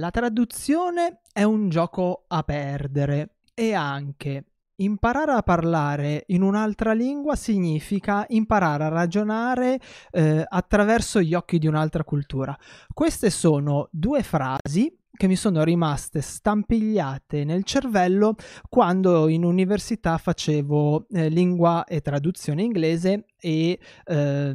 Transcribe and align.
La 0.00 0.10
traduzione 0.10 1.20
è 1.30 1.42
un 1.42 1.68
gioco 1.68 2.24
a 2.28 2.42
perdere 2.42 3.34
e 3.52 3.74
anche 3.74 4.44
imparare 4.76 5.32
a 5.32 5.42
parlare 5.42 6.24
in 6.28 6.40
un'altra 6.40 6.94
lingua 6.94 7.36
significa 7.36 8.24
imparare 8.28 8.84
a 8.84 8.88
ragionare 8.88 9.78
eh, 10.10 10.42
attraverso 10.48 11.20
gli 11.20 11.34
occhi 11.34 11.58
di 11.58 11.66
un'altra 11.66 12.02
cultura. 12.02 12.56
Queste 12.94 13.28
sono 13.28 13.88
due 13.92 14.22
frasi 14.22 14.90
che 15.16 15.26
mi 15.26 15.36
sono 15.36 15.62
rimaste 15.64 16.20
stampigliate 16.20 17.44
nel 17.44 17.64
cervello 17.64 18.36
quando 18.68 19.28
in 19.28 19.44
università 19.44 20.16
facevo 20.16 21.06
eh, 21.08 21.28
lingua 21.28 21.84
e 21.84 22.00
traduzione 22.00 22.62
inglese 22.62 23.26
e 23.38 23.78
eh, 24.04 24.54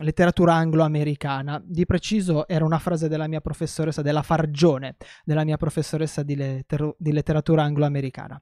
letteratura 0.00 0.54
anglo-americana. 0.54 1.62
Di 1.64 1.86
preciso 1.86 2.46
era 2.46 2.64
una 2.64 2.78
frase 2.78 3.08
della 3.08 3.26
mia 3.26 3.40
professoressa, 3.40 4.02
della 4.02 4.22
Fargione, 4.22 4.96
della 5.24 5.44
mia 5.44 5.56
professoressa 5.56 6.22
di, 6.22 6.36
letter- 6.36 6.94
di 6.98 7.12
letteratura 7.12 7.62
anglo-americana. 7.62 8.40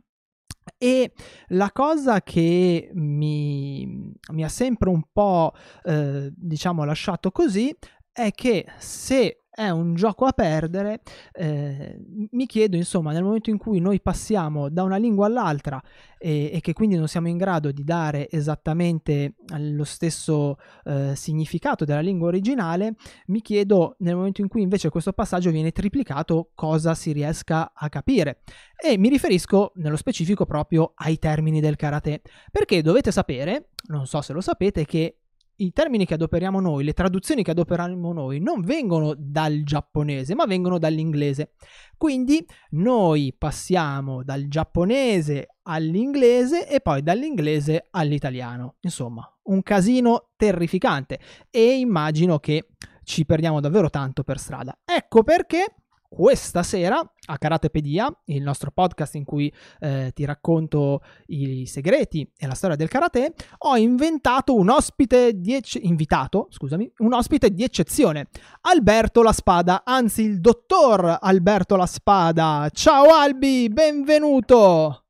E 0.79 1.13
la 1.49 1.71
cosa 1.73 2.23
che 2.23 2.91
mi, 2.95 4.13
mi 4.33 4.45
ha 4.45 4.49
sempre 4.49 4.89
un 4.89 5.03
po', 5.13 5.53
eh, 5.85 6.31
diciamo, 6.35 6.85
lasciato 6.85 7.31
così 7.31 7.75
è 8.13 8.31
che 8.31 8.67
se 8.79 9.45
è 9.61 9.69
un 9.69 9.95
gioco 9.95 10.25
a 10.25 10.33
perdere, 10.33 11.03
eh, 11.33 11.99
mi 12.31 12.47
chiedo 12.47 12.77
insomma 12.77 13.13
nel 13.13 13.23
momento 13.23 13.51
in 13.51 13.59
cui 13.59 13.79
noi 13.79 14.01
passiamo 14.01 14.71
da 14.71 14.83
una 14.85 14.97
lingua 14.97 15.27
all'altra 15.27 15.79
e, 16.17 16.51
e 16.51 16.61
che 16.63 16.73
quindi 16.73 16.97
non 16.97 17.09
siamo 17.09 17.29
in 17.29 17.37
grado 17.37 17.71
di 17.71 17.85
dare 17.85 18.31
esattamente 18.31 19.35
lo 19.59 19.85
stesso 19.85 20.57
eh, 20.85 21.15
significato 21.15 21.85
della 21.85 22.01
lingua 22.01 22.29
originale, 22.29 22.95
mi 23.27 23.43
chiedo 23.43 23.97
nel 23.99 24.17
momento 24.17 24.41
in 24.41 24.49
cui 24.49 24.63
invece 24.63 24.89
questo 24.89 25.13
passaggio 25.13 25.51
viene 25.51 25.73
triplicato 25.73 26.53
cosa 26.55 26.95
si 26.95 27.13
riesca 27.13 27.73
a 27.75 27.91
capire. 27.91 28.41
E 28.83 28.97
mi 28.97 29.11
riferisco 29.11 29.73
nello 29.75 29.97
specifico 29.97 30.47
proprio 30.47 30.93
ai 30.95 31.19
termini 31.19 31.61
del 31.61 31.77
karate, 31.77 32.23
perché 32.51 32.81
dovete 32.81 33.13
sapere, 33.13 33.69
non 33.89 34.07
so 34.07 34.23
se 34.23 34.33
lo 34.33 34.41
sapete, 34.41 34.87
che 34.87 35.20
i 35.61 35.73
termini 35.73 36.07
che 36.07 36.15
adoperiamo 36.15 36.61
noi, 36.61 36.85
le 36.85 36.93
traduzioni 36.93 37.43
che 37.43 37.51
adoperiamo 37.51 38.13
noi, 38.13 38.41
non 38.41 38.63
vengono 38.63 39.15
dal 39.17 39.63
giapponese, 39.63 40.35
ma 40.35 40.47
vengono 40.47 40.79
dall'inglese. 40.79 41.53
Quindi 41.97 42.45
noi 42.71 43.35
passiamo 43.37 44.23
dal 44.23 44.49
giapponese 44.49 45.57
all'inglese 45.63 46.69
e 46.69 46.81
poi 46.81 47.03
dall'inglese 47.03 47.89
all'italiano. 47.91 48.77
Insomma, 48.81 49.27
un 49.45 49.63
casino 49.63 50.31
terrificante 50.37 51.21
e 51.51 51.79
immagino 51.79 52.39
che 52.39 52.69
ci 53.05 53.27
perdiamo 53.27 53.61
davvero 53.61 53.91
tanto 53.91 54.23
per 54.23 54.39
strada. 54.39 54.79
Ecco 54.85 55.23
perché 55.23 55.75
questa 56.11 56.65
sera 56.65 56.99
a 56.99 57.39
Karatepedia, 57.39 58.13
il 58.27 58.43
nostro 58.43 58.73
podcast 58.73 59.15
in 59.15 59.25
cui 59.25 59.51
eh, 59.79 60.11
ti 60.13 60.25
racconto 60.25 61.03
i 61.27 61.67
segreti 61.67 62.29
e 62.37 62.49
la 62.49 62.55
storia 62.55 62.75
del 62.75 62.89
karate, 62.89 63.33
ho 63.59 63.77
inventato 63.77 64.57
un 64.57 64.71
ospite 64.71 65.39
di 65.39 65.55
ec- 65.55 65.79
invitato, 65.81 66.49
scusami, 66.51 66.91
un 66.99 67.15
ospite 67.15 67.51
di 67.51 67.63
eccezione, 67.63 68.27
Alberto 68.63 69.23
La 69.23 69.33
Spada, 69.33 69.83
anzi 69.85 70.23
il 70.23 70.41
dottor 70.41 71.19
Alberto 71.21 71.77
La 71.77 71.87
Spada. 71.87 72.69
Ciao 72.73 73.15
Albi, 73.15 73.69
benvenuto. 73.69 75.05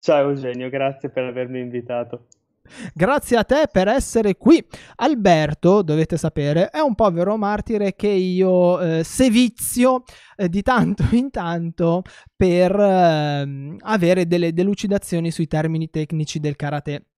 Ciao 0.00 0.30
Eugenio, 0.30 0.70
grazie 0.70 1.10
per 1.10 1.24
avermi 1.24 1.60
invitato. 1.60 2.28
Grazie 2.94 3.36
a 3.36 3.44
te 3.44 3.68
per 3.70 3.88
essere 3.88 4.36
qui. 4.36 4.64
Alberto, 4.96 5.82
dovete 5.82 6.16
sapere, 6.16 6.70
è 6.70 6.80
un 6.80 6.94
povero 6.94 7.36
martire 7.36 7.94
che 7.94 8.08
io 8.08 8.80
eh, 8.80 9.04
sevizio 9.04 10.02
eh, 10.36 10.48
di 10.48 10.62
tanto 10.62 11.04
in 11.12 11.30
tanto 11.30 12.02
per 12.34 12.78
eh, 12.78 13.76
avere 13.80 14.26
delle 14.26 14.52
delucidazioni 14.52 15.30
sui 15.30 15.46
termini 15.46 15.90
tecnici 15.90 16.40
del 16.40 16.56
karate. 16.56 17.11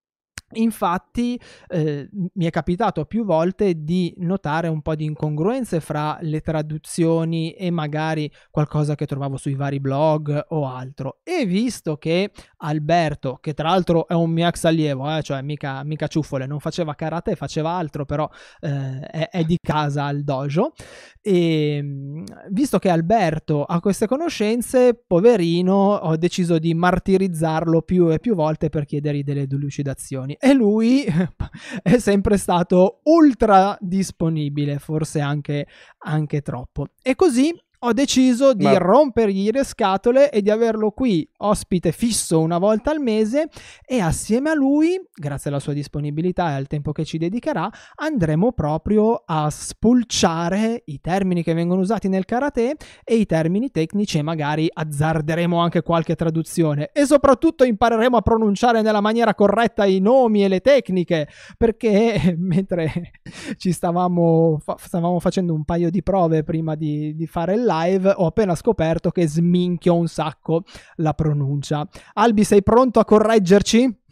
Infatti 0.55 1.41
eh, 1.69 2.09
mi 2.13 2.45
è 2.45 2.51
capitato 2.51 3.05
più 3.05 3.25
volte 3.25 3.83
di 3.83 4.15
notare 4.19 4.69
un 4.69 4.83
po' 4.83 4.95
di 4.95 5.05
incongruenze 5.05 5.81
fra 5.81 6.19
le 6.21 6.41
traduzioni 6.41 7.53
e 7.53 7.71
magari 7.71 8.31
qualcosa 8.51 8.95
che 8.95 9.07
trovavo 9.07 9.37
sui 9.37 9.55
vari 9.55 9.81
blog 9.81 10.47
o 10.49 10.67
altro. 10.67 11.21
E 11.23 11.47
visto 11.47 11.97
che 11.97 12.31
Alberto, 12.59 13.39
che 13.41 13.55
tra 13.55 13.69
l'altro 13.69 14.07
è 14.07 14.15
un 14.15 14.31
mio 14.31 14.47
ex 14.49 14.65
allievo, 14.65 15.15
eh, 15.17 15.23
cioè 15.23 15.43
mica, 15.43 15.83
mica 15.85 16.07
ciuffole, 16.07 16.47
non 16.47 16.61
faceva 16.61 16.95
karate, 16.95 17.37
faceva 17.37 17.71
altro, 17.71 18.05
però 18.05 18.29
eh, 18.61 19.01
è, 19.01 19.29
è, 19.29 19.45
di 19.45 19.59
casa 19.61 20.05
al 20.05 20.23
dojo, 20.23 20.73
e 21.21 21.77
ehm, 21.77 22.25
visto 22.51 22.79
che 22.79 22.89
Alberto 22.89 23.65
ha 23.65 23.81
queste 23.81 24.07
conoscenze, 24.07 24.95
poverino, 24.95 25.73
ho 25.75 26.17
deciso 26.17 26.59
di 26.59 26.75
martirizzarlo 26.75 27.83
più 27.83 28.13
e 28.13 28.19
più 28.19 28.35
volte 28.35 28.69
per 28.69 28.85
chiedergli 28.85 29.23
delle 29.23 29.47
delucidazioni 29.47 30.37
e 30.45 30.53
lui 30.53 31.07
è 31.83 31.99
sempre 31.99 32.37
stato 32.37 33.01
ultra 33.05 33.79
disponibile, 33.81 34.79
forse 34.79 35.21
anche, 35.21 35.67
anche 36.01 36.43
troppo. 36.43 36.89
E 37.03 37.15
così 37.15 37.51
ho 37.87 37.93
deciso 37.93 38.55
di 38.55 38.65
Ma... 38.65 38.79
rompergli 38.79 39.51
le 39.51 39.63
scatole 39.63 40.31
e 40.31 40.41
di 40.41 40.51
averlo 40.51 40.91
qui 40.91 41.29
ospite 41.39 41.93
fisso 41.93 42.41
una 42.41 42.57
volta 42.57 42.91
al 42.91 42.99
mese 42.99 43.49
e 43.87 44.01
assieme 44.01 44.49
a 44.51 44.55
lui, 44.55 44.99
grazie 45.15 45.51
alla 45.51 45.61
sua 45.61 45.75
disponibilità 45.75 46.51
e 46.51 46.55
al 46.55 46.67
tempo 46.67 46.93
che 46.93 47.05
ci 47.05 47.19
dedicherà, 47.19 47.71
andremo 47.97 48.53
proprio 48.53 49.23
a 49.27 49.51
spulciare 49.51 50.83
i 50.87 51.01
termini 51.01 51.43
che 51.43 51.53
vengono 51.53 51.83
usati 51.83 52.09
nel 52.09 52.25
karate 52.25 52.77
e 53.05 53.17
i 53.17 53.27
termini 53.27 53.71
tecnici 53.71 54.17
e 54.17 54.23
magari 54.23 54.67
azzarderemo 54.73 55.59
anche 55.59 55.83
qualche 55.83 56.15
traduzione. 56.15 56.89
E 56.91 57.05
soprattutto 57.05 57.65
impareremo 57.65 58.17
a 58.17 58.23
pronunciare 58.23 58.81
nella 58.81 59.03
maniera 59.03 59.35
corretta 59.35 59.85
i 59.85 59.99
nomi 59.99 60.43
e 60.43 60.49
le 60.49 60.61
tecniche 60.61 61.29
perché 61.59 62.35
mentre 62.39 63.13
ci 63.59 63.73
stavamo, 63.73 64.59
fa- 64.63 64.77
stavamo 64.79 65.21
facendo 65.21 65.53
un 65.53 65.65
paio 65.65 65.91
di 65.91 66.03
prove 66.03 66.45
prima 66.45 66.75
di, 66.77 67.15
di 67.15 67.27
fare 67.27 67.53
il 67.53 67.61
live 67.61 67.73
live 67.83 68.13
ho 68.17 68.27
appena 68.27 68.55
scoperto 68.55 69.11
che 69.11 69.27
sminchio 69.27 69.97
un 69.97 70.07
sacco 70.07 70.63
la 70.97 71.13
pronuncia. 71.15 71.87
Albi, 72.15 72.45
sei 72.45 72.63
pronto 72.63 73.01
a 73.01 73.05
correggerci? 73.05 74.03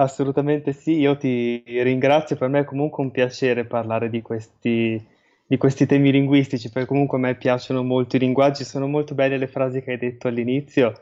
Assolutamente 0.00 0.72
sì, 0.72 0.98
io 0.98 1.16
ti 1.16 1.62
ringrazio, 1.66 2.36
per 2.36 2.48
me 2.48 2.60
è 2.60 2.64
comunque 2.64 3.02
un 3.02 3.10
piacere 3.10 3.64
parlare 3.64 4.08
di 4.10 4.22
questi, 4.22 5.04
di 5.44 5.56
questi 5.56 5.86
temi 5.86 6.12
linguistici, 6.12 6.70
perché 6.70 6.88
comunque 6.88 7.18
a 7.18 7.20
me 7.20 7.34
piacciono 7.34 7.82
molto 7.82 8.14
i 8.14 8.20
linguaggi, 8.20 8.62
sono 8.62 8.86
molto 8.86 9.14
belle 9.14 9.38
le 9.38 9.48
frasi 9.48 9.82
che 9.82 9.92
hai 9.92 9.98
detto 9.98 10.28
all'inizio 10.28 10.92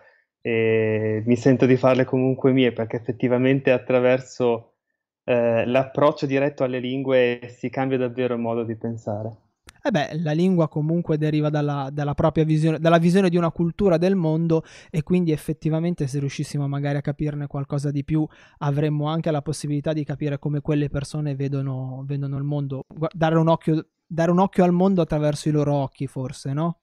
e 0.41 1.23
mi 1.27 1.37
sento 1.37 1.67
di 1.67 1.77
farle 1.77 2.05
comunque 2.05 2.53
mie, 2.53 2.73
perché 2.73 2.97
effettivamente 2.97 3.71
attraverso 3.71 4.77
eh, 5.25 5.67
l'approccio 5.67 6.25
diretto 6.25 6.65
alle 6.65 6.79
lingue 6.79 7.41
si 7.49 7.69
cambia 7.69 7.99
davvero 7.99 8.33
il 8.33 8.41
modo 8.41 8.63
di 8.63 8.77
pensare. 8.77 9.46
Eh 9.87 9.93
beh, 9.93 10.19
la 10.21 10.33
lingua 10.33 10.67
comunque 10.67 11.17
deriva 11.17 11.49
dalla, 11.49 11.91
dalla, 11.93 12.15
propria 12.15 12.45
visione, 12.45 12.81
dalla 12.81 12.99
visione 12.99 13.29
di 13.29 13.37
una 13.37 13.53
cultura 13.53 13.99
del 13.99 14.17
mondo 14.17 14.65
e 14.91 15.05
quindi 15.05 15.31
effettivamente 15.31 16.09
se 16.09 16.19
riuscissimo 16.19 16.67
magari 16.67 16.97
a 16.97 17.01
capirne 17.01 17.47
qualcosa 17.47 17.93
di 17.93 18.03
più 18.03 18.27
avremmo 18.59 19.07
anche 19.07 19.31
la 19.31 19.43
possibilità 19.43 19.93
di 19.93 20.03
capire 20.03 20.41
come 20.41 20.61
quelle 20.61 20.89
persone 20.89 21.37
vedono, 21.37 22.03
vedono 22.05 22.37
il 22.37 22.43
mondo, 22.43 22.87
dare 23.13 23.39
un, 23.39 23.47
occhio, 23.47 23.87
dare 24.05 24.33
un 24.33 24.41
occhio 24.41 24.65
al 24.65 24.73
mondo 24.73 25.03
attraverso 25.03 25.49
i 25.51 25.53
loro 25.53 25.75
occhi 25.75 26.09
forse, 26.09 26.53
no? 26.53 26.81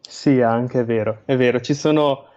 Sì, 0.00 0.40
anche 0.40 0.80
è 0.80 0.84
vero, 0.86 1.20
è 1.26 1.36
vero, 1.36 1.60
ci 1.60 1.74
sono 1.74 2.28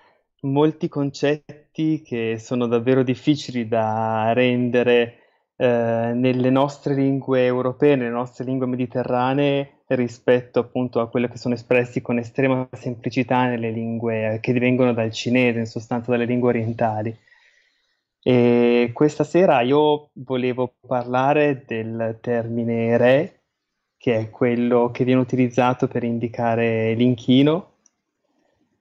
molti 0.42 0.90
concetti 0.90 2.02
che 2.02 2.36
sono 2.38 2.68
davvero 2.68 3.02
difficili 3.02 3.66
da 3.66 4.34
rendere 4.34 5.21
eh, 5.62 6.14
nelle 6.16 6.50
nostre 6.50 6.96
lingue 6.96 7.46
europee, 7.46 7.96
nelle 7.96 8.10
nostre 8.10 8.46
lingue 8.46 8.66
mediterranee, 8.66 9.82
rispetto 9.90 10.58
appunto 10.58 11.00
a 11.00 11.08
quelle 11.08 11.30
che 11.30 11.38
sono 11.38 11.54
espressi 11.54 12.02
con 12.02 12.18
estrema 12.18 12.68
semplicità 12.72 13.46
nelle 13.46 13.70
lingue 13.70 14.40
che 14.42 14.54
vengono 14.54 14.92
dal 14.92 15.12
cinese, 15.12 15.60
in 15.60 15.68
sostanza 15.68 16.10
dalle 16.10 16.26
lingue 16.26 16.50
orientali. 16.50 17.16
E 18.24 18.90
questa 18.92 19.24
sera 19.24 19.62
io 19.62 20.10
volevo 20.14 20.74
parlare 20.88 21.64
del 21.68 22.18
termine 22.22 22.98
re, 22.98 23.42
che 23.98 24.18
è 24.18 24.30
quello 24.32 24.90
che 24.92 25.04
viene 25.04 25.22
utilizzato 25.22 25.88
per 25.88 26.04
indicare 26.04 26.96
l'inchino. 26.96 27.74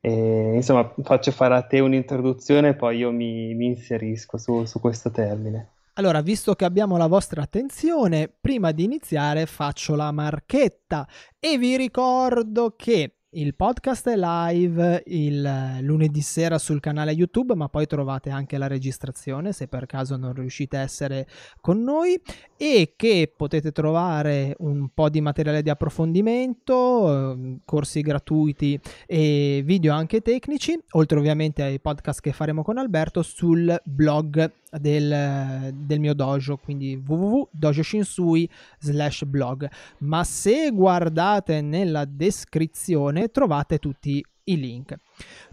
E, 0.01 0.55
insomma, 0.55 0.91
faccio 1.03 1.31
fare 1.31 1.57
a 1.57 1.63
te 1.63 1.81
un'introduzione 1.81 2.69
e 2.71 2.75
poi 2.75 2.97
io 2.97 3.11
mi, 3.11 3.53
mi 3.53 3.67
inserisco 3.67 4.39
su, 4.39 4.65
su 4.65 4.81
questo 4.81 5.11
termine. 5.11 5.73
Allora, 6.01 6.23
visto 6.23 6.55
che 6.55 6.65
abbiamo 6.65 6.97
la 6.97 7.09
vostra 7.09 7.43
attenzione, 7.43 8.33
prima 8.41 8.73
di 8.73 8.85
iniziare 8.85 9.45
faccio 9.45 9.95
la 9.95 10.11
marchetta. 10.13 11.07
E 11.39 11.59
vi 11.59 11.77
ricordo 11.77 12.73
che 12.75 13.17
il 13.33 13.55
podcast 13.55 14.09
è 14.09 14.17
live 14.17 15.03
il 15.09 15.79
lunedì 15.83 16.23
sera 16.23 16.57
sul 16.57 16.81
canale 16.81 17.13
YouTube, 17.13 17.55
ma 17.55 17.69
poi 17.69 17.87
trovate 17.87 18.31
anche 18.31 18.57
la 18.57 18.67
registrazione 18.67 19.53
se 19.53 19.69
per 19.69 19.85
caso 19.85 20.17
non 20.17 20.33
riuscite 20.33 20.79
a 20.79 20.81
essere 20.81 21.29
con 21.61 21.83
noi. 21.83 22.19
E 22.57 22.95
che 22.97 23.31
potete 23.37 23.71
trovare 23.71 24.55
un 24.61 24.89
po' 24.95 25.11
di 25.11 25.21
materiale 25.21 25.61
di 25.61 25.69
approfondimento, 25.69 27.33
ehm, 27.33 27.59
corsi 27.67 28.01
gratuiti 28.01 28.81
e 29.07 29.61
video 29.67 29.93
anche 29.93 30.23
tecnici, 30.23 30.79
oltre 30.93 31.19
ovviamente 31.19 31.63
ai 31.63 31.79
podcast 31.79 32.21
che 32.21 32.33
faremo 32.33 32.63
con 32.63 32.79
Alberto 32.79 33.21
sul 33.23 33.79
blog 33.85 34.51
del, 34.71 35.73
del 35.75 36.01
mio 36.01 36.15
dojo, 36.15 36.57
quindi 36.57 36.95
www.dojoshinsui 36.97 38.49
slash 38.79 39.25
blog. 39.25 39.69
Ma 39.99 40.25
se 40.25 40.71
guardate 40.71 41.61
nella 41.61 42.05
descrizione 42.05 43.29
trovate 43.29 43.79
tutti 43.79 44.25
i 44.45 44.59
link. 44.59 44.95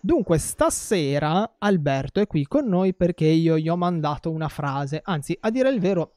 Dunque, 0.01 0.37
stasera 0.37 1.55
Alberto 1.57 2.19
è 2.19 2.27
qui 2.27 2.45
con 2.45 2.67
noi 2.67 2.93
perché 2.93 3.25
io 3.25 3.57
gli 3.57 3.69
ho 3.69 3.77
mandato 3.77 4.31
una 4.31 4.47
frase, 4.47 5.01
anzi, 5.03 5.37
a 5.39 5.49
dire 5.49 5.69
il 5.69 5.79
vero, 5.79 6.13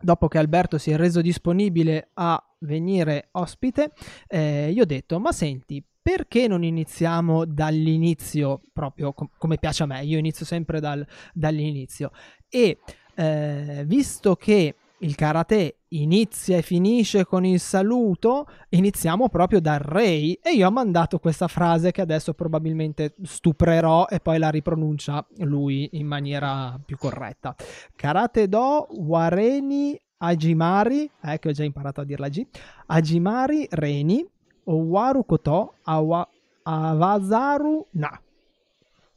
dopo 0.00 0.28
che 0.28 0.38
Alberto 0.38 0.78
si 0.78 0.90
è 0.90 0.96
reso 0.96 1.20
disponibile 1.20 2.10
a 2.14 2.42
venire 2.60 3.28
ospite, 3.32 3.92
eh, 4.26 4.70
gli 4.72 4.80
ho 4.80 4.84
detto, 4.84 5.18
ma 5.18 5.32
senti, 5.32 5.82
perché 6.02 6.48
non 6.48 6.64
iniziamo 6.64 7.44
dall'inizio, 7.44 8.62
proprio 8.72 9.12
com- 9.12 9.28
come 9.36 9.58
piace 9.58 9.82
a 9.82 9.86
me? 9.86 10.02
Io 10.04 10.18
inizio 10.18 10.44
sempre 10.46 10.80
dal, 10.80 11.06
dall'inizio. 11.32 12.10
E 12.48 12.78
eh, 13.14 13.84
visto 13.86 14.36
che 14.36 14.74
il 15.02 15.14
karate 15.14 15.76
inizia 15.88 16.58
e 16.58 16.62
finisce 16.62 17.24
con 17.24 17.44
il 17.44 17.58
saluto, 17.58 18.46
iniziamo 18.70 19.28
proprio 19.28 19.60
dal 19.60 19.78
Rei 19.78 20.38
e 20.42 20.52
io 20.52 20.66
ho 20.66 20.70
mandato 20.70 21.18
questa 21.18 21.48
frase 21.48 21.90
che 21.90 22.00
adesso 22.00 22.34
probabilmente 22.34 23.14
stuprerò 23.22 24.06
e 24.08 24.20
poi 24.20 24.38
la 24.38 24.50
ripronuncia 24.50 25.26
lui 25.38 25.88
in 25.92 26.06
maniera 26.06 26.78
più 26.84 26.96
corretta. 26.96 27.54
Karate 27.96 28.48
do 28.48 28.88
Wareni 28.90 29.98
Ajimari, 30.18 31.10
eh, 31.22 31.38
che 31.38 31.48
ho 31.48 31.52
già 31.52 31.64
imparato 31.64 32.02
a 32.02 32.04
dirla 32.04 32.28
G, 32.28 32.46
Ajimari 32.86 33.66
Reni 33.70 34.26
Owaru 34.64 35.24
Koto 35.24 35.74
awa, 35.82 36.28
Awazaru 36.62 37.86
Na. 37.92 38.20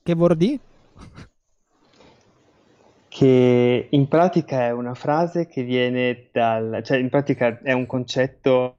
Che 0.04 0.16
vuol 0.16 0.36
dire? 0.36 0.60
Che 3.08 3.88
in 3.90 4.08
pratica 4.08 4.66
è 4.66 4.72
una 4.72 4.94
frase 4.94 5.48
che 5.48 5.64
viene 5.64 6.30
dal... 6.32 6.82
cioè 6.84 6.98
in 6.98 7.10
pratica 7.10 7.60
è 7.62 7.72
un 7.72 7.86
concetto, 7.86 8.76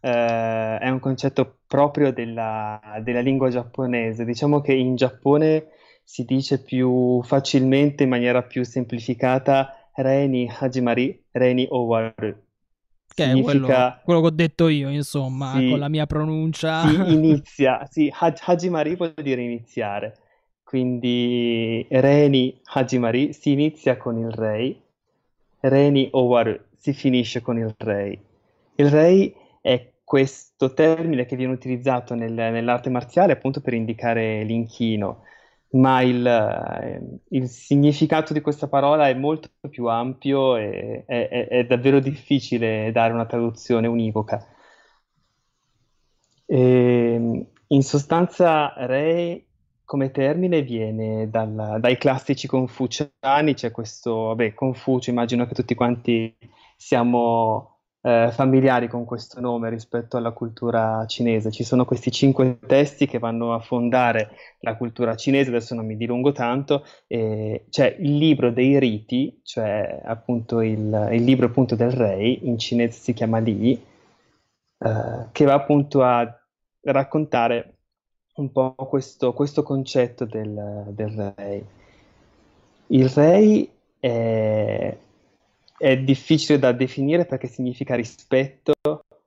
eh, 0.00 0.78
è 0.78 0.88
un 0.88 0.98
concetto 0.98 1.58
proprio 1.66 2.12
della, 2.12 2.80
della 3.02 3.20
lingua 3.20 3.48
giapponese. 3.48 4.24
Diciamo 4.24 4.60
che 4.60 4.72
in 4.72 4.96
Giappone 4.96 5.68
si 6.02 6.24
dice 6.24 6.62
più 6.62 7.22
facilmente, 7.22 8.02
in 8.02 8.08
maniera 8.08 8.42
più 8.42 8.64
semplificata, 8.64 9.88
Reni 9.94 10.50
Hajimari, 10.50 11.24
Reni 11.30 11.66
Owaru. 11.70 12.45
Che 13.16 13.24
è 13.24 13.40
quello, 13.40 13.66
quello, 14.04 14.20
che 14.20 14.26
ho 14.26 14.30
detto 14.30 14.68
io, 14.68 14.90
insomma, 14.90 15.54
sì, 15.56 15.70
con 15.70 15.78
la 15.78 15.88
mia 15.88 16.04
pronuncia. 16.04 16.86
Si 16.86 16.94
inizia, 17.14 17.86
sì, 17.90 18.12
Hajimari 18.14 18.94
vuol 18.94 19.14
dire 19.16 19.40
iniziare. 19.40 20.18
Quindi 20.62 21.86
Reni 21.88 22.60
Hajimari 22.64 23.32
si 23.32 23.52
inizia 23.52 23.96
con 23.96 24.18
il 24.18 24.30
rei, 24.30 24.78
Reni 25.60 26.08
Owaru 26.10 26.58
si 26.76 26.92
finisce 26.92 27.40
con 27.40 27.56
il 27.56 27.74
rei. 27.78 28.20
Il 28.74 28.90
rei 28.90 29.34
è 29.62 29.92
questo 30.04 30.74
termine 30.74 31.24
che 31.24 31.36
viene 31.36 31.54
utilizzato 31.54 32.14
nel, 32.14 32.34
nell'arte 32.34 32.90
marziale 32.90 33.32
appunto 33.32 33.62
per 33.62 33.72
indicare 33.72 34.42
l'inchino 34.44 35.22
ma 35.70 36.00
il, 36.02 36.26
eh, 36.26 37.20
il, 37.30 37.48
significato 37.48 38.32
di 38.32 38.40
questa 38.40 38.68
parola 38.68 39.08
è 39.08 39.14
molto 39.14 39.48
più 39.68 39.86
ampio 39.86 40.56
e 40.56 41.04
è, 41.06 41.28
è, 41.28 41.48
è 41.48 41.66
davvero 41.66 42.00
difficile 42.00 42.90
dare 42.92 43.12
una 43.12 43.26
traduzione 43.26 43.86
univoca. 43.86 44.46
E, 46.46 46.58
ehm, 47.14 47.46
in 47.68 47.82
sostanza, 47.82 48.72
re 48.86 49.46
come 49.84 50.10
termine 50.10 50.62
viene 50.62 51.30
dal, 51.30 51.78
dai 51.80 51.96
classici 51.96 52.46
confuciani, 52.48 53.54
c'è 53.54 53.70
questo, 53.70 54.26
vabbè, 54.26 54.52
Confucio, 54.54 55.10
immagino 55.10 55.46
che 55.46 55.54
tutti 55.54 55.74
quanti 55.74 56.36
siamo 56.76 57.75
eh, 58.06 58.30
familiari 58.30 58.86
con 58.86 59.04
questo 59.04 59.40
nome 59.40 59.68
rispetto 59.68 60.16
alla 60.16 60.30
cultura 60.30 61.04
cinese. 61.06 61.50
Ci 61.50 61.64
sono 61.64 61.84
questi 61.84 62.12
cinque 62.12 62.56
testi 62.64 63.06
che 63.06 63.18
vanno 63.18 63.52
a 63.52 63.58
fondare 63.58 64.30
la 64.60 64.76
cultura 64.76 65.16
cinese, 65.16 65.50
adesso 65.50 65.74
non 65.74 65.86
mi 65.86 65.96
dilungo 65.96 66.30
tanto, 66.30 66.84
eh, 67.08 67.64
c'è 67.68 67.96
il 67.98 68.16
libro 68.16 68.52
dei 68.52 68.78
riti, 68.78 69.40
cioè 69.42 70.02
appunto 70.04 70.60
il, 70.60 71.08
il 71.10 71.24
libro 71.24 71.46
appunto 71.46 71.74
del 71.74 71.90
rei, 71.90 72.46
in 72.46 72.58
cinese 72.58 73.00
si 73.00 73.12
chiama 73.12 73.38
Li, 73.38 73.72
eh, 73.72 75.26
che 75.32 75.44
va 75.44 75.54
appunto 75.54 76.04
a 76.04 76.32
raccontare 76.82 77.72
un 78.36 78.52
po' 78.52 78.72
questo, 78.88 79.32
questo 79.32 79.64
concetto 79.64 80.24
del, 80.26 80.84
del 80.90 81.08
re. 81.08 81.64
Il 82.88 83.08
re 83.08 83.68
è, 83.98 84.96
è 85.78 85.96
difficile 85.98 86.58
da 86.58 86.72
definire 86.72 87.26
perché 87.26 87.46
significa 87.46 87.94
rispetto, 87.94 88.74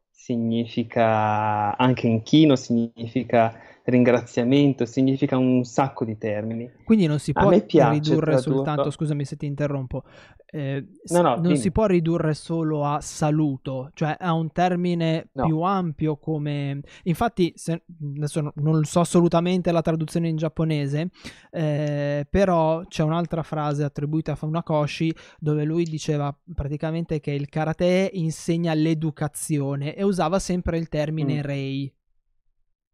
significa 0.09 1.75
anche 1.77 2.07
inchino, 2.07 2.55
significa 2.55 3.59
ringraziamento, 3.89 4.85
significa 4.85 5.37
un 5.37 5.63
sacco 5.63 6.05
di 6.05 6.17
termini. 6.17 6.69
Quindi 6.83 7.05
non 7.05 7.19
si 7.19 7.33
può 7.33 7.49
ridurre 7.49 8.37
soltanto, 8.37 8.91
scusami 8.91 9.25
se 9.25 9.35
ti 9.35 9.45
interrompo, 9.45 10.03
eh, 10.51 10.83
no, 11.09 11.21
no, 11.21 11.33
non 11.35 11.41
dimmi. 11.41 11.57
si 11.57 11.71
può 11.71 11.85
ridurre 11.85 12.33
solo 12.33 12.83
a 12.83 13.01
saluto, 13.01 13.91
cioè 13.93 14.15
a 14.19 14.33
un 14.33 14.51
termine 14.51 15.29
no. 15.33 15.45
più 15.45 15.61
ampio 15.61 16.17
come... 16.17 16.81
Infatti, 17.03 17.53
se... 17.55 17.83
adesso 18.15 18.51
non 18.55 18.83
so 18.83 18.99
assolutamente 19.01 19.71
la 19.71 19.81
traduzione 19.81 20.27
in 20.27 20.37
giapponese, 20.37 21.09
eh, 21.51 22.25
però 22.29 22.83
c'è 22.87 23.03
un'altra 23.03 23.43
frase 23.43 23.83
attribuita 23.83 24.31
a 24.31 24.35
Funakoshi 24.35 25.13
dove 25.37 25.63
lui 25.65 25.83
diceva 25.83 26.35
praticamente 26.55 27.19
che 27.19 27.31
il 27.31 27.47
karate 27.47 28.09
insegna 28.13 28.73
l'educazione 28.73 29.95
e 29.95 30.03
usava 30.03 30.39
sempre 30.39 30.77
il 30.77 30.89
termine 30.89 31.37
mm. 31.37 31.41
rei. 31.41 31.93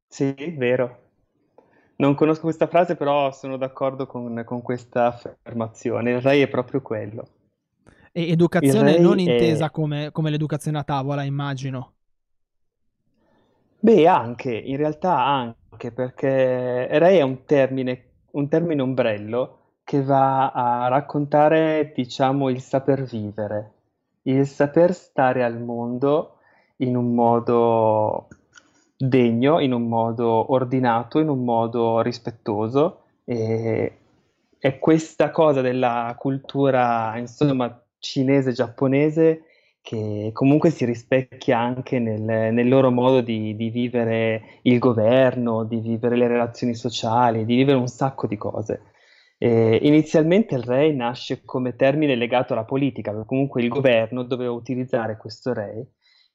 Sì, 0.07 0.34
vero. 0.57 1.00
Non 1.98 2.16
conosco 2.16 2.42
questa 2.42 2.68
frase, 2.68 2.96
però 2.96 3.31
sono 3.31 3.57
d'accordo 3.57 4.06
con, 4.06 4.44
con 4.46 4.62
questa 4.62 5.06
affermazione. 5.06 6.12
Il 6.12 6.22
rei 6.22 6.42
è 6.42 6.48
proprio 6.48 6.81
quello. 6.81 7.28
E 8.12 8.30
educazione 8.30 8.98
non 9.00 9.19
intesa 9.19 9.68
è... 9.68 9.72
come, 9.72 10.12
come 10.12 10.30
l'educazione 10.30 10.80
a 10.80 10.84
tavola, 10.84 11.24
immagino. 11.24 11.94
Beh, 13.80 14.07
anche, 14.07 14.52
in 14.52 14.78
realtà 14.78 15.24
anche, 15.24 15.92
perché 15.92 16.88
rei 16.98 17.20
è 17.20 17.22
un 17.22 17.44
termine, 17.46 18.06
un 18.32 18.48
termine 18.48 18.82
ombrello 18.82 19.60
che 19.84 20.01
va 20.01 20.51
a 20.51 20.88
raccontare, 20.88 21.91
diciamo, 21.94 22.50
il 22.50 22.62
saper 22.62 23.03
vivere, 23.03 23.74
il 24.24 24.48
saper 24.48 24.94
stare 24.94 25.44
al 25.44 25.62
mondo 25.62 26.39
in 26.77 26.96
un 26.96 27.13
modo 27.13 28.27
degno, 28.98 29.60
in 29.60 29.74
un 29.74 29.88
modo 29.88 30.52
ordinato, 30.52 31.20
in 31.20 31.30
un 31.30 31.44
modo 31.44 32.02
rispettoso. 32.02 33.04
E, 33.25 33.98
e 34.60 34.80
questa 34.80 35.32
cosa 35.32 35.62
della 35.62 36.16
cultura, 36.18 37.18
insomma, 37.18 37.82
cinese-giapponese 38.00 39.44
che 39.82 40.32
comunque 40.34 40.72
si 40.72 40.84
rispecchia 40.84 41.60
anche 41.60 42.00
nel, 42.00 42.22
nel 42.22 42.68
loro 42.68 42.90
modo 42.90 43.22
di, 43.22 43.56
di, 43.56 43.70
vivere 43.70 44.60
il 44.64 44.80
governo, 44.80 45.64
di 45.64 45.80
vivere 45.80 46.16
le 46.16 46.28
relazioni 46.28 46.74
sociali, 46.74 47.46
di 47.46 47.56
vivere 47.56 47.78
un 47.78 47.88
sacco 47.88 48.25
di 48.25 48.36
cose. 48.36 48.82
E 49.38 49.80
inizialmente 49.84 50.56
il 50.56 50.64
re 50.64 50.92
nasce 50.92 51.44
come 51.46 51.75
termine 51.75 52.16
legato 52.16 52.54
alla 52.54 52.64
politica, 52.64 53.12
perché 53.12 53.28
comunque 53.28 53.62
il 53.62 53.68
governo 53.68 54.24
doveva 54.24 54.52
utilizzare 54.52 55.18
questo 55.18 55.54
re 55.54 55.88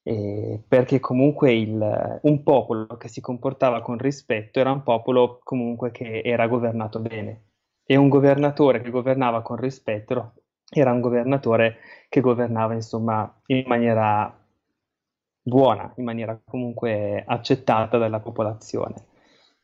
eh, 0.03 0.63
perché 0.67 1.01
comunque 1.01 1.53
il, 1.53 2.21
un 2.23 2.43
popolo 2.43 2.97
che 2.97 3.09
si 3.09 3.21
comportava 3.21 3.83
con 3.83 3.99
rispetto 3.99 4.59
era 4.61 4.71
un 4.71 4.83
popolo 4.83 5.41
comunque 5.43 5.91
che 5.91 6.23
era 6.25 6.47
governato 6.49 7.01
bene 7.01 7.45
e 7.85 7.97
un 7.97 8.09
governatore 8.09 8.81
che 8.81 8.91
governava 8.91 9.43
con 9.43 9.57
rispetto 9.57 10.33
era 10.71 10.93
un 10.93 11.01
governatore 11.01 11.79
che 12.09 12.21
governava 12.21 12.75
insomma 12.75 13.41
in 13.47 13.65
maniera 13.67 14.35
buona, 15.43 15.93
in 15.97 16.05
maniera 16.05 16.41
comunque 16.45 17.25
accettata 17.27 17.99
dalla 17.99 18.21
popolazione. 18.21 19.07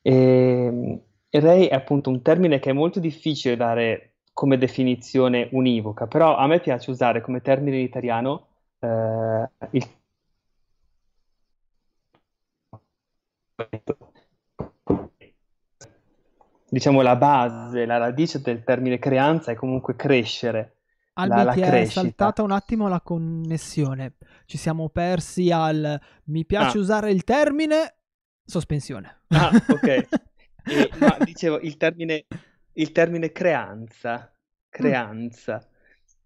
E, 0.03 1.01
il 1.29 1.43
re 1.43 1.69
è 1.69 1.75
appunto 1.75 2.11
un 2.11 2.23
termine 2.23 2.59
che 2.59 2.71
è 2.71 2.73
molto 2.73 2.99
difficile 3.01 3.57
dare 3.57 4.17
come 4.33 4.59
definizione 4.59 5.49
univoca, 5.53 6.07
però 6.07 6.37
a 6.37 6.47
me 6.47 6.61
piace 6.61 6.91
usare 6.91 7.21
come 7.21 7.41
termine 7.41 7.79
in 7.79 7.85
italiano 7.85 8.49
eh, 8.81 9.49
il 9.71 9.87
diciamo 16.69 17.01
la 17.01 17.17
base, 17.17 17.87
la 17.87 17.97
radice 17.99 18.41
del 18.41 18.63
termine 18.65 18.99
creanza 18.99 19.53
è 19.53 19.55
comunque 19.55 19.97
crescere. 19.97 20.73
Albi, 21.15 21.37
la, 21.37 21.43
la 21.45 21.53
ti 21.53 21.61
è 21.61 21.67
crescita. 21.69 22.01
saltata 22.01 22.43
un 22.43 22.51
attimo 22.51 22.89
la 22.89 23.01
connessione. 23.01 24.17
Ci 24.45 24.59
siamo 24.59 24.91
persi 24.91 25.51
al 25.51 25.99
mi 26.25 26.45
piace 26.45 26.77
Ah. 26.77 26.81
usare 26.81 27.11
il 27.11 27.25
termine 27.25 27.95
sospensione. 28.45 29.23
Ah, 29.29 29.51
ok. 29.69 30.09
E, 30.69 30.91
no, 30.99 31.17
dicevo 31.25 31.61
il 31.61 31.77
termine, 31.77 32.27
il 32.73 32.91
termine 32.91 33.31
creanza, 33.31 34.35
creanza, 34.69 35.65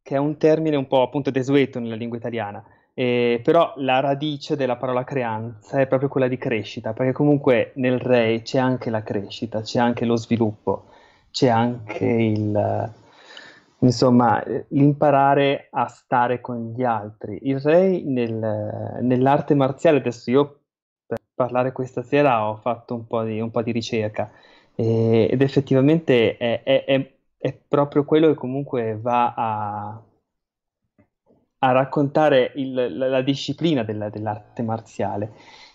che 0.00 0.14
è 0.14 0.18
un 0.18 0.38
termine 0.38 0.76
un 0.76 0.86
po' 0.86 1.02
appunto 1.02 1.30
desueto 1.30 1.78
nella 1.78 1.94
lingua 1.94 2.16
italiana, 2.16 2.64
Eh, 2.94 3.40
però 3.42 3.72
la 3.76 4.00
radice 4.00 4.56
della 4.56 4.76
parola 4.76 5.04
creanza 5.04 5.80
è 5.80 5.86
proprio 5.86 6.08
quella 6.08 6.28
di 6.28 6.36
crescita, 6.36 6.92
perché 6.92 7.12
comunque 7.12 7.72
nel 7.76 7.98
re 7.98 8.42
c'è 8.42 8.58
anche 8.58 8.90
la 8.90 9.02
crescita, 9.02 9.62
c'è 9.62 9.78
anche 9.78 10.04
lo 10.04 10.16
sviluppo, 10.16 10.86
c'è 11.30 11.48
anche 11.48 12.04
il, 12.04 12.92
insomma, 13.78 14.42
eh, 14.44 14.66
l'imparare 14.70 15.68
a 15.70 15.86
stare 15.88 16.40
con 16.40 16.72
gli 16.76 16.82
altri. 16.84 17.38
Il 17.42 17.60
re 17.60 18.00
nel- 18.02 18.98
nell'arte 19.02 19.54
marziale, 19.54 19.98
adesso 19.98 20.30
io 20.30 20.58
per 21.06 21.18
parlare 21.34 21.72
questa 21.72 22.02
sera 22.02 22.48
ho 22.48 22.56
fatto 22.56 22.94
un 22.94 23.06
po' 23.06 23.22
di, 23.24 23.40
un 23.40 23.50
po' 23.50 23.62
di 23.62 23.72
ricerca 23.72 24.30
e- 24.74 25.28
ed 25.30 25.40
effettivamente 25.42 26.36
è, 26.36 26.62
è- 26.62 26.84
è- 26.84 27.10
è 27.38 27.52
proprio 27.68 28.04
quello 28.04 28.28
che 28.28 28.34
comunque 28.34 28.98
va 29.00 29.32
a, 29.34 30.02
a 31.60 31.72
raccontare 31.72 32.52
il- 32.56 32.96
la, 32.96 33.08
la 33.08 33.22
disciplina 33.22 33.82
della- 33.84 34.10
dell'arte 34.10 34.62
marziale. 34.62 35.32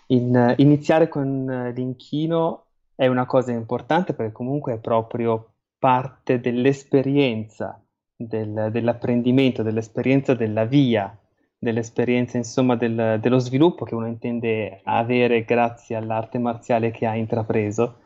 In- 0.08 0.54
iniziare 0.58 1.08
con 1.08 1.48
eh, 1.50 1.72
l'inchino 1.72 2.66
è 2.94 3.06
una 3.06 3.26
cosa 3.26 3.52
importante 3.52 4.14
perché 4.14 4.32
comunque 4.32 4.74
è 4.74 4.78
proprio 4.78 5.52
parte 5.78 6.40
dell'esperienza, 6.40 7.80
del- 8.14 8.68
dell'apprendimento, 8.72 9.62
dell'esperienza 9.62 10.34
della 10.34 10.64
via 10.64 11.16
dell'esperienza, 11.58 12.36
insomma, 12.36 12.76
del- 12.76 13.18
dello 13.20 13.38
sviluppo 13.38 13.84
che 13.84 13.94
uno 13.94 14.06
intende 14.06 14.80
avere 14.84 15.44
grazie 15.44 15.96
all'arte 15.96 16.38
marziale 16.38 16.90
che 16.90 17.06
ha 17.06 17.16
intrapreso, 17.16 18.00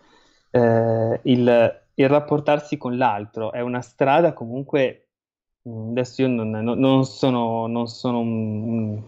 eh, 0.51 1.21
il, 1.25 1.83
il 1.95 2.09
rapportarsi 2.09 2.77
con 2.77 2.97
l'altro 2.97 3.53
è 3.53 3.61
una 3.61 3.81
strada 3.81 4.33
comunque. 4.33 5.10
Mh, 5.63 5.91
Adesso 5.91 6.23
io 6.23 6.29
non, 6.29 6.51
non- 6.51 7.05
sono, 7.05 7.67
non 7.67 7.87
sono 7.89 8.21
un, 8.21 9.01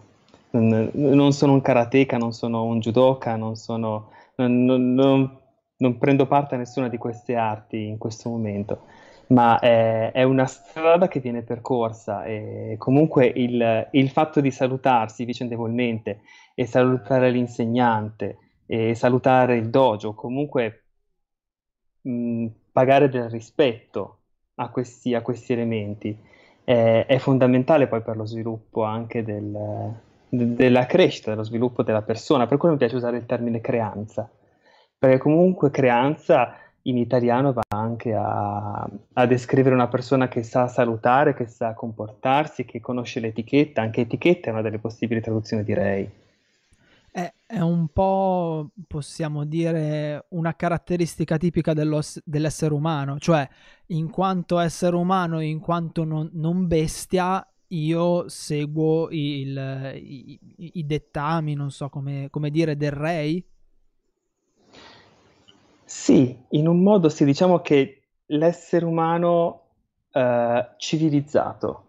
non, 0.51 0.91
non 0.95 1.33
sono 1.33 1.53
un 1.55 1.61
karateka, 1.61 2.17
non 2.19 2.33
sono 2.33 2.65
un 2.65 2.81
judoka, 2.81 3.37
non 3.37 3.57
sono, 3.57 4.11
non, 4.37 4.65
non- 4.65 5.39
non- 5.77 5.99
prendo 5.99 6.27
parte 6.27 6.55
a 6.55 6.59
nessuna 6.59 6.89
di 6.89 6.99
queste 6.99 7.35
arti 7.37 7.87
in 7.87 7.99
questo 7.99 8.29
momento. 8.29 8.87
Ma 9.29 9.59
è, 9.59 10.13
è 10.13 10.23
una 10.25 10.45
strada 10.47 11.09
che 11.09 11.21
viene 11.21 11.43
percorsa 11.43 12.25
e 12.25 12.75
comunque 12.79 13.27
il, 13.27 13.89
il 13.93 14.11
fatto 14.11 14.41
di 14.43 14.51
salutarsi 14.51 15.25
vicendevolmente 15.25 16.21
e 16.55 16.67
salutare 16.67 17.31
l'insegnante 17.31 18.37
e 18.67 18.95
salutare 18.95 19.57
il 19.57 19.71
dojo, 19.71 20.13
comunque 20.15 20.85
mh, 22.03 22.47
pagare 22.73 23.09
del 23.09 23.29
rispetto 23.31 24.19
a 24.57 24.69
questi, 24.71 25.15
a 25.15 25.23
questi 25.23 25.53
elementi 25.53 26.17
è, 26.65 27.07
è 27.07 27.19
fondamentale 27.19 27.87
poi 27.89 28.03
per 28.03 28.17
lo 28.17 28.25
sviluppo 28.25 28.83
anche 28.83 29.23
del- 29.23 29.93
de- 30.29 30.55
della 30.55 30.87
crescita, 30.87 31.31
dello 31.31 31.45
sviluppo 31.45 31.83
della 31.83 32.03
persona. 32.03 32.47
Per 32.47 32.59
quello 32.59 32.75
mi 32.75 32.81
piace 32.81 32.97
usare 32.97 33.17
il 33.17 33.27
termine 33.27 33.61
creanza, 33.61 34.29
perché 34.99 35.19
comunque 35.19 35.71
creanza 35.71 36.57
in 36.83 36.97
italiano 36.99 37.53
va 37.53 37.63
anche 37.69 38.13
a, 38.15 38.89
a 39.13 39.27
descrivere 39.27 39.75
una 39.75 39.89
persona 39.89 40.29
che 40.29 40.43
sa 40.43 40.67
salutare, 40.67 41.35
che 41.35 41.47
sa 41.47 41.75
comportarsi, 41.75 42.65
che 42.65 42.81
conosce 42.81 43.21
l'etichetta. 43.21 43.83
Anche 43.83 44.03
etichetta 44.03 44.49
è 44.49 44.53
una 44.53 44.63
delle 44.63 44.79
possibili 44.79 45.21
traduzioni, 45.21 45.63
direi. 45.63 46.11
È, 47.15 47.31
è 47.45 47.61
un 47.61 47.89
po', 47.89 48.71
possiamo 48.87 49.45
dire, 49.45 50.25
una 50.31 50.55
caratteristica 50.57 51.37
tipica 51.37 51.75
dell'essere 51.75 52.73
umano, 52.73 53.19
cioè 53.19 53.47
in 53.89 54.09
quanto 54.11 54.59
essere 54.59 54.97
umano, 54.97 55.41
in 55.41 55.61
quanto 55.61 56.05
non, 56.05 56.31
non 56.33 56.67
bestia, 56.67 57.47
io 57.69 58.29
seguo 58.29 59.09
il- 59.11 59.93
i, 59.97 60.39
i- 60.57 60.71
i 60.79 60.87
dettami, 60.87 61.53
non 61.55 61.71
so 61.71 61.91
come, 61.91 62.29
come 62.31 62.51
dire, 62.51 62.77
del 62.79 62.93
re. 62.93 63.45
Sì, 65.85 66.37
in 66.51 66.67
un 66.67 66.83
modo 66.83 67.09
sì, 67.09 67.25
diciamo 67.25 67.61
che 67.61 68.03
l'essere 68.27 68.85
umano 68.85 69.61
eh, 70.13 70.69
civilizzato, 70.79 71.85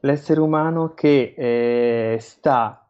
l'essere 0.00 0.40
umano 0.40 0.94
che 0.94 1.34
eh, 1.36 2.18
sta 2.20 2.89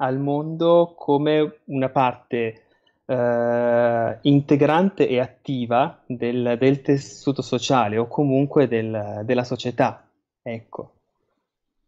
al 0.00 0.18
mondo 0.18 0.94
come 0.96 1.60
una 1.66 1.88
parte 1.88 2.62
eh, 3.06 4.18
integrante 4.22 5.08
e 5.08 5.18
attiva 5.18 5.98
del, 6.06 6.56
del 6.58 6.80
tessuto 6.82 7.42
sociale 7.42 7.98
o 7.98 8.06
comunque 8.06 8.68
del- 8.68 9.22
della 9.24 9.44
società. 9.44 10.04
Ecco. 10.42 10.92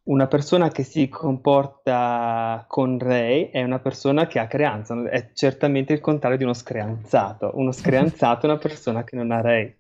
Una 0.05 0.27
persona 0.27 0.69
che 0.71 0.83
si 0.83 1.09
comporta 1.09 2.65
con 2.67 2.99
Ray 2.99 3.51
è 3.51 3.63
una 3.63 3.79
persona 3.79 4.27
che 4.27 4.41
ha 4.41 4.49
creanza, 4.49 5.01
è 5.09 5.31
certamente 5.33 5.93
il 5.93 6.01
contrario 6.01 6.37
di 6.37 6.43
uno 6.43 6.55
screanzato. 6.55 7.53
Uno 7.55 7.71
screanzato 7.71 8.47
è 8.47 8.51
una 8.51 8.59
persona 8.59 9.05
che 9.05 9.15
non 9.15 9.31
ha 9.31 9.41
Ray, 9.41 9.73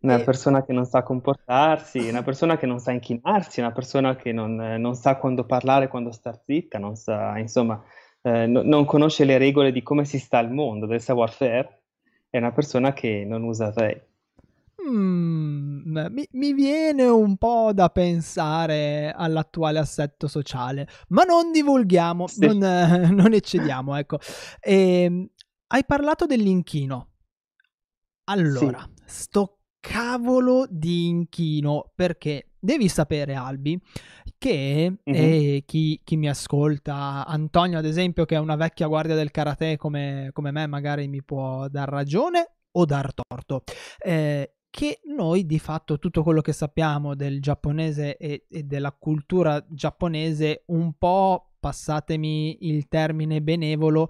una 0.00 0.20
E- 0.20 0.24
persona 0.24 0.64
che 0.64 0.72
non 0.72 0.84
sa 0.86 1.02
comportarsi, 1.02 2.08
una 2.08 2.22
persona 2.22 2.56
che 2.56 2.66
non 2.66 2.78
sa 2.80 2.92
inchinarsi, 2.92 3.60
una 3.60 3.72
persona 3.72 4.16
che 4.16 4.32
non, 4.32 4.60
eh, 4.60 4.78
non 4.78 4.94
sa 4.94 5.16
quando 5.16 5.44
parlare, 5.44 5.88
quando 5.88 6.12
star 6.12 6.40
zitta, 6.44 6.78
non 6.78 6.96
sa, 6.96 7.38
insomma, 7.38 7.82
eh, 8.22 8.46
no- 8.46 8.62
non 8.62 8.84
conosce 8.84 9.24
le 9.24 9.38
regole 9.38 9.72
di 9.72 9.82
come 9.82 10.04
si 10.04 10.18
sta 10.18 10.38
al 10.38 10.52
mondo, 10.52 10.86
del 10.86 11.00
savoir-faire, 11.00 11.82
è 12.30 12.38
una 12.38 12.52
persona 12.52 12.92
che 12.92 13.24
non 13.26 13.42
usa 13.42 13.72
Ray. 13.74 14.00
Mm, 14.88 15.96
mi, 16.10 16.28
mi 16.32 16.52
viene 16.52 17.04
un 17.08 17.36
po' 17.38 17.72
da 17.72 17.88
pensare 17.88 19.12
all'attuale 19.16 19.78
assetto 19.78 20.28
sociale, 20.28 20.86
ma 21.08 21.22
non 21.24 21.50
divulghiamo, 21.50 22.26
Sì. 22.26 22.46
non, 22.46 22.62
eh, 22.62 23.10
non 23.10 23.32
eccediamo, 23.32 23.96
ecco. 23.96 24.18
Ehm, 24.60 25.28
hai 25.68 25.84
parlato 25.84 26.26
dell'inchino. 26.26 27.08
Allora, 28.28 28.88
sto 29.06 29.58
cavolo 29.80 30.66
di 30.68 31.06
inchino, 31.06 31.92
perché 31.94 32.50
devi 32.58 32.88
sapere, 32.88 33.34
Albi, 33.34 33.80
che 34.38 34.90
Mhm. 35.04 35.14
e 35.14 35.62
chi, 35.64 36.00
chi 36.02 36.16
mi 36.16 36.28
ascolta, 36.28 37.24
Antonio 37.24 37.78
ad 37.78 37.84
esempio, 37.84 38.24
che 38.24 38.34
è 38.34 38.38
una 38.38 38.56
vecchia 38.56 38.88
guardia 38.88 39.14
del 39.14 39.30
karate 39.30 39.76
come, 39.76 40.30
come 40.32 40.50
me, 40.50 40.66
magari 40.66 41.06
mi 41.08 41.22
può 41.22 41.68
dar 41.68 41.88
ragione 41.88 42.56
o 42.72 42.84
dar 42.84 43.12
torto. 43.14 43.62
Eh, 43.98 44.50
che 44.68 45.00
noi 45.04 45.46
di 45.46 45.58
fatto 45.58 45.98
tutto 45.98 46.22
quello 46.22 46.42
che 46.42 46.52
sappiamo 46.52 47.14
del 47.14 47.40
giapponese 47.40 48.16
e, 48.18 48.44
e 48.50 48.62
della 48.64 48.92
cultura 48.92 49.64
giapponese 49.70 50.64
un 50.66 50.92
po', 50.98 51.52
passatemi 51.58 52.58
il 52.68 52.88
termine 52.88 53.42
benevolo, 53.42 54.08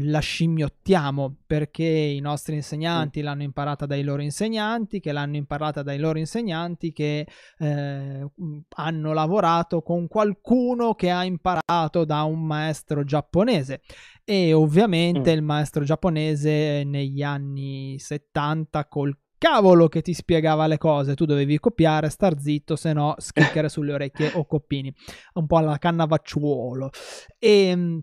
la 0.00 0.18
scimmiottiamo 0.18 1.36
perché 1.46 1.84
i 1.84 2.20
nostri 2.20 2.56
insegnanti 2.56 3.20
l'hanno 3.22 3.42
imparata 3.44 3.86
dai 3.86 4.02
loro 4.02 4.22
insegnanti, 4.22 5.00
che 5.00 5.12
l'hanno 5.12 5.36
imparata 5.36 5.82
dai 5.82 5.98
loro 5.98 6.18
insegnanti, 6.18 6.92
che 6.92 7.26
eh, 7.58 8.30
hanno 8.76 9.12
lavorato 9.12 9.82
con 9.82 10.08
qualcuno 10.08 10.94
che 10.94 11.10
ha 11.10 11.24
imparato 11.24 12.04
da 12.04 12.22
un 12.24 12.44
maestro 12.44 13.04
giapponese. 13.04 13.80
E 14.24 14.52
ovviamente 14.52 15.32
Mm. 15.32 15.36
il 15.36 15.42
maestro 15.42 15.84
giapponese 15.84 16.82
negli 16.84 17.22
anni 17.22 17.96
70 17.98 18.86
col 18.86 19.16
cavolo 19.46 19.86
che 19.86 20.02
ti 20.02 20.12
spiegava 20.12 20.66
le 20.66 20.76
cose, 20.76 21.14
tu 21.14 21.24
dovevi 21.24 21.60
copiare, 21.60 22.10
star 22.10 22.36
zitto, 22.40 22.74
se 22.74 22.92
no 22.92 23.14
schicchere 23.16 23.68
sulle 23.70 23.92
orecchie 23.92 24.32
o 24.34 24.44
coppini, 24.44 24.92
un 25.34 25.46
po' 25.46 25.58
alla 25.58 25.78
cannavacciuolo. 25.78 26.90
E 27.38 28.02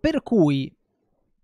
per 0.00 0.22
cui 0.22 0.74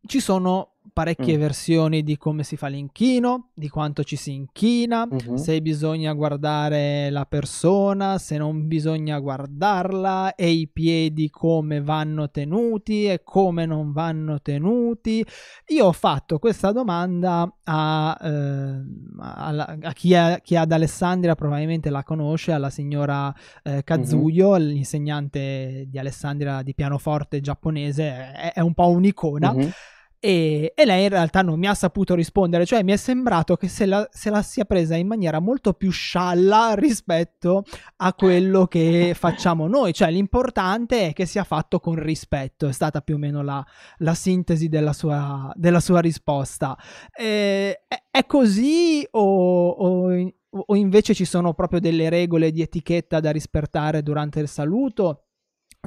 ci 0.06 0.20
sono 0.20 0.76
parecchie 0.92 1.36
Mm. 1.36 1.40
versioni 1.40 2.02
di 2.02 2.16
come 2.16 2.42
si 2.42 2.56
fa 2.56 2.66
l'inchino, 2.68 3.50
di 3.54 3.68
quanto 3.68 4.02
ci 4.04 4.16
si 4.16 4.32
inchina, 4.34 5.06
Mhm. 5.10 5.34
se 5.36 5.60
bisogna 5.60 6.12
guardare 6.12 7.10
la 7.10 7.24
persona, 7.24 8.18
se 8.18 8.36
non 8.38 8.66
bisogna 8.66 9.18
guardarla 9.18 10.34
e 10.34 10.50
i 10.50 10.68
piedi 10.68 11.30
come 11.30 11.80
vanno 11.80 12.30
tenuti 12.30 13.06
e 13.06 13.22
come 13.24 13.66
non 13.66 13.92
vanno 13.92 14.40
tenuti. 14.40 15.24
Io 15.68 15.86
ho 15.86 15.92
fatto 15.92 16.38
questa 16.38 16.72
domanda 16.72 17.52
a, 17.64 18.18
eh, 18.22 18.82
alla- 19.20 19.76
a 19.82 19.92
chi, 19.92 20.12
è, 20.12 20.40
chi 20.42 20.54
è 20.54 20.58
ad 20.58 20.72
Alessandria, 20.72 21.34
probabilmente 21.34 21.90
la 21.90 22.02
conosce, 22.02 22.52
alla 22.52 22.70
signora 22.70 23.34
eh, 23.62 23.82
Kazuyo, 23.84 24.56
l'insegnante 24.56 25.86
di 25.88 25.98
Alessandria 25.98 26.62
di 26.62 26.74
pianoforte 26.74 27.40
giapponese, 27.40 28.32
è, 28.32 28.52
è 28.54 28.60
un 28.60 28.74
po' 28.74 28.88
un'icona. 28.88 29.52
Mhm. 29.52 29.70
E, 30.20 30.72
e, 30.74 30.84
lei 30.84 31.04
in 31.04 31.08
realtà 31.10 31.42
non 31.42 31.58
mi 31.58 31.68
ha 31.68 31.74
saputo 31.74 32.14
rispondere, 32.14 32.66
cioè 32.66 32.82
mi 32.82 32.92
è 32.92 32.96
sembrato 32.96 33.56
che 33.56 33.68
se 33.68 33.86
la, 33.86 34.06
se 34.10 34.30
la 34.30 34.42
sia 34.42 34.64
presa 34.64 34.96
in 34.96 35.06
maniera 35.06 35.38
molto 35.38 35.74
più 35.74 35.90
scialla 35.90 36.74
rispetto 36.74 37.64
a 37.96 38.12
quello 38.14 38.66
che 38.66 39.12
facciamo 39.14 39.68
noi, 39.68 39.92
cioè 39.92 40.10
l'importante 40.10 41.08
è 41.08 41.12
che 41.12 41.24
sia 41.24 41.44
fatto 41.44 41.78
con 41.78 41.94
rispetto, 41.94 42.66
è 42.66 42.72
stata 42.72 43.00
più 43.00 43.14
o 43.14 43.18
meno 43.18 43.42
la, 43.42 43.64
la 43.98 44.14
sintesi 44.14 44.68
della 44.68 44.92
sua, 44.92 45.52
della 45.54 45.80
sua 45.80 46.00
risposta. 46.00 46.76
Eh, 47.16 47.84
è, 47.86 48.02
è, 48.10 48.26
così 48.26 49.06
o, 49.12 49.68
o, 49.68 50.32
o 50.50 50.74
invece 50.74 51.14
ci 51.14 51.24
sono 51.24 51.54
proprio 51.54 51.78
delle 51.78 52.08
regole 52.08 52.50
di 52.50 52.62
etichetta 52.62 53.20
da 53.20 53.30
rispettare 53.30 54.02
durante 54.02 54.40
il 54.40 54.48
saluto? 54.48 55.26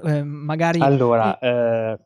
Eh, 0.03 0.23
magari... 0.23 0.79
Allora, 0.79 1.37
eh, 1.37 1.99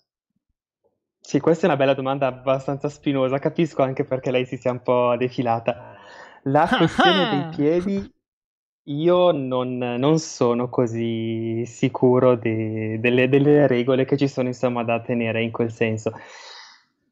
sì, 1.27 1.39
questa 1.39 1.63
è 1.63 1.65
una 1.69 1.75
bella 1.77 1.95
domanda 1.95 2.27
abbastanza 2.27 2.87
spinosa, 2.87 3.39
capisco 3.39 3.81
anche 3.81 4.05
perché 4.05 4.29
lei 4.29 4.45
si 4.45 4.57
sia 4.57 4.71
un 4.71 4.81
po' 4.83 5.15
defilata. 5.17 5.97
La 6.43 6.71
questione 6.75 7.25
dei 7.27 7.47
piedi, 7.47 8.07
io 8.83 9.31
non, 9.31 9.77
non 9.77 10.19
sono 10.19 10.69
così 10.69 11.65
sicuro 11.65 12.35
di, 12.35 12.99
delle, 12.99 13.27
delle 13.27 13.65
regole 13.67 14.05
che 14.05 14.17
ci 14.17 14.27
sono 14.27 14.47
insomma 14.49 14.83
da 14.83 15.01
tenere 15.01 15.41
in 15.41 15.51
quel 15.51 15.71
senso. 15.71 16.13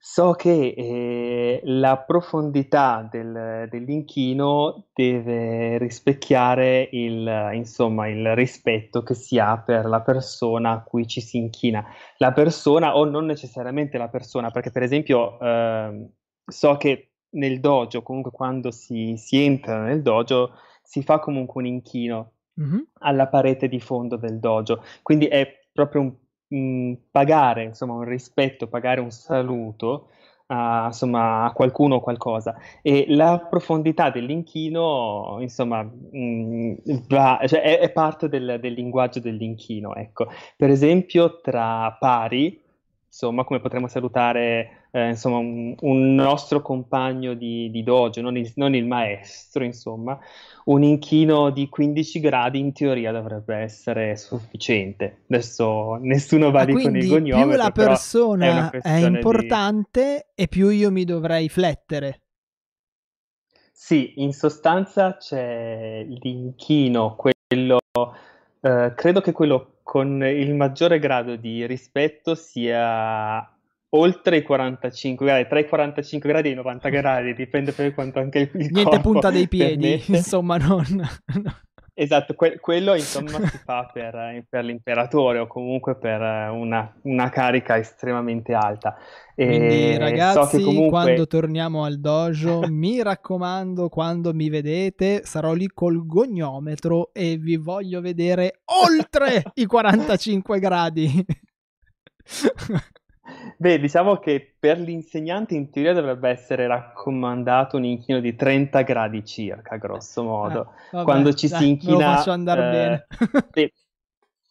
So 0.06 0.34
che 0.34 0.74
eh, 0.76 1.62
la 1.64 1.98
profondità 1.98 3.08
del, 3.10 3.70
dell'inchino 3.70 4.88
deve 4.94 5.78
rispecchiare 5.78 6.90
il, 6.92 7.52
insomma, 7.54 8.10
il 8.10 8.36
rispetto 8.36 9.02
che 9.02 9.14
si 9.14 9.40
ha 9.40 9.58
per 9.60 9.86
la 9.86 10.02
persona 10.02 10.72
a 10.72 10.84
cui 10.84 11.08
ci 11.08 11.22
si 11.22 11.38
inchina. 11.38 11.86
La 12.18 12.34
persona 12.34 12.98
o 12.98 13.06
non 13.06 13.26
necessariamente 13.26 13.98
la 13.98 14.10
persona, 14.10 14.52
perché 14.52 14.72
per 14.72 14.84
esempio 14.84 15.40
eh, 15.40 16.10
so 16.48 16.76
che 16.76 17.12
nel 17.36 17.62
dojo, 17.62 18.02
comunque 18.02 18.32
quando 18.32 18.72
si, 18.72 19.16
si, 19.16 19.42
entra 19.42 19.84
nel 19.84 20.02
dojo, 20.02 20.52
si 20.84 21.02
fa 21.02 21.20
comunque 21.20 21.62
un 21.62 21.68
inchino 21.70 22.32
mm-hmm. 22.60 22.82
alla 23.00 23.28
parete 23.28 23.70
di 23.70 23.80
fondo 23.80 24.18
del 24.18 24.38
dojo, 24.38 24.84
quindi 25.02 25.28
è 25.28 25.48
proprio 25.72 26.02
un 26.02 26.14
mh, 26.54 26.94
pagare 27.12 27.64
insomma, 27.64 27.94
un 27.94 28.04
rispetto, 28.04 28.68
pagare 28.68 29.02
un 29.02 29.12
saluto 29.12 30.10
a, 30.48 30.86
insomma, 30.88 31.46
a 31.46 31.52
qualcuno 31.52 31.96
o 31.96 32.00
qualcosa. 32.02 32.56
E 32.82 33.06
la 33.10 33.40
profondità 33.50 34.10
dell'inchino, 34.10 35.38
insomma, 35.40 35.84
mh, 35.84 36.76
va, 37.08 37.42
cioè 37.46 37.62
è, 37.62 37.80
è, 37.80 37.92
parte 37.92 38.30
del, 38.30 38.58
del, 38.60 38.74
linguaggio 38.74 39.20
dell'inchino. 39.20 39.96
Ecco. 39.96 40.28
Per 40.56 40.70
esempio, 40.70 41.42
tra 41.42 41.96
pari, 42.00 42.62
insomma, 43.06 43.44
come 43.44 43.60
potremmo 43.60 43.88
salutare 43.88 44.83
eh, 44.96 45.10
insomma, 45.10 45.38
un, 45.38 45.76
un, 45.80 46.14
nostro 46.14 46.62
compagno 46.62 47.34
di, 47.34 47.72
di 47.72 47.82
dojo, 47.82 48.22
non 48.22 48.38
il, 48.38 48.52
non 48.58 48.76
il, 48.76 48.86
maestro, 48.86 49.64
insomma, 49.64 50.20
un 50.66 50.84
inchino 50.84 51.50
di 51.50 51.68
15 51.68 52.20
gradi 52.20 52.60
in 52.60 52.74
teoria 52.74 53.12
dovrebbe 53.12 53.56
essere 53.56 54.16
sufficiente. 54.16 55.24
Adesso 55.28 55.96
nessuno 55.96 56.52
va 56.52 56.62
lì 56.62 56.74
con 56.74 56.96
il 56.96 57.10
cognome. 57.10 57.44
Più 57.44 57.56
la 57.56 57.72
persona 57.72 58.70
è, 58.70 58.82
è 58.82 59.08
importante 59.08 60.28
di... 60.36 60.44
e 60.44 60.48
più 60.48 60.70
io 60.70 60.92
mi 60.92 61.06
dovrei 61.06 61.50
flettere. 61.50 62.22
Sì, 63.72 64.14
in 64.18 64.32
sostanza 64.32 65.18
c'è 65.18 66.06
l'inchino, 66.08 67.16
quello, 67.16 67.80
eh, 68.62 68.94
credo 68.96 69.22
che 69.22 69.32
quello 69.32 69.80
con 69.82 70.24
il 70.24 70.54
maggiore 70.54 71.00
grado 71.00 71.36
di 71.36 71.66
rispetto 71.66 72.36
sia 72.36 73.53
oltre 73.96 74.38
i 74.38 74.42
45 74.44 75.26
gradi, 75.26 75.48
tra 75.48 75.60
i 75.60 75.68
45 75.68 76.30
gradi 76.30 76.50
e 76.50 76.52
i 76.52 76.56
90 76.56 76.90
gradi, 76.90 77.34
dipende 77.34 77.72
per 77.72 77.94
quanto 77.94 78.20
anche 78.20 78.40
il, 78.40 78.50
il 78.54 78.70
Niente 78.72 79.00
punta 79.00 79.30
dei 79.30 79.48
piedi, 79.50 80.02
insomma, 80.08 80.58
non... 80.58 81.02
Esatto, 81.96 82.34
que- 82.34 82.60
quello 82.60 82.96
insomma 82.96 83.30
si 83.48 83.60
fa 83.64 83.88
per, 83.94 84.46
per, 84.50 84.64
l'imperatore 84.64 85.38
o 85.38 85.48
comunque 85.48 85.96
per 85.96 86.22
una, 86.22 86.92
una 87.04 87.30
carica 87.30 87.78
estremamente 87.78 88.54
alta. 88.54 88.96
E 89.36 89.46
Quindi 89.46 89.98
ragazzi, 89.98 90.60
so 90.60 90.66
comunque... 90.66 90.90
quando 90.90 91.28
torniamo 91.28 91.84
al 91.84 92.00
dojo, 92.00 92.64
mi 92.68 93.02
raccomando, 93.04 93.90
quando 93.90 94.34
mi 94.34 94.50
vedete, 94.50 95.22
sarò 95.24 95.54
lì 95.54 95.68
col 95.68 96.06
gognometro 96.06 97.14
e 97.14 97.38
vi 97.38 97.58
voglio 97.58 98.02
vedere 98.02 98.62
oltre 98.66 99.44
i 99.54 99.66
45 99.66 100.60
gradi. 100.60 101.26
Beh, 103.58 103.80
diciamo 103.80 104.18
che 104.18 104.56
per 104.60 104.78
l'insegnante 104.78 105.56
in 105.56 105.70
teoria 105.70 105.94
dovrebbe 105.94 106.30
essere 106.30 106.68
raccomandato 106.68 107.78
un 107.78 107.86
inchino 107.86 108.20
di 108.20 108.36
30 108.36 108.82
gradi 108.82 109.24
circa, 109.24 109.78
grosso 109.78 110.24
modo. 110.24 110.62
Eh, 110.62 110.90
vabbè, 110.92 111.04
Quando 111.04 111.34
ci 111.34 111.48
dai, 111.48 111.60
si 111.60 111.70
inchina... 111.70 111.94
Lo 111.94 112.16
faccio 112.16 112.32
andare 112.32 112.62
eh, 112.62 112.72
bene. 112.72 113.08
beh, 113.50 113.74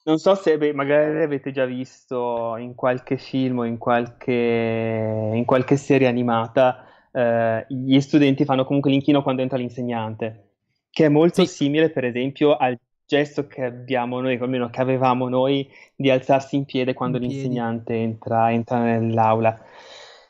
non 0.05 0.19
so 0.19 0.35
se 0.35 0.57
beh, 0.57 0.73
magari 0.73 1.23
avete 1.23 1.53
già 1.53 1.67
visto 1.67 2.57
in 2.57 2.75
qualche 2.75 3.19
film 3.19 3.59
o 3.59 3.65
in 3.65 3.77
qualche, 3.77 4.33
in 5.35 5.45
qualche 5.45 5.77
serie 5.77 6.09
animata, 6.09 6.87
eh, 7.13 7.67
gli 7.69 8.01
studenti 8.01 8.45
fanno 8.45 8.65
comunque 8.65 8.91
l'inchino 8.91 9.23
quando 9.23 9.43
entra 9.43 9.59
l'insegnante, 9.59 10.55
che 10.91 11.05
è 11.05 11.09
molto 11.09 11.45
sì. 11.45 11.55
simile 11.55 11.91
per 11.91 12.05
esempio 12.05 12.57
al 12.57 12.79
gesto 13.13 13.47
che 13.47 13.65
abbiamo 13.65 14.21
noi, 14.21 14.39
almeno 14.39 14.71
che 14.71 14.81
avevamo 14.81 15.29
noi, 15.29 15.71
di 15.95 16.09
alzarsi 16.09 16.57
in 16.57 16.65
piede 16.65 16.95
quando 16.95 17.19
in 17.19 17.25
l'insegnante 17.25 17.95
entra, 17.95 18.51
entra, 18.51 18.79
nell'aula. 18.83 19.55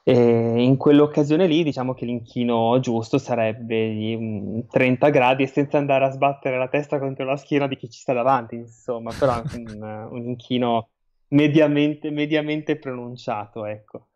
E 0.02 0.60
in 0.60 0.76
quell'occasione 0.76 1.46
lì, 1.46 1.62
diciamo 1.62 1.94
che 1.94 2.04
l'inchino 2.04 2.80
giusto 2.80 3.18
sarebbe 3.18 3.88
di 3.90 4.66
30 4.68 5.10
gradi 5.10 5.44
e 5.44 5.46
senza 5.46 5.78
andare 5.78 6.06
a 6.06 6.10
sbattere 6.10 6.58
la 6.58 6.66
testa 6.66 6.98
contro 6.98 7.24
la 7.24 7.36
schiena 7.36 7.68
di 7.68 7.76
chi 7.76 7.88
ci 7.88 8.00
sta 8.00 8.12
davanti, 8.12 8.56
insomma, 8.56 9.12
però 9.16 9.40
un, 9.54 10.08
un 10.10 10.26
inchino 10.26 10.88
mediamente, 11.28 12.10
mediamente 12.10 12.76
pronunciato, 12.78 13.64
ecco. 13.64 14.08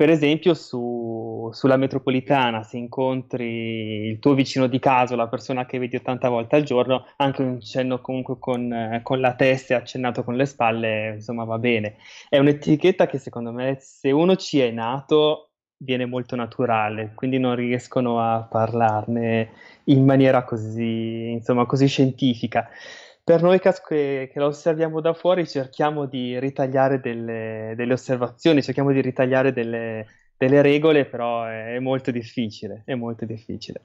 Per 0.00 0.08
esempio, 0.08 0.54
su, 0.54 1.50
sulla 1.52 1.76
metropolitana, 1.76 2.62
se 2.62 2.78
incontri 2.78 4.06
il 4.06 4.18
tuo 4.18 4.32
vicino 4.32 4.66
di 4.66 4.78
caso, 4.78 5.14
la 5.14 5.28
persona 5.28 5.66
che 5.66 5.78
vedi 5.78 5.96
80 5.96 6.30
volte 6.30 6.56
al 6.56 6.62
giorno, 6.62 7.04
anche 7.16 7.42
un 7.42 7.60
cenno 7.60 8.00
comunque 8.00 8.38
con, 8.38 9.00
con 9.02 9.20
la 9.20 9.34
testa 9.34 9.74
e 9.74 9.76
accennato 9.76 10.24
con 10.24 10.36
le 10.36 10.46
spalle, 10.46 11.16
insomma, 11.16 11.44
va 11.44 11.58
bene. 11.58 11.96
È 12.30 12.38
un'etichetta 12.38 13.06
che 13.06 13.18
secondo 13.18 13.52
me, 13.52 13.76
se 13.78 14.10
uno 14.10 14.36
ci 14.36 14.60
è 14.60 14.70
nato, 14.70 15.50
viene 15.76 16.06
molto 16.06 16.34
naturale, 16.34 17.12
quindi 17.14 17.38
non 17.38 17.54
riescono 17.54 18.22
a 18.22 18.40
parlarne 18.40 19.50
in 19.84 20.02
maniera 20.06 20.44
così, 20.44 21.32
insomma, 21.32 21.66
così 21.66 21.86
scientifica 21.86 22.70
per 23.30 23.42
noi 23.42 23.60
che, 23.60 23.70
che 24.32 24.40
lo 24.40 24.46
osserviamo 24.46 25.00
da 25.00 25.14
fuori 25.14 25.46
cerchiamo 25.46 26.06
di 26.06 26.40
ritagliare 26.40 26.98
delle, 26.98 27.74
delle 27.76 27.92
osservazioni, 27.92 28.60
cerchiamo 28.60 28.90
di 28.90 29.00
ritagliare 29.00 29.52
delle, 29.52 30.04
delle 30.36 30.60
regole, 30.62 31.06
però 31.06 31.44
è, 31.44 31.76
è, 31.76 31.78
molto 31.78 32.10
difficile, 32.10 32.82
è 32.84 32.96
molto 32.96 33.24
difficile. 33.26 33.84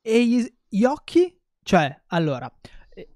E 0.00 0.26
gli, 0.26 0.50
gli 0.66 0.84
occhi? 0.84 1.38
Cioè, 1.62 1.94
allora, 2.06 2.50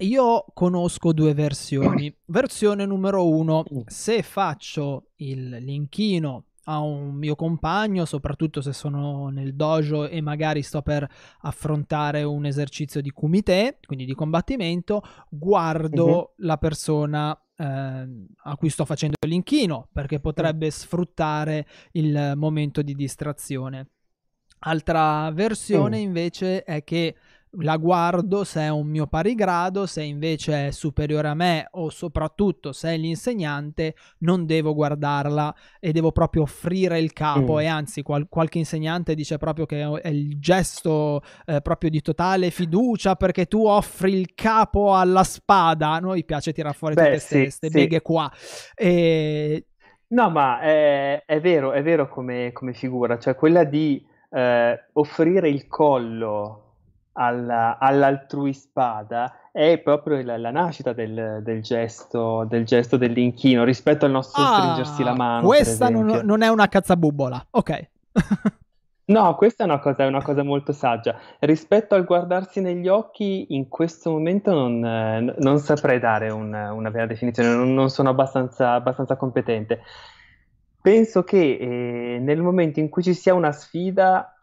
io 0.01 0.45
conosco 0.53 1.15
due 1.15 1.33
versioni. 1.33 2.15
Versione 2.27 2.85
numero 2.85 3.27
uno, 3.27 3.65
mm. 3.73 3.81
se 3.87 4.23
faccio 4.23 5.13
il 5.17 5.49
linkino 5.49 6.45
a 6.69 6.81
un 6.81 7.15
mio 7.15 7.35
compagno, 7.35 8.05
soprattutto 8.05 8.61
se 8.61 8.73
sono 8.73 9.29
nel 9.29 9.55
dojo 9.55 10.09
e 10.09 10.21
magari 10.21 10.63
sto 10.63 10.83
per 10.83 11.09
affrontare 11.41 12.23
un 12.23 12.45
esercizio 12.45 13.01
di 13.01 13.11
kumite, 13.11 13.79
quindi 13.87 14.05
di 14.05 14.15
combattimento, 14.15 15.03
guardo 15.29 16.07
uh-huh. 16.07 16.31
la 16.39 16.57
persona 16.57 17.39
eh, 17.57 17.65
a 17.65 18.57
cui 18.57 18.69
sto 18.69 18.85
facendo 18.85 19.17
l'inchino 19.27 19.89
perché 19.93 20.21
potrebbe 20.21 20.71
sfruttare 20.71 21.67
il 21.93 22.33
momento 22.37 22.83
di 22.83 22.95
distrazione. 22.95 23.91
Altra 24.61 25.31
versione 25.33 25.99
uh. 25.99 26.03
invece 26.03 26.65
è 26.65 26.83
che 26.83 27.15
la 27.61 27.77
guardo 27.77 28.45
se 28.45 28.61
è 28.63 28.69
un 28.71 28.89
mio 28.89 29.07
pari 29.07 29.35
grado, 29.35 29.87
se 29.87 30.03
invece 30.03 30.69
è 30.69 30.71
superiore 30.71 31.29
a 31.29 31.35
me 31.35 31.69
o 31.73 31.89
soprattutto 31.91 32.73
se 32.73 32.95
è 32.95 32.97
l'insegnante, 32.97 33.95
non 34.19 34.47
devo 34.47 34.75
guardarla 34.75 35.55
e 35.81 35.93
devo 35.93 36.13
proprio 36.13 36.43
offrire 36.43 36.99
il 36.99 37.13
capo 37.13 37.55
mm. 37.55 37.61
e 37.61 37.67
anzi 37.67 38.03
qual- 38.03 38.29
qualche 38.29 38.59
insegnante 38.59 39.15
dice 39.15 39.39
proprio 39.39 39.67
che 39.67 40.01
è 40.01 40.09
il 40.09 40.39
gesto 40.39 41.23
eh, 41.47 41.61
proprio 41.61 41.91
di 41.91 42.03
totale 42.03 42.51
fiducia 42.51 43.17
perché 43.17 43.47
tu 43.47 43.65
offri 43.65 44.13
il 44.13 44.35
capo 44.35 44.95
alla 44.95 45.25
spada, 45.25 45.91
a 45.93 45.99
noi 45.99 46.25
piace 46.25 46.53
tirare 46.53 46.75
fuori 46.75 46.95
Beh, 46.95 47.19
tutte 47.19 47.43
queste 47.43 47.69
sì. 47.69 47.73
beghe 47.73 48.03
qua. 48.03 48.31
E... 48.75 49.67
No, 50.09 50.31
ma 50.31 50.61
è, 50.61 51.25
è, 51.25 51.41
vero, 51.41 51.73
è 51.73 51.83
vero 51.83 52.09
come, 52.09 52.53
come 52.53 52.73
figura, 52.73 53.19
cioè 53.19 53.35
quella 53.35 53.65
di 53.65 54.05
eh, 54.31 54.87
offrire 54.93 55.49
il 55.49 55.67
collo 55.67 56.66
alla, 57.17 57.79
all'altrui 57.79 58.53
spada 58.53 59.33
è 59.51 59.79
proprio 59.79 60.23
la, 60.23 60.37
la 60.37 60.51
nascita 60.51 60.93
del, 60.93 61.41
del, 61.43 61.63
gesto, 61.63 62.45
del, 62.45 62.65
gesto, 62.67 62.99
dell'inchino 62.99 63.65
rispetto 63.65 64.05
al 64.05 64.11
nostro 64.11 64.43
ah, 64.43 64.59
stringersi 64.59 65.03
la 65.03 65.15
mano. 65.15 65.47
Questa 65.47 65.89
non, 65.89 66.21
non, 66.25 66.43
è 66.43 66.49
una 66.49 66.69
cazzabubola, 66.69 67.47
ok. 67.51 67.89
no, 69.07 69.35
questa 69.35 69.65
è 69.65 69.67
una, 69.67 69.79
cosa, 69.79 70.05
è 70.05 70.07
una, 70.07 70.23
cosa, 70.23 70.43
molto 70.43 70.73
saggia. 70.73 71.19
Rispetto 71.39 71.95
al 71.95 72.05
guardarsi 72.05 72.61
negli 72.61 72.87
occhi, 72.87 73.47
in 73.55 73.69
questo 73.69 74.11
momento 74.11 74.53
non, 74.53 75.35
non 75.39 75.59
saprei 75.59 75.99
dare 75.99 76.29
un, 76.29 76.53
una 76.53 76.91
vera 76.91 77.07
definizione, 77.07 77.49
non, 77.49 77.73
non 77.73 77.89
sono 77.89 78.11
abbastanza, 78.11 78.73
abbastanza, 78.73 79.17
competente. 79.17 79.81
Penso 80.83 81.25
che 81.25 81.57
eh, 81.57 82.19
nel 82.21 82.43
momento 82.43 82.79
in 82.79 82.91
cui 82.91 83.03
ci 83.03 83.15
sia 83.15 83.33
una 83.33 83.53
sfida 83.53 84.36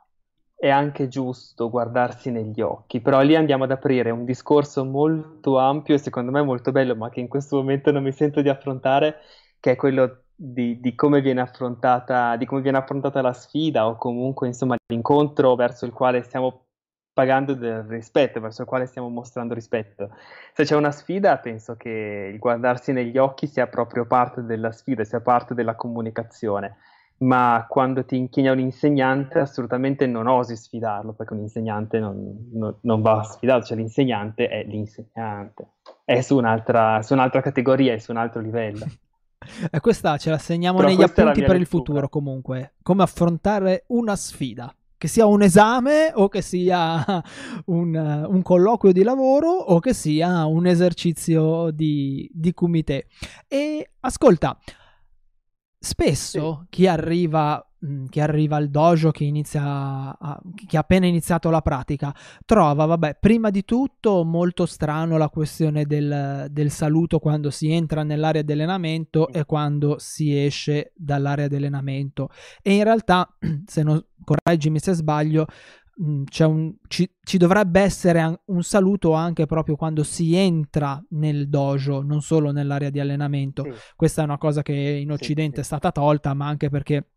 è 0.63 0.69
anche 0.69 1.09
giusto 1.09 1.69
guardarsi 1.69 2.31
negli 2.31 2.61
occhi, 2.61 3.01
però 3.01 3.19
lì 3.19 3.35
andiamo 3.35 3.65
ad 3.65 3.71
aprire 3.71 4.11
un 4.11 4.23
discorso 4.23 4.85
molto 4.85 5.57
ampio 5.57 5.95
e 5.95 5.97
secondo 5.97 6.31
me 6.31 6.41
molto 6.41 6.71
bello, 6.71 6.95
ma 6.95 7.09
che 7.09 7.19
in 7.19 7.27
questo 7.27 7.57
momento 7.57 7.91
non 7.91 8.01
mi 8.01 8.13
sento 8.13 8.41
di 8.41 8.47
affrontare, 8.47 9.17
che 9.59 9.71
è 9.71 9.75
quello 9.75 10.21
di, 10.33 10.79
di, 10.79 10.95
come 10.95 11.19
viene 11.19 11.41
di 11.41 12.45
come 12.45 12.61
viene 12.61 12.77
affrontata 12.77 13.21
la 13.21 13.33
sfida 13.33 13.87
o 13.87 13.97
comunque 13.97 14.47
insomma 14.47 14.77
l'incontro 14.87 15.53
verso 15.55 15.85
il 15.85 15.91
quale 15.91 16.23
stiamo 16.23 16.67
pagando 17.11 17.55
del 17.55 17.83
rispetto, 17.83 18.39
verso 18.39 18.61
il 18.61 18.67
quale 18.69 18.85
stiamo 18.85 19.09
mostrando 19.09 19.53
rispetto. 19.53 20.11
Se 20.53 20.63
c'è 20.63 20.77
una 20.77 20.91
sfida, 20.91 21.39
penso 21.39 21.75
che 21.75 22.29
il 22.31 22.39
guardarsi 22.39 22.93
negli 22.93 23.17
occhi 23.17 23.47
sia 23.47 23.67
proprio 23.67 24.05
parte 24.05 24.45
della 24.45 24.71
sfida, 24.71 25.03
sia 25.03 25.19
parte 25.19 25.53
della 25.53 25.75
comunicazione 25.75 26.77
ma 27.23 27.65
quando 27.69 28.03
ti 28.05 28.17
inchini 28.17 28.47
a 28.49 28.51
un 28.51 28.59
insegnante 28.59 29.39
assolutamente 29.39 30.05
non 30.05 30.27
osi 30.27 30.55
sfidarlo, 30.55 31.13
perché 31.13 31.33
un 31.33 31.39
insegnante 31.39 31.99
non, 31.99 32.49
non, 32.51 32.75
non 32.81 33.01
va 33.01 33.23
sfidato, 33.23 33.65
cioè 33.65 33.77
l'insegnante 33.77 34.47
è 34.47 34.63
l'insegnante, 34.65 35.67
è 36.03 36.21
su 36.21 36.37
un'altra, 36.37 37.01
su 37.01 37.13
un'altra 37.13 37.41
categoria, 37.41 37.93
è 37.93 37.97
su 37.97 38.11
un 38.11 38.17
altro 38.17 38.41
livello. 38.41 38.85
E 39.69 39.81
questa 39.81 40.15
ce 40.15 40.29
la 40.29 40.37
segniamo 40.37 40.77
Però 40.77 40.87
negli 40.87 41.03
appunti 41.03 41.43
per 41.43 41.57
il 41.57 41.65
futuro 41.65 42.07
comunque, 42.07 42.75
come 42.81 43.03
affrontare 43.03 43.83
una 43.87 44.15
sfida 44.15 44.73
che 44.97 45.09
sia 45.09 45.25
un 45.25 45.41
esame 45.41 46.13
o 46.13 46.29
che 46.29 46.41
sia 46.41 47.03
un, 47.65 48.25
un, 48.29 48.41
colloquio 48.41 48.93
di 48.93 49.03
lavoro 49.03 49.49
o 49.49 49.79
che 49.79 49.93
sia 49.93 50.45
un 50.45 50.65
esercizio 50.65 51.71
di, 51.71 52.31
di 52.33 52.53
kumite. 52.53 53.07
E 53.49 53.89
ascolta, 53.99 54.57
Spesso 55.85 56.59
sì. 56.61 56.67
chi, 56.69 56.87
arriva, 56.87 57.61
mh, 57.77 58.05
chi 58.05 58.21
arriva 58.21 58.55
al 58.55 58.69
dojo, 58.69 59.11
che, 59.11 59.25
inizia 59.25 60.17
a, 60.17 60.41
che 60.65 60.77
ha 60.77 60.79
appena 60.79 61.07
iniziato 61.07 61.49
la 61.49 61.59
pratica, 61.59 62.15
trova, 62.45 62.85
vabbè, 62.85 63.17
prima 63.19 63.49
di 63.49 63.65
tutto 63.65 64.23
molto 64.23 64.65
strano 64.65 65.17
la 65.17 65.27
questione 65.27 65.83
del, 65.85 66.47
del 66.49 66.71
saluto 66.71 67.19
quando 67.19 67.49
si 67.49 67.69
entra 67.69 68.03
nell'area 68.03 68.43
di 68.43 68.53
allenamento 68.53 69.27
e 69.27 69.43
quando 69.43 69.97
si 69.99 70.41
esce 70.41 70.93
dall'area 70.95 71.49
di 71.49 71.57
allenamento. 71.57 72.29
E 72.61 72.75
in 72.75 72.83
realtà, 72.85 73.27
se 73.65 73.83
non 73.83 74.01
correggimi 74.23 74.79
se 74.79 74.93
sbaglio, 74.93 75.47
un, 75.95 76.23
ci, 76.87 77.09
ci, 77.23 77.37
dovrebbe 77.37 77.81
essere 77.81 78.41
un 78.45 78.63
saluto 78.63 79.13
anche 79.13 79.45
proprio 79.45 79.75
quando 79.75 80.03
si 80.03 80.35
entra 80.35 81.03
nel 81.09 81.49
dojo, 81.49 82.01
non 82.01 82.21
solo 82.21 82.51
nell'area 82.51 82.89
di 82.89 82.99
allenamento. 82.99 83.63
Sì. 83.63 83.71
Questa 83.95 84.21
è 84.21 84.25
una 84.25 84.37
cosa 84.37 84.61
che 84.61 84.73
in 84.73 85.11
Occidente 85.11 85.61
sì, 85.61 85.67
sì. 85.67 85.73
è 85.73 85.77
stata 85.77 85.91
tolta, 85.91 86.33
ma 86.33 86.47
anche 86.47 86.69
perché 86.69 87.07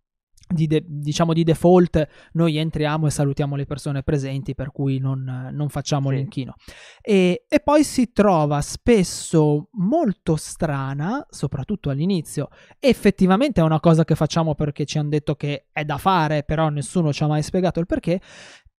di 0.48 0.66
de- 0.66 0.84
diciamo 0.86 1.32
di 1.32 1.42
default 1.42 2.06
noi 2.32 2.56
entriamo 2.56 3.06
e 3.06 3.10
salutiamo 3.10 3.56
le 3.56 3.66
persone 3.66 4.02
presenti 4.02 4.54
per 4.54 4.70
cui 4.70 4.98
non, 4.98 5.50
non 5.52 5.68
facciamo 5.68 6.10
sì. 6.10 6.16
l'inchino 6.16 6.54
e, 7.00 7.46
e, 7.48 7.60
poi 7.60 7.82
si 7.82 8.12
trova 8.12 8.60
spesso 8.60 9.68
molto 9.72 10.36
strana 10.36 11.26
soprattutto 11.28 11.90
all'inizio 11.90 12.48
effettivamente 12.78 13.60
è 13.60 13.64
una 13.64 13.80
cosa 13.80 14.04
che 14.04 14.14
facciamo 14.14 14.54
perché 14.54 14.84
ci 14.84 14.98
hanno 14.98 15.08
detto 15.08 15.34
che 15.34 15.66
è 15.72 15.84
da 15.84 15.98
fare 15.98 16.44
però 16.44 16.68
nessuno 16.68 17.12
ci 17.12 17.24
ha 17.24 17.26
mai 17.26 17.42
spiegato 17.42 17.80
il 17.80 17.86
perché 17.86 18.20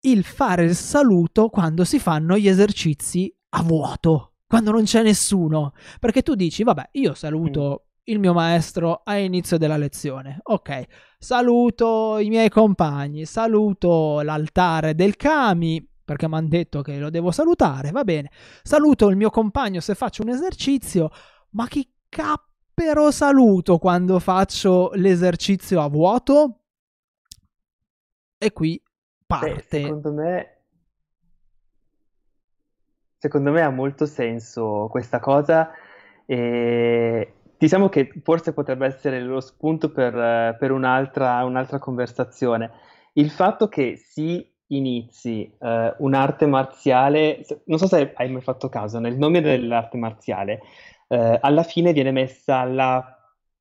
il 0.01 0.23
fare 0.23 0.63
il 0.63 0.75
saluto 0.75 1.49
quando 1.49 1.83
si 1.83 1.99
fanno 1.99 2.37
gli 2.37 2.47
esercizi 2.47 3.33
a 3.49 3.63
vuoto 3.63 4.33
quando 4.47 4.71
non 4.71 4.83
c'è 4.83 5.01
nessuno 5.03 5.73
perché 5.99 6.21
tu 6.21 6.35
dici 6.35 6.63
vabbè 6.63 6.89
io 6.93 7.13
saluto 7.13 7.81
mm 7.83 7.87
il 8.09 8.19
mio 8.19 8.33
maestro 8.33 9.01
a 9.03 9.17
inizio 9.17 9.57
della 9.57 9.77
lezione. 9.77 10.39
Ok, 10.43 10.85
saluto 11.17 12.17
i 12.19 12.29
miei 12.29 12.49
compagni, 12.49 13.25
saluto 13.25 14.21
l'altare 14.21 14.95
del 14.95 15.15
Kami, 15.15 15.85
perché 16.03 16.27
mi 16.27 16.35
hanno 16.35 16.47
detto 16.47 16.81
che 16.81 16.97
lo 16.99 17.09
devo 17.09 17.31
salutare, 17.31 17.91
va 17.91 18.03
bene. 18.03 18.31
Saluto 18.63 19.09
il 19.09 19.17
mio 19.17 19.29
compagno 19.29 19.81
se 19.81 19.93
faccio 19.95 20.23
un 20.23 20.29
esercizio, 20.29 21.09
ma 21.51 21.67
chi 21.67 21.89
cappero 22.07 23.11
saluto 23.11 23.77
quando 23.77 24.19
faccio 24.19 24.91
l'esercizio 24.93 25.81
a 25.81 25.87
vuoto? 25.87 26.61
E 28.37 28.53
qui 28.53 28.81
parte. 29.27 29.53
Beh, 29.53 29.61
secondo 29.61 30.13
me 30.13 30.51
secondo 33.17 33.51
me 33.51 33.61
ha 33.61 33.69
molto 33.69 34.05
senso 34.05 34.87
questa 34.89 35.19
cosa 35.19 35.71
e 36.25 37.33
diciamo 37.57 37.89
che 37.89 38.11
forse 38.23 38.53
potrebbe 38.53 38.85
essere 38.85 39.19
lo 39.21 39.39
spunto 39.39 39.91
per, 39.91 40.55
per 40.57 40.71
un'altra, 40.71 41.43
un'altra, 41.43 41.79
conversazione. 41.79 42.71
Il 43.13 43.29
fatto 43.31 43.67
che 43.67 43.95
si 43.97 44.47
inizi 44.67 45.51
uh, 45.59 45.93
un'arte 45.97 46.45
marziale, 46.45 47.45
non 47.65 47.79
so 47.79 47.87
se 47.87 48.13
hai 48.15 48.29
mai 48.29 48.41
fatto 48.41 48.69
caso, 48.69 48.99
nel 48.99 49.17
nome 49.17 49.41
dell'arte 49.41 49.97
marziale, 49.97 50.61
uh, 51.07 51.37
alla 51.39 51.63
fine 51.63 51.93
viene 51.93 52.11
messa 52.11 52.63
la 52.65 53.17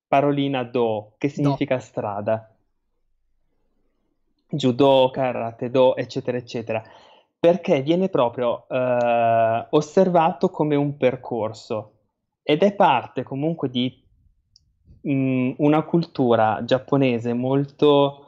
parolina 0.07 0.65
do, 0.65 1.15
che 1.17 1.29
significa 1.29 1.77
no. 1.77 1.81
strada. 1.81 2.56
Judo, 4.49 5.11
karate 5.13 5.71
do, 5.71 5.97
eccetera, 5.97 6.37
eccetera. 6.37 6.83
Perché 7.39 7.83
viene 7.83 8.09
proprio 8.09 8.67
uh, 8.69 9.67
osservato 9.71 10.51
come 10.51 10.75
un 10.75 10.97
percorso 10.97 11.93
ed 12.43 12.63
è 12.63 12.75
parte 12.75 13.23
comunque 13.23 13.69
di 13.69 14.05
mh, 15.03 15.55
una 15.59 15.83
cultura 15.83 16.63
giapponese 16.65 17.33
molto, 17.33 18.27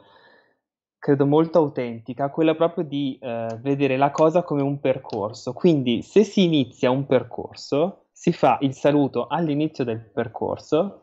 credo 0.98 1.26
molto 1.26 1.58
autentica, 1.58 2.30
quella 2.30 2.54
proprio 2.54 2.84
di 2.84 3.18
eh, 3.20 3.58
vedere 3.60 3.96
la 3.96 4.10
cosa 4.10 4.42
come 4.42 4.62
un 4.62 4.80
percorso. 4.80 5.52
Quindi 5.52 6.02
se 6.02 6.24
si 6.24 6.44
inizia 6.44 6.90
un 6.90 7.06
percorso, 7.06 8.06
si 8.12 8.32
fa 8.32 8.58
il 8.62 8.74
saluto 8.74 9.26
all'inizio 9.28 9.84
del 9.84 10.00
percorso 10.00 11.02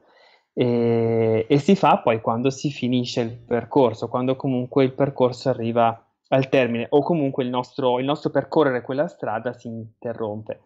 e, 0.57 1.45
e 1.49 1.59
si 1.59 1.75
fa 1.75 1.97
poi 1.97 2.21
quando 2.21 2.49
si 2.49 2.71
finisce 2.71 3.19
il 3.19 3.31
percorso, 3.31 4.07
quando 4.07 4.37
comunque 4.37 4.85
il 4.85 4.93
percorso 4.93 5.49
arriva 5.49 6.01
al 6.29 6.47
termine 6.47 6.87
o 6.89 7.03
comunque 7.03 7.43
il 7.43 7.49
nostro, 7.49 7.99
il 7.99 8.05
nostro 8.05 8.29
percorrere 8.29 8.81
quella 8.81 9.07
strada 9.07 9.51
si 9.51 9.67
interrompe. 9.67 10.61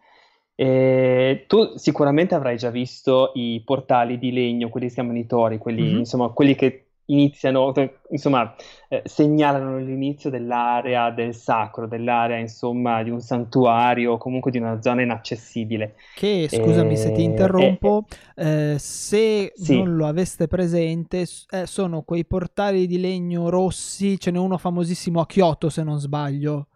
E 0.54 1.45
tu 1.47 1.75
sicuramente 1.78 2.36
avrai 2.36 2.58
già 2.58 2.69
visto 2.69 3.32
i 3.34 3.62
portali 3.65 4.19
di 4.19 4.32
legno, 4.32 4.69
quelli 4.69 4.89
si 4.89 4.95
chiamano 4.95 5.17
i 5.17 5.25
tori, 5.25 5.58
quelli, 5.58 5.84
mm-hmm. 5.84 5.97
insomma, 5.97 6.30
quelli 6.30 6.54
che 6.54 6.88
iniziano, 7.10 7.74
insomma, 8.10 8.56
eh, 8.88 9.02
segnalano 9.06 9.78
l'inizio 9.78 10.30
dell'area 10.30 11.12
del 11.12 11.36
sacro, 11.36 11.88
dell'area, 11.88 12.38
insomma, 12.38 13.04
di 13.04 13.10
un 13.10 13.22
santuario 13.22 14.13
o 14.13 14.17
comunque 14.17 14.52
di 14.52 14.58
una 14.58 14.82
zona 14.82 15.02
inaccessibile. 15.02 15.95
Che, 16.15 16.48
scusami 16.50 16.93
e... 16.93 16.98
se 16.98 17.12
ti 17.12 17.24
interrompo, 17.24 18.06
eh, 18.36 18.76
se 18.78 19.54
sì. 19.56 19.78
non 19.78 19.95
lo 19.95 20.08
aveste 20.08 20.48
presente, 20.48 21.26
eh, 21.50 21.65
sono 21.65 22.02
quei 22.02 22.26
portali 22.26 22.88
di 22.88 23.00
legno 23.00 23.50
rossi, 23.50 24.19
ce 24.19 24.32
n'è 24.32 24.38
uno 24.38 24.58
famosissimo 24.58 25.19
a 25.19 25.26
Kyoto, 25.26 25.69
se 25.69 25.84
non 25.84 26.00
sbaglio. 26.00 26.67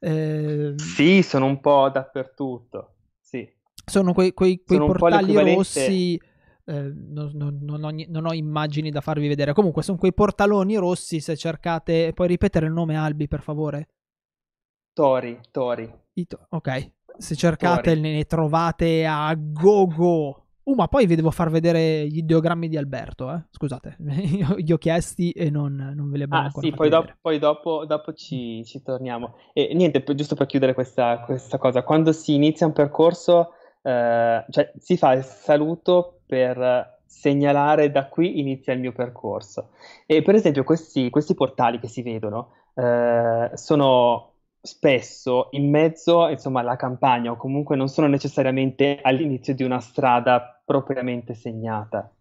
Eh, 0.00 0.74
sì, 0.76 1.22
sono 1.22 1.46
un 1.46 1.60
po' 1.60 1.90
dappertutto. 1.92 2.92
Sono 3.88 4.12
quei, 4.12 4.34
quei, 4.34 4.62
quei 4.64 4.78
sono 4.78 4.92
portali 4.92 5.54
rossi. 5.54 6.20
Eh, 6.68 6.92
non, 6.92 7.30
non, 7.32 7.58
non, 7.62 7.82
ho, 7.82 7.90
non, 8.08 8.26
ho, 8.26 8.34
immagini 8.34 8.90
da 8.90 9.00
farvi 9.00 9.26
vedere. 9.26 9.54
Comunque, 9.54 9.82
sono 9.82 9.96
quei 9.96 10.12
portaloni 10.12 10.76
rossi. 10.76 11.18
Se 11.18 11.34
cercate, 11.34 12.12
puoi 12.12 12.28
ripetere 12.28 12.66
il 12.66 12.72
nome 12.72 12.94
Albi, 12.94 13.26
per 13.26 13.40
favore? 13.40 13.88
Tori, 14.92 15.40
Tori. 15.50 15.90
To- 16.26 16.46
ok. 16.50 16.92
Se 17.16 17.34
cercate, 17.34 17.94
Tori. 17.94 18.00
ne 18.00 18.24
trovate 18.24 19.06
a 19.06 19.34
go-go. 19.34 20.44
Uh, 20.64 20.74
ma 20.74 20.88
poi 20.88 21.06
vi 21.06 21.14
devo 21.14 21.30
far 21.30 21.48
vedere 21.48 22.06
gli 22.06 22.18
ideogrammi 22.18 22.68
di 22.68 22.76
Alberto, 22.76 23.32
eh? 23.32 23.46
Scusate, 23.48 23.96
gli 24.58 24.70
ho 24.70 24.76
chiesti 24.76 25.30
e 25.30 25.48
non, 25.48 25.74
non 25.96 26.10
ve 26.10 26.18
li 26.18 26.22
abbiamo 26.24 26.42
ah, 26.42 26.46
ancora 26.46 26.66
sì, 26.66 26.74
poi, 26.74 26.90
dopo, 26.90 27.12
poi 27.22 27.38
dopo, 27.38 27.86
dopo 27.86 28.12
ci, 28.12 28.62
ci, 28.66 28.82
torniamo. 28.82 29.36
E 29.54 29.72
niente, 29.72 30.04
giusto 30.14 30.34
per 30.34 30.44
chiudere 30.44 30.74
questa, 30.74 31.20
questa 31.20 31.56
cosa, 31.56 31.82
quando 31.82 32.12
si 32.12 32.34
inizia 32.34 32.66
un 32.66 32.74
percorso 32.74 33.54
eh, 33.82 34.44
cioè 34.50 34.72
si 34.78 34.96
fa 34.96 35.12
il 35.12 35.24
saluto 35.24 36.20
per 36.26 37.00
segnalare 37.06 37.90
da 37.90 38.06
qui 38.08 38.38
inizia 38.38 38.72
il 38.72 38.80
mio 38.80 38.92
percorso. 38.92 39.70
E 40.06 40.22
per 40.22 40.34
esempio 40.34 40.64
questi, 40.64 41.10
questi 41.10 41.34
portali 41.34 41.78
che 41.78 41.88
si 41.88 42.02
vedono 42.02 42.52
eh, 42.74 43.50
sono, 43.54 44.34
spesso 44.60 45.48
in 45.52 45.70
mezzo, 45.70 46.28
insomma, 46.28 46.60
alla 46.60 46.76
campagna 46.76 47.30
o 47.30 47.36
comunque 47.36 47.76
non 47.76 47.88
sono 47.88 48.06
necessariamente 48.06 48.98
all'inizio 49.02 49.54
di 49.54 49.62
una 49.62 49.80
strada 49.80 50.62
propriamente 50.64 51.34
segnata. 51.34 52.12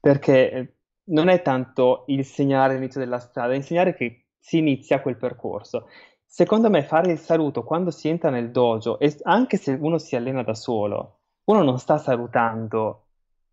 Perché 0.00 0.50
eh, 0.50 0.74
non 1.04 1.28
è 1.28 1.42
tanto 1.42 2.04
il 2.08 2.24
segnare 2.24 2.74
l'inizio 2.74 3.00
della 3.00 3.18
strada, 3.18 3.52
è 3.52 3.56
insegnare 3.56 3.94
che 3.94 4.26
si 4.38 4.58
inizia 4.58 5.00
quel 5.00 5.16
percorso. 5.16 5.88
Secondo 6.28 6.68
me 6.68 6.82
fare 6.82 7.12
il 7.12 7.18
saluto 7.18 7.62
quando 7.62 7.90
si 7.90 8.08
entra 8.08 8.30
nel 8.30 8.50
dojo, 8.50 8.98
e 8.98 9.16
anche 9.22 9.56
se 9.56 9.72
uno 9.72 9.98
si 9.98 10.16
allena 10.16 10.42
da 10.42 10.54
solo, 10.54 11.20
uno 11.44 11.62
non 11.62 11.78
sta 11.78 11.96
salutando 11.98 13.06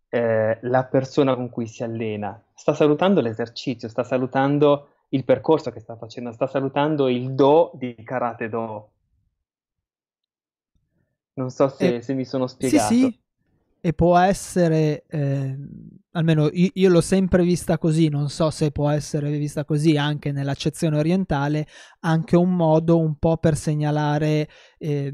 eh, 0.08 0.58
la 0.62 0.84
persona 0.84 1.34
con 1.34 1.48
cui 1.48 1.66
si 1.66 1.82
allena, 1.82 2.40
sta 2.54 2.74
salutando 2.74 3.20
l'esercizio, 3.20 3.88
sta 3.88 4.04
salutando 4.04 4.88
il 5.10 5.24
percorso 5.24 5.70
che 5.70 5.80
sta 5.80 5.96
facendo, 5.96 6.32
sta 6.32 6.46
salutando 6.46 7.08
il 7.08 7.32
do 7.34 7.70
di 7.74 7.94
Karate 8.02 8.48
Do. 8.48 8.90
Non 11.34 11.50
so 11.50 11.68
se, 11.68 11.96
eh, 11.96 12.02
se 12.02 12.14
mi 12.14 12.24
sono 12.24 12.46
spiegato. 12.46 12.86
Sì, 12.86 13.00
sì, 13.00 13.23
e 13.86 13.92
può 13.92 14.16
essere, 14.16 15.04
eh, 15.10 15.54
almeno 16.12 16.48
io, 16.50 16.70
io, 16.72 16.88
l'ho 16.88 17.02
sempre 17.02 17.44
vista 17.44 17.76
così, 17.76 18.08
non 18.08 18.30
so 18.30 18.48
se 18.48 18.70
può 18.70 18.88
essere 18.88 19.36
vista 19.36 19.66
così 19.66 19.98
anche 19.98 20.32
nell'accezione 20.32 20.96
orientale, 20.96 21.66
anche 22.00 22.34
un 22.34 22.56
modo 22.56 22.98
un 22.98 23.18
po' 23.18 23.36
per 23.36 23.58
segnalare, 23.58 24.48
eh, 24.78 25.12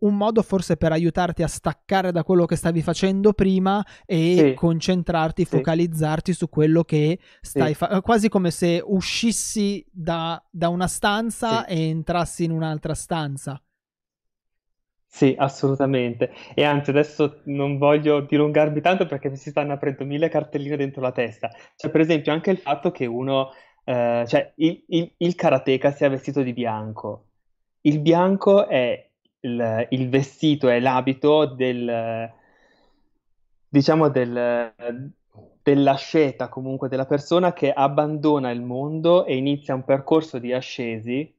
un 0.00 0.14
modo 0.14 0.42
forse 0.42 0.76
per 0.76 0.92
aiutarti 0.92 1.42
a 1.42 1.46
staccare 1.46 2.12
da 2.12 2.22
quello 2.22 2.44
che 2.44 2.56
stavi 2.56 2.82
facendo 2.82 3.32
prima 3.32 3.82
e 4.04 4.36
sì. 4.36 4.54
concentrarti, 4.56 5.44
sì. 5.44 5.56
focalizzarti 5.56 6.34
su 6.34 6.50
quello 6.50 6.84
che 6.84 7.18
stai 7.40 7.68
sì. 7.68 7.74
facendo, 7.76 8.02
quasi 8.02 8.28
come 8.28 8.50
se 8.50 8.82
uscissi 8.84 9.82
da, 9.90 10.38
da 10.50 10.68
una 10.68 10.86
stanza 10.86 11.64
e 11.64 11.88
entrassi 11.88 12.44
in 12.44 12.50
un'altra 12.50 12.92
stanza. 12.92 13.58
Sì, 15.14 15.34
assolutamente. 15.38 16.32
E 16.54 16.64
anzi, 16.64 16.88
adesso 16.90 17.42
non 17.44 17.76
voglio 17.76 18.20
dilungarmi 18.22 18.80
tanto 18.80 19.04
perché 19.06 19.28
mi 19.28 19.36
si 19.36 19.50
stanno 19.50 19.72
aprendo 19.74 20.04
mille 20.06 20.28
cartelline 20.30 20.76
dentro 20.76 21.02
la 21.02 21.12
testa. 21.12 21.50
Cioè, 21.76 21.90
per 21.90 22.00
esempio, 22.00 22.32
anche 22.32 22.50
il 22.50 22.56
fatto 22.58 22.90
che 22.90 23.04
uno, 23.06 23.50
eh, 23.84 24.24
cioè, 24.26 24.52
il, 24.56 24.82
il, 24.88 25.12
il 25.18 25.34
karateka 25.34 25.90
sia 25.92 26.08
vestito 26.08 26.42
di 26.42 26.52
bianco. 26.54 27.26
Il 27.82 28.00
bianco 28.00 28.66
è 28.66 29.10
il, 29.40 29.86
il 29.90 30.08
vestito, 30.08 30.68
è 30.68 30.80
l'abito 30.80 31.44
del, 31.44 32.30
diciamo, 33.68 34.08
del, 34.08 34.72
dell'asceta 35.62 36.48
comunque 36.48 36.88
della 36.88 37.06
persona 37.06 37.52
che 37.52 37.72
abbandona 37.72 38.50
il 38.50 38.62
mondo 38.62 39.24
e 39.24 39.36
inizia 39.36 39.74
un 39.74 39.84
percorso 39.84 40.38
di 40.38 40.52
ascesi 40.52 41.32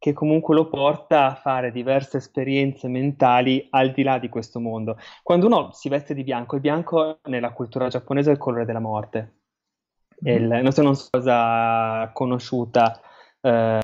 che 0.00 0.14
comunque 0.14 0.54
lo 0.54 0.66
porta 0.66 1.26
a 1.26 1.34
fare 1.34 1.70
diverse 1.70 2.16
esperienze 2.16 2.88
mentali 2.88 3.66
al 3.68 3.92
di 3.92 4.02
là 4.02 4.18
di 4.18 4.30
questo 4.30 4.58
mondo. 4.58 4.96
Quando 5.22 5.44
uno 5.44 5.72
si 5.72 5.90
veste 5.90 6.14
di 6.14 6.24
bianco, 6.24 6.54
il 6.54 6.62
bianco 6.62 7.18
nella 7.24 7.52
cultura 7.52 7.88
giapponese 7.88 8.30
è 8.30 8.32
il 8.32 8.38
colore 8.38 8.64
della 8.64 8.80
morte. 8.80 9.34
Il, 10.22 10.46
non 10.46 10.72
so, 10.72 10.82
non 10.82 10.96
so 10.96 11.08
cosa 11.10 12.10
conosciuta, 12.14 12.98
eh, 13.42 13.78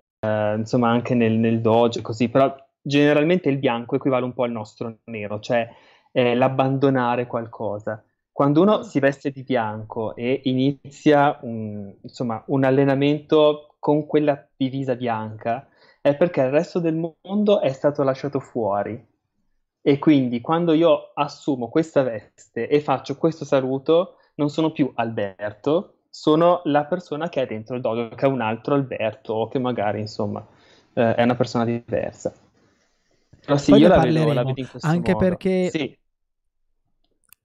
insomma, 0.57 0.89
anche 0.89 1.13
nel, 1.13 1.33
nel 1.33 1.61
dojo, 1.61 2.01
così, 2.01 2.29
però 2.29 2.53
generalmente 2.81 3.49
il 3.49 3.59
bianco 3.59 3.95
equivale 3.95 4.25
un 4.25 4.33
po' 4.33 4.43
al 4.43 4.51
nostro 4.51 4.97
nero, 5.05 5.39
cioè 5.39 5.69
eh, 6.11 6.33
l'abbandonare 6.33 7.27
qualcosa. 7.27 8.03
Quando 8.31 8.61
uno 8.61 8.81
si 8.81 8.99
veste 8.99 9.29
di 9.29 9.43
bianco 9.43 10.15
e 10.15 10.41
inizia 10.45 11.37
un, 11.41 11.93
insomma, 12.01 12.41
un 12.47 12.63
allenamento 12.63 13.75
con 13.77 14.07
quella 14.07 14.47
divisa 14.55 14.95
bianca, 14.95 15.67
è 16.07 16.15
perché 16.15 16.41
il 16.41 16.49
resto 16.49 16.79
del 16.79 16.95
mondo 17.23 17.59
è 17.61 17.71
stato 17.71 18.03
lasciato 18.03 18.39
fuori. 18.39 19.05
E 19.81 19.99
quindi 19.99 20.41
quando 20.41 20.73
io 20.73 21.11
assumo 21.13 21.69
questa 21.69 22.03
veste 22.03 22.67
e 22.67 22.81
faccio 22.81 23.17
questo 23.17 23.45
saluto, 23.45 24.17
non 24.35 24.49
sono 24.49 24.71
più 24.71 24.91
Alberto, 24.95 25.95
sono 26.09 26.61
la 26.65 26.85
persona 26.85 27.29
che 27.29 27.41
è 27.41 27.45
dentro 27.45 27.75
il 27.75 27.81
dojo, 27.81 28.09
che 28.09 28.25
è 28.25 28.29
un 28.29 28.41
altro 28.41 28.75
Alberto, 28.75 29.33
o 29.33 29.47
che 29.47 29.59
magari, 29.59 29.99
insomma, 29.99 30.45
eh, 30.93 31.15
è 31.15 31.23
una 31.23 31.35
persona 31.35 31.63
diversa. 31.63 32.33
Però 33.45 33.57
sì, 33.57 33.71
Poi 33.71 33.79
io 33.81 33.87
la 33.87 33.99
vedo, 33.99 34.33
la 34.33 34.43
vedo, 34.43 34.59
in 34.59 34.67
questo 34.69 34.87
anche 34.87 35.13
modo. 35.13 35.25
perché 35.25 35.69
sì. 35.69 35.97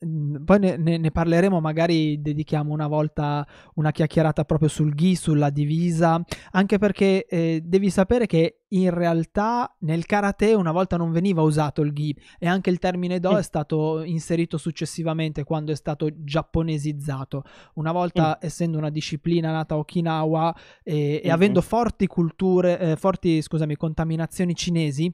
Mhmm, 0.04 0.44
poi 0.44 0.58
ne, 0.58 0.76
ne, 0.76 0.96
ne, 0.98 1.10
parleremo, 1.10 1.60
magari 1.60 2.20
dedichiamo 2.20 2.72
una 2.72 2.86
volta 2.86 3.46
una 3.74 3.90
chiacchierata 3.90 4.44
proprio 4.44 4.68
sul 4.68 4.94
ghi, 4.94 5.14
sulla 5.14 5.50
divisa, 5.50 6.22
anche 6.52 6.78
perché 6.78 7.26
eh, 7.26 7.62
devi 7.64 7.90
sapere 7.90 8.26
che 8.26 8.62
in 8.72 8.90
realtà 8.90 9.74
nel 9.80 10.06
karate 10.06 10.54
una 10.54 10.72
volta 10.72 10.96
non 10.96 11.12
veniva 11.12 11.42
usato 11.42 11.82
il 11.82 11.92
ghi 11.92 12.16
e 12.38 12.46
anche 12.46 12.70
il 12.70 12.78
termine 12.78 13.20
do 13.20 13.32
mm. 13.32 13.36
è 13.36 13.42
stato 13.42 14.02
inserito 14.02 14.56
successivamente 14.56 15.44
quando 15.44 15.72
è 15.72 15.76
stato 15.76 16.08
giapponesizzato. 16.12 17.44
Una 17.74 17.92
volta, 17.92 18.38
mm. 18.38 18.46
essendo 18.46 18.78
una 18.78 18.90
disciplina 18.90 19.52
nata 19.52 19.74
a 19.74 19.78
Okinawa 19.78 20.56
e, 20.82 21.20
mm-hmm. 21.22 21.32
avendo 21.32 21.60
forti 21.60 22.06
culture, 22.06 22.78
eh, 22.78 22.96
forti, 22.96 23.42
scusami, 23.42 23.76
contaminazioni 23.76 24.54
cinesi, 24.54 25.12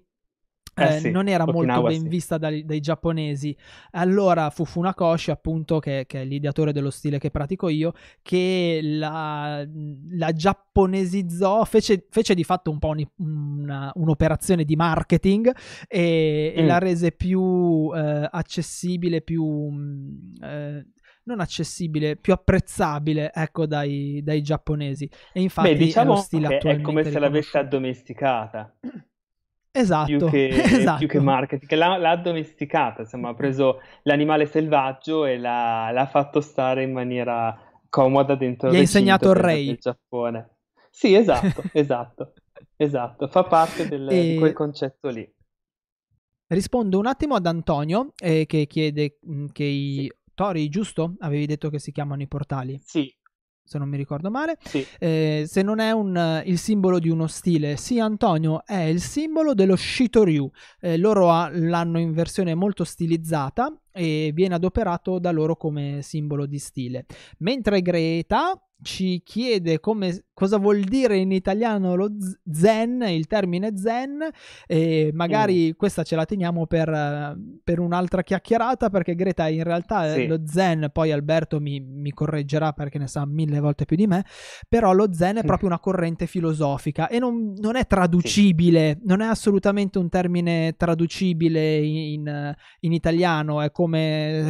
eh, 0.79 0.97
eh, 0.97 0.99
sì, 1.01 1.11
non 1.11 1.29
era 1.29 1.45
Okinawa, 1.45 1.81
molto 1.81 1.88
ben 1.88 2.01
sì. 2.03 2.09
vista 2.09 2.38
dai, 2.38 2.64
dai, 2.64 2.81
giapponesi. 2.81 3.57
Allora 3.93 4.51
fu 4.51 4.64
Funakoshi, 4.64 5.31
appunto, 5.31 5.79
che, 5.79 6.05
che, 6.07 6.23
è 6.23 6.25
l'ideatore 6.25 6.73
dello 6.73 6.91
stile 6.91 7.19
che 7.19 7.31
pratico 7.31 7.69
io, 7.69 7.93
che 8.23 8.81
la, 8.83 9.67
la 10.11 10.33
giapponesizzò, 10.33 11.64
fece, 11.64 12.07
fece, 12.11 12.35
di 12.35 12.45
fatto 12.45 12.71
un 12.71 12.79
po' 12.79 12.91
un, 12.91 13.07
una, 13.17 13.91
un'operazione 13.95 14.64
di 14.64 14.77
marketing 14.77 15.55
e, 15.87 16.55
mm. 16.55 16.59
e 16.59 16.67
la 16.67 16.79
rese 16.79 17.12
più 17.12 17.91
eh, 17.95 18.29
accessibile, 18.31 19.21
più... 19.23 19.45
Mm, 19.45 20.33
eh, 20.43 20.87
non 21.29 21.41
accessibile, 21.41 22.17
più 22.17 22.33
apprezzabile, 22.33 23.31
ecco, 23.33 23.67
dai, 23.67 24.21
dai 24.25 24.43
giapponesi. 24.43 25.09
E 25.33 25.43
infatti 25.43 25.73
Beh, 25.73 25.77
diciamo 25.77 26.12
è 26.12 26.17
lo 26.17 26.21
stile 26.23 26.59
che 26.59 26.71
è 26.71 26.81
come 26.81 27.05
se 27.05 27.19
l'avesse 27.19 27.59
addomesticata. 27.59 28.75
Esatto, 29.79 30.07
più 30.07 30.29
che, 30.29 30.49
esatto. 30.81 30.99
più 30.99 31.09
che 31.09 31.21
marketing, 31.21 31.73
l'ha, 31.75 31.97
l'ha 31.97 32.11
addomesticata, 32.11 33.03
insomma, 33.03 33.31
ha 33.31 33.35
preso 33.35 33.81
l'animale 34.03 34.47
selvaggio 34.47 35.25
e 35.25 35.38
l'ha, 35.38 35.91
l'ha 35.93 36.07
fatto 36.07 36.41
stare 36.41 36.83
in 36.83 36.93
maniera 36.93 37.57
comoda 37.88 38.35
dentro 38.35 38.71
Gli 38.71 38.77
ha 38.77 38.81
insegnato 38.81 39.31
il 39.31 39.37
re. 39.37 39.64
del 39.64 39.79
Giappone. 39.79 40.57
Sì, 40.91 41.14
esatto, 41.14 41.62
esatto, 41.73 42.33
esatto, 42.77 43.29
fa 43.29 43.45
parte 43.45 43.87
del, 43.88 44.09
e... 44.09 44.23
di 44.33 44.38
quel 44.38 44.53
concetto 44.53 45.09
lì. 45.09 45.33
Rispondo 46.49 46.99
un 46.99 47.07
attimo 47.07 47.35
ad 47.35 47.47
Antonio 47.47 48.12
eh, 48.17 48.47
che 48.47 48.67
chiede 48.67 49.19
mm, 49.25 49.47
che 49.53 49.64
i 49.64 50.12
tori, 50.35 50.69
giusto? 50.69 51.14
Avevi 51.19 51.47
detto 51.47 51.69
che 51.69 51.79
si 51.79 51.93
chiamano 51.93 52.23
i 52.23 52.27
portali. 52.27 52.81
Sì, 52.83 53.14
se 53.68 53.78
non 53.78 53.88
mi 53.88 53.98
ricordo 53.98 54.31
male. 54.31 54.57
Sì. 54.64 54.85
Eh, 54.98 55.44
se 55.46 55.62
non 55.62 55.78
è 55.78 55.90
un, 55.90 56.42
il 56.46 56.59
simbolo 56.59 56.98
di 56.98 57.11
uno 57.11 57.26
stile, 57.26 57.76
sì, 57.76 58.00
Antonio 58.00 58.64
è 58.64 58.81
il 58.81 59.00
simbolo 59.00 59.52
dello 59.52 59.76
Shitoryu. 59.76 60.50
Eh, 60.81 60.96
loro 60.96 61.31
ha, 61.31 61.50
l'hanno 61.52 61.98
in 61.98 62.12
versione 62.12 62.54
molto 62.54 62.85
stilizzata 62.85 63.70
e 63.99 64.31
viene 64.33 64.55
adoperato 64.55 65.19
da 65.19 65.31
loro 65.33 65.57
come 65.57 66.01
simbolo 66.03 66.47
di 66.47 66.59
stile. 66.59 67.07
Mentre 67.39 67.83
Greta 67.83 68.61
ci 68.81 69.23
chiede 69.25 69.81
come, 69.81 70.25
cosa 70.33 70.57
vuol 70.57 70.81
dire 70.83 71.17
in 71.17 71.33
italiano 71.33 71.97
lo 71.97 72.11
zen, 72.51 73.03
il 73.09 73.27
termine 73.27 73.77
zen, 73.77 74.21
e 74.67 75.11
magari 75.13 75.71
mm. 75.71 75.77
questa 75.77 76.05
ce 76.05 76.15
la 76.15 76.25
teniamo 76.25 76.67
per, 76.67 77.37
per, 77.65 77.81
un'altra 77.81 78.23
chiacchierata 78.23 78.89
perché 78.89 79.17
Greta 79.17 79.49
in 79.49 79.65
realtà 79.65 80.13
sì. 80.13 80.27
lo 80.27 80.43
zen, 80.47 80.91
poi 80.93 81.11
Alberto 81.11 81.61
mi, 81.61 81.81
mi, 81.81 82.13
correggerà 82.13 82.73
perché 82.73 82.99
ne 82.99 83.09
sa 83.09 83.27
mille 83.27 83.59
volte 83.59 83.85
più 83.85 83.97
di 83.97 84.07
me, 84.07 84.25
però 84.69 84.93
lo 84.93 85.13
zen 85.13 85.37
è 85.39 85.45
proprio 85.45 85.69
una 85.69 85.81
corrente 85.81 86.27
filosofica 86.27 87.09
e 87.09 87.19
non, 87.19 87.55
non 87.59 87.75
è 87.75 87.87
traducibile, 87.87 88.99
sì. 89.01 89.07
non 89.07 89.21
è 89.23 89.27
assolutamente 89.27 89.99
un 89.99 90.09
termine 90.09 90.75
traducibile 90.77 91.79
in, 91.79 92.55
in 92.81 92.93
italiano, 92.93 93.61
è 93.61 93.73
come 93.73 93.88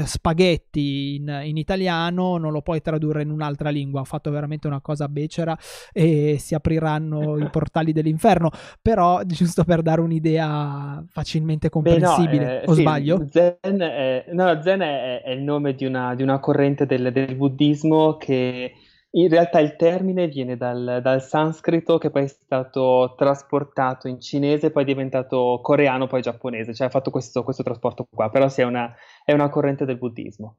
spaghetti 0.04 1.16
in, 1.16 1.40
in 1.44 1.56
italiano, 1.56 2.36
non 2.36 2.52
lo 2.52 2.62
puoi 2.62 2.80
tradurre 2.80 3.22
in 3.22 3.30
un'altra 3.30 3.70
lingua 3.70 4.04
fatto 4.04 4.30
veramente 4.30 4.66
una 4.66 4.80
cosa 4.80 5.08
becera 5.08 5.56
e 5.92 6.36
si 6.38 6.54
apriranno 6.54 7.38
i 7.38 7.48
portali 7.50 7.92
dell'inferno, 7.92 8.50
però 8.80 9.22
giusto 9.24 9.64
per 9.64 9.82
dare 9.82 10.00
un'idea 10.00 11.04
facilmente 11.08 11.68
comprensibile, 11.68 12.44
Beh, 12.44 12.52
no, 12.52 12.60
eh, 12.60 12.64
o 12.66 12.74
sì, 12.74 12.80
sbaglio? 12.80 13.26
Zen, 13.30 13.56
è, 13.62 14.24
no, 14.32 14.62
Zen 14.62 14.80
è, 14.80 15.22
è, 15.22 15.30
il 15.30 15.42
nome 15.42 15.74
di 15.74 15.84
una, 15.84 16.14
di 16.14 16.22
una 16.22 16.38
corrente 16.38 16.86
del, 16.86 17.10
del 17.12 17.34
buddismo 17.36 18.16
che 18.16 18.72
in 19.10 19.28
realtà 19.28 19.58
il 19.60 19.76
termine 19.76 20.28
viene 20.28 20.56
dal, 20.56 21.00
dal, 21.02 21.22
sanscrito 21.22 21.96
che 21.96 22.10
poi 22.10 22.24
è 22.24 22.26
stato 22.26 23.14
trasportato 23.16 24.06
in 24.06 24.20
cinese, 24.20 24.70
poi 24.70 24.82
è 24.82 24.86
diventato 24.86 25.60
coreano, 25.62 26.06
poi 26.06 26.20
giapponese, 26.20 26.74
cioè 26.74 26.88
ha 26.88 26.90
fatto 26.90 27.10
questo, 27.10 27.42
questo 27.42 27.62
trasporto 27.62 28.06
qua, 28.10 28.28
però 28.28 28.48
sì, 28.48 28.60
è 28.60 28.64
una, 28.64 28.94
è 29.24 29.32
una 29.32 29.48
corrente 29.48 29.86
del 29.86 29.96
buddismo. 29.96 30.56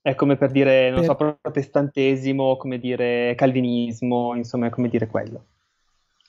È 0.00 0.14
come 0.14 0.36
per 0.36 0.50
dire, 0.50 0.90
non 0.90 1.00
per... 1.00 1.16
so, 1.16 1.34
protestantesimo, 1.40 2.56
come 2.56 2.78
dire 2.78 3.34
calvinismo, 3.34 4.34
insomma, 4.34 4.66
è 4.66 4.70
come 4.70 4.88
dire 4.88 5.06
quello. 5.06 5.46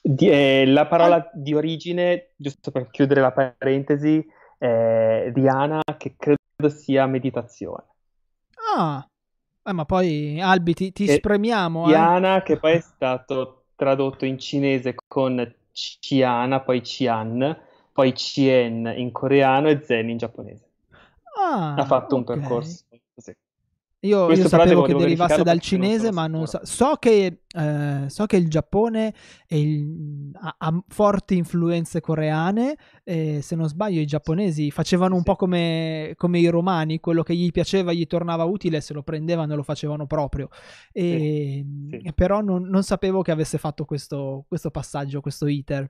Di, 0.02 0.30
eh, 0.30 0.66
la 0.66 0.88
parola 0.88 1.30
di 1.34 1.54
origine, 1.54 2.30
giusto 2.36 2.72
per 2.72 2.90
chiudere 2.90 3.22
la 3.22 3.32
parentesi, 3.32 4.26
è 4.58 5.30
Diana, 5.34 5.82
che 5.98 6.16
credo 6.18 6.70
sia 6.70 7.06
meditazione. 7.06 7.84
Ah, 8.78 9.06
eh, 9.66 9.74
ma 9.74 9.86
poi 9.86 10.40
Albi 10.40 10.74
ti, 10.74 10.92
ti 10.92 11.08
spremiamo. 11.08 11.88
Diana, 11.88 12.38
eh. 12.38 12.44
che 12.44 12.58
poi 12.58 12.74
è 12.74 12.80
stato 12.80 13.64
tradotto 13.76 14.26
in 14.26 14.38
cinese 14.38 14.96
con 15.08 15.54
Chiana, 15.72 16.62
poi 16.62 16.82
Chian, 16.82 17.58
poi 17.92 18.12
Chien 18.14 18.94
in 18.96 19.12
coreano 19.12 19.70
e 19.70 19.82
Zen 19.84 20.10
in 20.10 20.18
giapponese. 20.18 20.70
Ah, 21.38 21.74
ha 21.74 21.86
fatto 21.86 22.16
okay. 22.16 22.36
un 22.36 22.42
percorso 22.42 22.84
così. 23.14 23.36
Io, 24.06 24.32
io 24.32 24.48
sapevo 24.48 24.84
che 24.84 24.94
derivasse 24.94 25.42
dal 25.42 25.60
cinese, 25.60 26.12
ma 26.12 26.28
non 26.28 26.46
so. 26.46 26.60
So 26.64 26.96
che, 27.00 27.42
eh, 27.52 28.04
so 28.08 28.26
che 28.26 28.38
il 28.38 28.50
Giappone 28.50 29.14
il, 29.48 30.32
ha, 30.40 30.56
ha, 30.58 30.84
forti 30.88 31.36
influenze 31.36 32.02
coreane. 32.02 32.78
E 33.04 33.42
se 33.42 33.56
non 33.56 33.68
sbaglio, 33.68 34.00
i 34.00 34.06
giapponesi 34.06 34.70
facevano 34.72 35.14
un 35.14 35.22
sì. 35.22 35.26
po' 35.26 35.36
come, 35.36 36.14
come, 36.16 36.40
i 36.40 36.48
romani: 36.48 37.00
quello 37.00 37.24
che 37.24 37.36
gli 37.36 37.52
piaceva 37.52 37.94
gli 37.94 38.06
tornava 38.06 38.44
utile, 38.44 38.82
se 38.82 38.94
lo 38.94 39.02
prendevano 39.04 39.54
e 39.54 39.56
lo 39.56 39.64
facevano 39.64 40.06
proprio. 40.06 40.50
E, 40.92 41.66
sì. 41.90 42.00
Sì. 42.04 42.14
Però 42.14 42.42
non, 42.42 42.64
non, 42.64 42.84
sapevo 42.84 43.22
che 43.22 43.32
avesse 43.32 43.58
fatto 43.58 43.86
questo, 43.86 44.46
questo 44.48 44.70
passaggio, 44.70 45.22
questo 45.22 45.48
iter. 45.48 45.90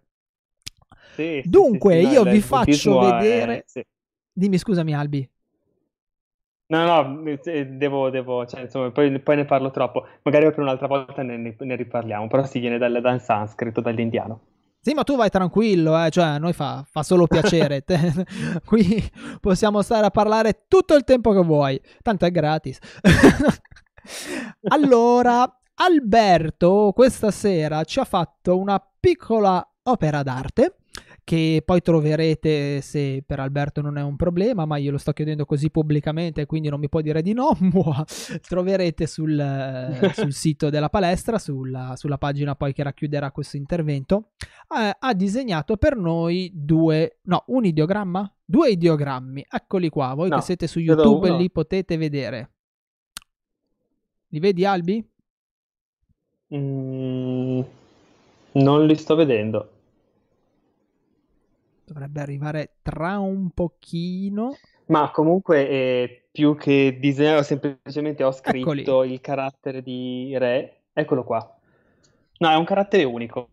Dunque, 1.44 2.02
io 2.02 2.24
vi 2.24 2.42
faccio 2.42 3.00
vedere. 3.00 3.66
È... 3.72 3.86
Dimmi, 4.32 4.58
scusami, 4.58 4.94
Albi. 4.94 5.30
No, 6.68 6.84
no, 6.84 7.24
devo, 7.44 8.10
devo 8.10 8.46
cioè, 8.48 8.62
insomma, 8.62 8.90
poi, 8.92 9.20
poi, 9.20 9.36
ne 9.36 9.46
parlo 9.46 9.70
troppo. 9.70 10.08
Magari 10.24 10.46
per 10.46 10.60
un'altra 10.60 10.88
volta 10.88 11.22
ne, 11.22 11.56
ne 11.58 11.76
riparliamo, 11.76 12.28
però 12.28 12.44
si 12.46 12.60
viene 12.60 12.78
dal, 12.78 13.00
dal 13.02 13.22
sanscrito, 13.22 13.82
dall'indiano. 13.82 14.42
Sì, 14.86 14.94
ma 14.94 15.04
tu 15.04 15.16
vai 15.16 15.30
tranquillo, 15.30 16.00
eh? 16.04 16.12
cioè 16.12 16.26
a 16.26 16.38
noi 16.38 16.54
fa, 16.54 16.86
fa 16.88 17.02
solo 17.02 17.26
piacere. 17.26 17.84
Qui 18.66 19.12
possiamo 19.42 19.82
stare 19.82 20.06
a 20.06 20.12
parlare 20.12 20.66
tutto 20.68 20.96
il 20.96 21.04
tempo 21.04 21.34
che 21.34 21.42
vuoi, 21.42 21.82
tanto 22.02 22.26
è 22.26 22.32
gratis. 22.32 22.78
allora, 24.70 25.60
Alberto 25.76 26.92
questa 26.94 27.32
sera 27.32 27.84
ci 27.84 28.00
ha 28.00 28.06
fatto 28.06 28.58
una 28.58 28.80
piccola 29.00 29.68
opera 29.84 30.22
d'arte 30.22 30.76
che 31.26 31.64
poi 31.66 31.82
troverete 31.82 32.82
se 32.82 33.24
per 33.26 33.40
Alberto 33.40 33.82
non 33.82 33.98
è 33.98 34.04
un 34.04 34.16
problema, 34.16 34.66
ma 34.66 34.78
io 34.78 34.92
lo 34.92 35.00
sto 35.00 35.12
chiedendo 35.12 35.44
così 35.44 35.72
pubblicamente, 35.72 36.46
quindi 36.46 36.70
non 36.70 36.80
mi 36.80 36.88
può 36.88 37.02
dire 37.02 37.24
di 37.24 37.34
no. 37.34 37.58
troverete 38.48 39.08
sul, 39.08 39.38
eh, 39.38 40.14
sul, 40.14 40.32
sito 40.32 40.70
della 40.70 40.90
palestra, 40.90 41.40
sulla, 41.40 41.96
sulla, 41.96 42.20
pagina 42.20 42.56
poi 42.56 42.74
che 42.74 42.84
racchiuderà 42.84 43.32
questo 43.32 43.58
intervento. 43.58 44.34
Eh, 44.70 44.96
ha 44.98 45.14
disegnato 45.16 45.78
per 45.78 45.98
noi 45.98 46.52
due, 46.54 47.18
no, 47.24 47.44
un 47.48 47.66
ideogramma? 47.66 48.32
Due 48.46 48.70
ideogrammi, 48.70 49.48
eccoli 49.50 49.90
qua. 49.90 50.14
Voi 50.14 50.30
no, 50.30 50.36
che 50.36 50.44
siete 50.44 50.68
su 50.68 50.80
YouTube 50.80 51.36
li 51.36 51.50
potete 51.50 51.98
vedere. 51.98 52.52
Li 54.28 54.40
vedi, 54.40 54.64
Albi? 54.64 55.04
Mm, 56.54 57.62
non 58.52 58.86
li 58.86 58.96
sto 58.96 59.16
vedendo 59.16 59.70
dovrebbe 61.86 62.22
arrivare 62.22 62.76
tra 62.82 63.20
un 63.20 63.50
pochino. 63.52 64.56
Ma 64.88 65.10
comunque, 65.12 65.68
eh, 65.68 66.28
più 66.32 66.56
che 66.56 66.98
disegnare, 67.00 67.44
semplicemente 67.44 68.24
ho 68.24 68.32
scritto 68.32 68.74
Eccoli. 68.74 69.14
il 69.14 69.22
carattere 69.22 69.82
di 69.82 70.38
Re. 70.38 70.82
Eccolo 70.94 71.24
qua. 71.24 71.60
No, 72.38 72.50
è 72.50 72.56
un 72.56 72.66
carattere 72.66 73.04
unico. 73.04 73.50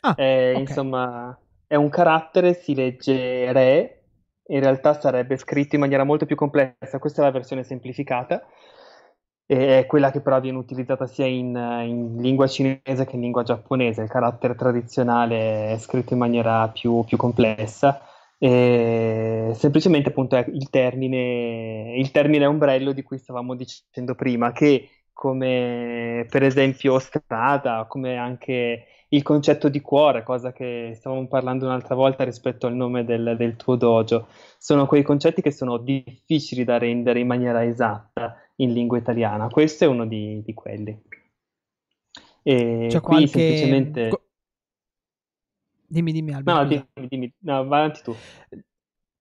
Ah, 0.00 0.14
è, 0.14 0.50
okay. 0.50 0.60
Insomma, 0.60 1.38
è 1.66 1.74
un 1.74 1.88
carattere, 1.88 2.54
si 2.54 2.74
legge 2.74 3.52
Re. 3.52 3.96
In 4.50 4.60
realtà 4.60 4.98
sarebbe 4.98 5.36
scritto 5.36 5.74
in 5.74 5.80
maniera 5.80 6.04
molto 6.04 6.26
più 6.26 6.36
complessa. 6.36 6.98
Questa 6.98 7.22
è 7.22 7.24
la 7.24 7.30
versione 7.30 7.62
semplificata 7.62 8.44
è 9.56 9.84
quella 9.86 10.12
che 10.12 10.20
però 10.20 10.38
viene 10.40 10.58
utilizzata 10.58 11.08
sia 11.08 11.26
in, 11.26 11.56
in, 11.56 12.18
lingua 12.20 12.46
cinese 12.46 13.04
che 13.04 13.16
in 13.16 13.22
lingua 13.22 13.42
giapponese. 13.42 14.02
Il 14.02 14.08
carattere 14.08 14.54
tradizionale 14.54 15.72
è 15.72 15.78
scritto 15.78 16.12
in 16.12 16.20
maniera 16.20 16.68
più, 16.68 17.02
più 17.04 17.16
complessa. 17.16 18.00
E 18.38 19.50
semplicemente 19.56 20.10
appunto 20.10 20.36
è 20.36 20.44
il 20.48 20.70
termine, 20.70 21.96
il 21.96 22.12
termine 22.12 22.46
ombrello 22.46 22.92
di 22.92 23.02
cui 23.02 23.18
stavamo 23.18 23.56
dicendo 23.56 24.14
prima, 24.14 24.52
che 24.52 24.88
come 25.12 26.26
per 26.30 26.44
esempio 26.44 27.00
strada, 27.00 27.86
come 27.88 28.16
anche 28.16 28.84
il 29.08 29.22
concetto 29.24 29.68
di 29.68 29.80
cuore, 29.80 30.22
cosa 30.22 30.52
che 30.52 30.92
stavamo 30.94 31.26
parlando 31.26 31.66
un'altra 31.66 31.96
volta 31.96 32.22
rispetto 32.22 32.68
al 32.68 32.74
nome 32.74 33.04
del, 33.04 33.34
del 33.36 33.56
tuo 33.56 33.74
dojo, 33.74 34.28
sono 34.58 34.86
quei 34.86 35.02
concetti 35.02 35.42
che 35.42 35.50
sono 35.50 35.76
difficili 35.76 36.62
da 36.62 36.78
rendere 36.78 37.18
in 37.18 37.26
maniera 37.26 37.64
esatta 37.64 38.39
in 38.60 38.72
lingua 38.72 38.98
italiana. 38.98 39.48
Questo 39.48 39.84
è 39.84 39.86
uno 39.86 40.06
di, 40.06 40.42
di 40.44 40.54
quelli. 40.54 40.98
E 42.42 42.86
C'è 42.88 43.00
qui 43.00 43.16
qualche... 43.16 43.28
semplicemente... 43.28 44.22
Dimmi, 45.86 46.12
dimmi 46.12 46.32
Alberto. 46.32 46.60
No, 46.60 46.66
dimmi, 46.68 47.08
dimmi. 47.08 47.34
No, 47.40 47.66
vai 47.66 47.80
avanti 47.80 48.02
tu. 48.02 48.14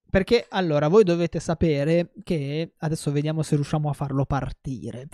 Perché 0.09 0.45
allora 0.49 0.87
voi 0.87 1.03
dovete 1.03 1.39
sapere 1.39 2.11
che 2.23 2.73
adesso 2.77 3.11
vediamo 3.11 3.41
se 3.41 3.55
riusciamo 3.55 3.89
a 3.89 3.93
farlo 3.93 4.25
partire. 4.25 5.07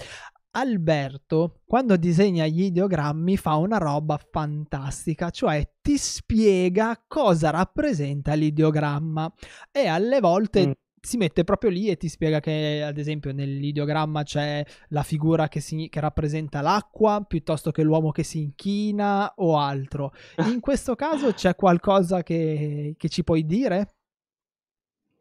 Alberto, 0.52 1.62
quando 1.66 1.98
disegna 1.98 2.46
gli 2.46 2.64
ideogrammi, 2.64 3.36
fa 3.36 3.56
una 3.56 3.78
roba 3.78 4.18
fantastica, 4.18 5.30
cioè 5.30 5.70
ti 5.82 5.98
spiega 5.98 7.02
cosa 7.08 7.50
rappresenta 7.50 8.34
l'ideogramma 8.34 9.34
e 9.72 9.88
alle 9.88 10.20
volte 10.22 10.68
mm 10.68 10.72
si 11.06 11.18
mette 11.18 11.44
proprio 11.44 11.70
lì 11.70 11.90
e 11.90 11.98
ti 11.98 12.10
spiega 12.10 12.40
che, 12.40 12.84
ad 12.84 12.98
esempio, 12.98 13.32
nell'ideogramma 13.32 14.24
c'è 14.24 14.66
la 14.90 15.04
figura 15.04 15.48
che, 15.48 15.60
si, 15.60 15.88
che, 15.90 16.00
rappresenta 16.00 16.62
l'acqua 16.62 17.24
piuttosto 17.26 17.72
che 17.72 17.84
l'uomo 17.84 18.12
che 18.12 18.24
si 18.24 18.42
inchina 18.42 19.32
o 19.38 19.58
altro. 19.58 20.12
In 20.52 20.60
questo 20.60 20.96
caso 20.96 21.32
c'è 21.32 21.56
qualcosa 21.56 22.24
che, 22.24 22.96
che 22.98 23.10
ci 23.10 23.24
puoi 23.24 23.46
dire? 23.46 23.94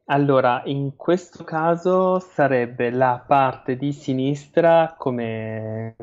Allora, 0.07 0.62
in 0.66 0.97
questo 0.97 1.44
caso 1.44 2.18
sarebbe 2.18 2.90
la 2.90 3.23
parte 3.27 3.77
di 3.77 3.92
sinistra 3.92 4.94
come... 4.99 5.97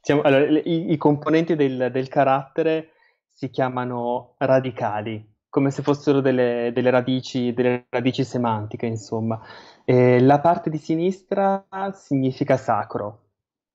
Diciamo, 0.00 0.22
allora, 0.22 0.46
i, 0.46 0.92
i, 0.92 0.96
componenti 0.96 1.56
del, 1.56 1.90
del 1.90 2.08
carattere 2.08 2.92
si 3.28 3.50
chiamano 3.50 4.34
radicali 4.38 5.35
come 5.56 5.70
se 5.70 5.80
fossero 5.80 6.20
delle, 6.20 6.70
delle, 6.74 6.90
radici, 6.90 7.54
delle 7.54 7.86
radici, 7.88 8.24
semantiche, 8.24 8.84
insomma. 8.84 9.40
E 9.86 10.20
la 10.20 10.38
parte 10.38 10.68
di 10.68 10.76
sinistra 10.76 11.66
significa 11.94 12.58
sacro, 12.58 13.28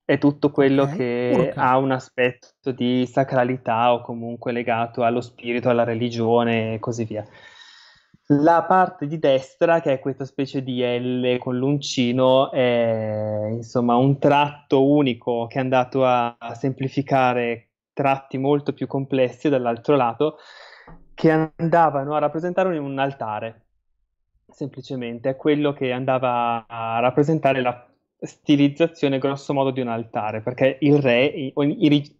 è 0.05 0.19
tutto 0.19 0.51
quello 0.51 0.83
okay. 0.83 0.95
che 0.95 1.31
okay. 1.33 1.53
ha 1.55 1.79
un 1.79 1.89
aspetto 1.89 2.69
di 2.71 3.07
sacralità 3.07 3.93
o 3.93 4.01
comunque 4.01 4.51
legato 4.51 5.01
allo 5.01 5.21
spirito, 5.21 5.69
alla 5.69 5.83
religione 5.83 6.75
e 6.75 6.79
così 6.79 7.03
via. 7.03 7.25
La 8.27 8.61
parte 8.61 9.07
di 9.07 9.17
destra, 9.17 9.81
che 9.81 9.93
è 9.93 9.99
questa 9.99 10.25
specie 10.25 10.61
di 10.61 10.83
L 10.83 11.39
con 11.39 11.57
l'uncino, 11.57 12.51
è 12.51 13.47
insomma 13.53 13.95
un 13.95 14.19
tratto 14.19 14.87
unico 14.87 15.47
che 15.47 15.57
è 15.57 15.61
andato 15.61 16.05
a 16.05 16.37
semplificare 16.53 17.69
tratti 17.91 18.37
molto 18.37 18.71
più 18.71 18.85
complessi 18.85 19.49
dall'altro 19.49 19.95
lato 19.95 20.37
che 21.13 21.31
andavano 21.31 22.15
a 22.15 22.19
rappresentare 22.19 22.77
un 22.77 22.97
altare, 22.99 23.61
semplicemente, 24.49 25.29
è 25.29 25.35
quello 25.35 25.73
che 25.73 25.91
andava 25.91 26.65
a 26.67 26.99
rappresentare 26.99 27.61
la 27.61 27.85
stilizzazione 28.19 29.17
grosso 29.17 29.53
modo 29.53 29.71
di 29.71 29.81
un 29.81 29.87
altare, 29.87 30.41
perché 30.41 30.77
il 30.81 30.99
re 30.99 31.53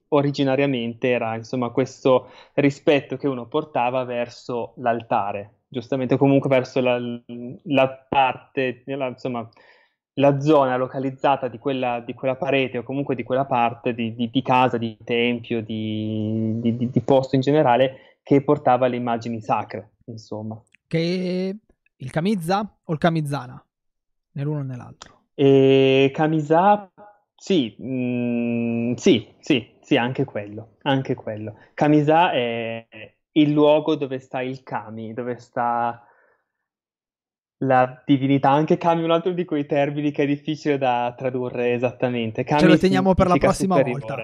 originariamente 0.10 1.10
era 1.10 1.36
insomma 1.36 1.70
questo 1.70 2.30
rispetto 2.54 3.18
che 3.18 3.28
uno 3.28 3.46
portava 3.46 4.04
verso 4.04 4.74
l'altare, 4.78 5.60
giustamente 5.68 6.18
comunque 6.18 6.50
verso 6.50 6.82
la, 6.82 7.00
la 7.64 8.06
parte, 8.10 8.82
la, 8.86 9.08
insomma, 9.08 9.48
la 10.16 10.40
zona 10.42 10.76
localizzata 10.76 11.48
di 11.48 11.60
quella, 11.60 12.00
di 12.00 12.14
quella, 12.14 12.36
parete 12.36 12.80
o 12.80 12.84
comunque 12.84 13.16
di 13.16 13.24
quella 13.24 13.46
parte 13.46 13.94
di, 13.94 14.14
di, 14.16 14.30
di 14.30 14.42
casa, 14.42 14.78
di 14.78 14.98
tempio, 15.04 15.62
di, 15.62 16.60
di 16.60 17.02
posto 17.02 17.36
in 17.36 17.42
generale 17.42 18.11
che 18.32 18.42
portava 18.44 18.88
le 18.88 18.96
immagini 18.96 19.42
sacre, 19.42 19.96
insomma. 20.06 20.58
Che 20.88 21.58
il 21.98 22.12
Kamiza 22.12 22.78
o 22.82 22.94
il 22.94 22.98
Kamizzana? 22.98 23.62
Nell'uno 24.32 24.60
o 24.60 24.64
nell'altro? 24.64 25.24
E 25.34 26.12
Kamiza, 26.14 26.90
sì, 27.36 27.76
mh, 27.78 27.86
mm, 27.86 28.94
sì, 28.94 29.36
sì, 29.38 29.76
sì, 29.82 29.98
anche 29.98 30.24
quello, 30.24 30.78
anche 30.84 31.14
quello. 31.14 31.58
Kamiza 31.74 32.32
è 32.32 32.88
il 33.34 33.52
luogo 33.52 33.96
dove 33.96 34.20
sta 34.20 34.42
il 34.42 34.64
Kami, 34.64 35.12
dove 35.12 35.38
sta 35.38 36.02
la 37.66 38.02
divinità. 38.06 38.50
Anche 38.52 38.78
Kami 38.78 39.02
è 39.02 39.04
un 39.04 39.12
altro 39.12 39.34
di 39.34 39.44
quei 39.44 39.66
termini 39.66 40.12
che 40.12 40.24
è 40.24 40.26
difficile 40.26 40.78
da 40.78 41.14
tradurre 41.18 41.74
esattamente. 41.74 42.46
Kami 42.46 42.62
Ce 42.62 42.68
lo 42.68 42.78
teniamo 42.78 43.14
per 43.14 43.28
la 43.28 43.36
prossima 43.36 43.76
superiore. 43.76 44.06
volta. 44.06 44.24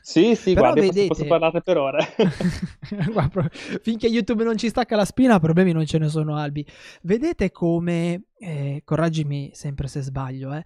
Sì, 0.00 0.34
sì, 0.34 0.54
Però 0.54 0.72
guarda, 0.72 0.80
vedete... 0.80 1.06
posso, 1.06 1.22
posso 1.22 1.26
parlare 1.26 1.60
per 1.62 1.76
ore. 1.76 2.06
Finché 3.82 4.08
YouTube 4.08 4.42
non 4.42 4.56
ci 4.56 4.68
stacca 4.68 4.96
la 4.96 5.04
spina, 5.04 5.38
problemi 5.38 5.72
non 5.72 5.86
ce 5.86 5.98
ne 5.98 6.08
sono, 6.08 6.36
Albi. 6.36 6.66
Vedete 7.02 7.50
come, 7.52 8.24
eh, 8.38 8.82
correggimi 8.84 9.50
sempre 9.54 9.86
se 9.86 10.00
sbaglio, 10.00 10.52
eh, 10.52 10.64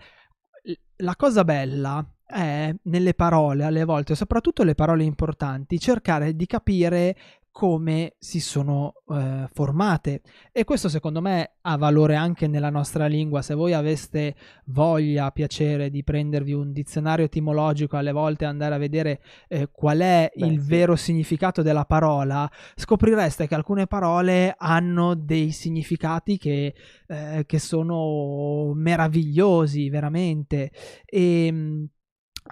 la 0.96 1.16
cosa 1.16 1.44
bella 1.44 2.04
è 2.26 2.74
nelle 2.84 3.14
parole 3.14 3.64
alle 3.64 3.84
volte, 3.84 4.14
soprattutto 4.14 4.62
le 4.62 4.74
parole 4.74 5.04
importanti, 5.04 5.78
cercare 5.78 6.34
di 6.34 6.46
capire 6.46 7.16
come 7.54 8.16
si 8.18 8.40
sono 8.40 8.94
eh, 9.10 9.46
formate. 9.52 10.22
E 10.50 10.64
questo 10.64 10.88
secondo 10.88 11.20
me 11.20 11.58
ha 11.60 11.76
valore 11.76 12.16
anche 12.16 12.48
nella 12.48 12.68
nostra 12.68 13.06
lingua. 13.06 13.42
Se 13.42 13.54
voi 13.54 13.72
aveste 13.72 14.34
voglia 14.64 15.30
piacere 15.30 15.88
di 15.88 16.02
prendervi 16.02 16.52
un 16.52 16.72
dizionario 16.72 17.26
etimologico 17.26 17.96
alle 17.96 18.10
volte 18.10 18.44
andare 18.44 18.74
a 18.74 18.78
vedere 18.78 19.20
eh, 19.46 19.68
qual 19.70 20.00
è 20.00 20.32
Beh, 20.34 20.46
il 20.46 20.60
sì. 20.60 20.66
vero 20.68 20.96
significato 20.96 21.62
della 21.62 21.84
parola 21.84 22.50
scoprireste 22.74 23.46
che 23.46 23.54
alcune 23.54 23.86
parole 23.86 24.56
hanno 24.58 25.14
dei 25.14 25.52
significati 25.52 26.38
che, 26.38 26.74
eh, 27.06 27.44
che 27.46 27.58
sono 27.60 28.72
meravigliosi 28.74 29.88
veramente. 29.90 30.72
E 31.04 31.46
ehm, 31.46 31.88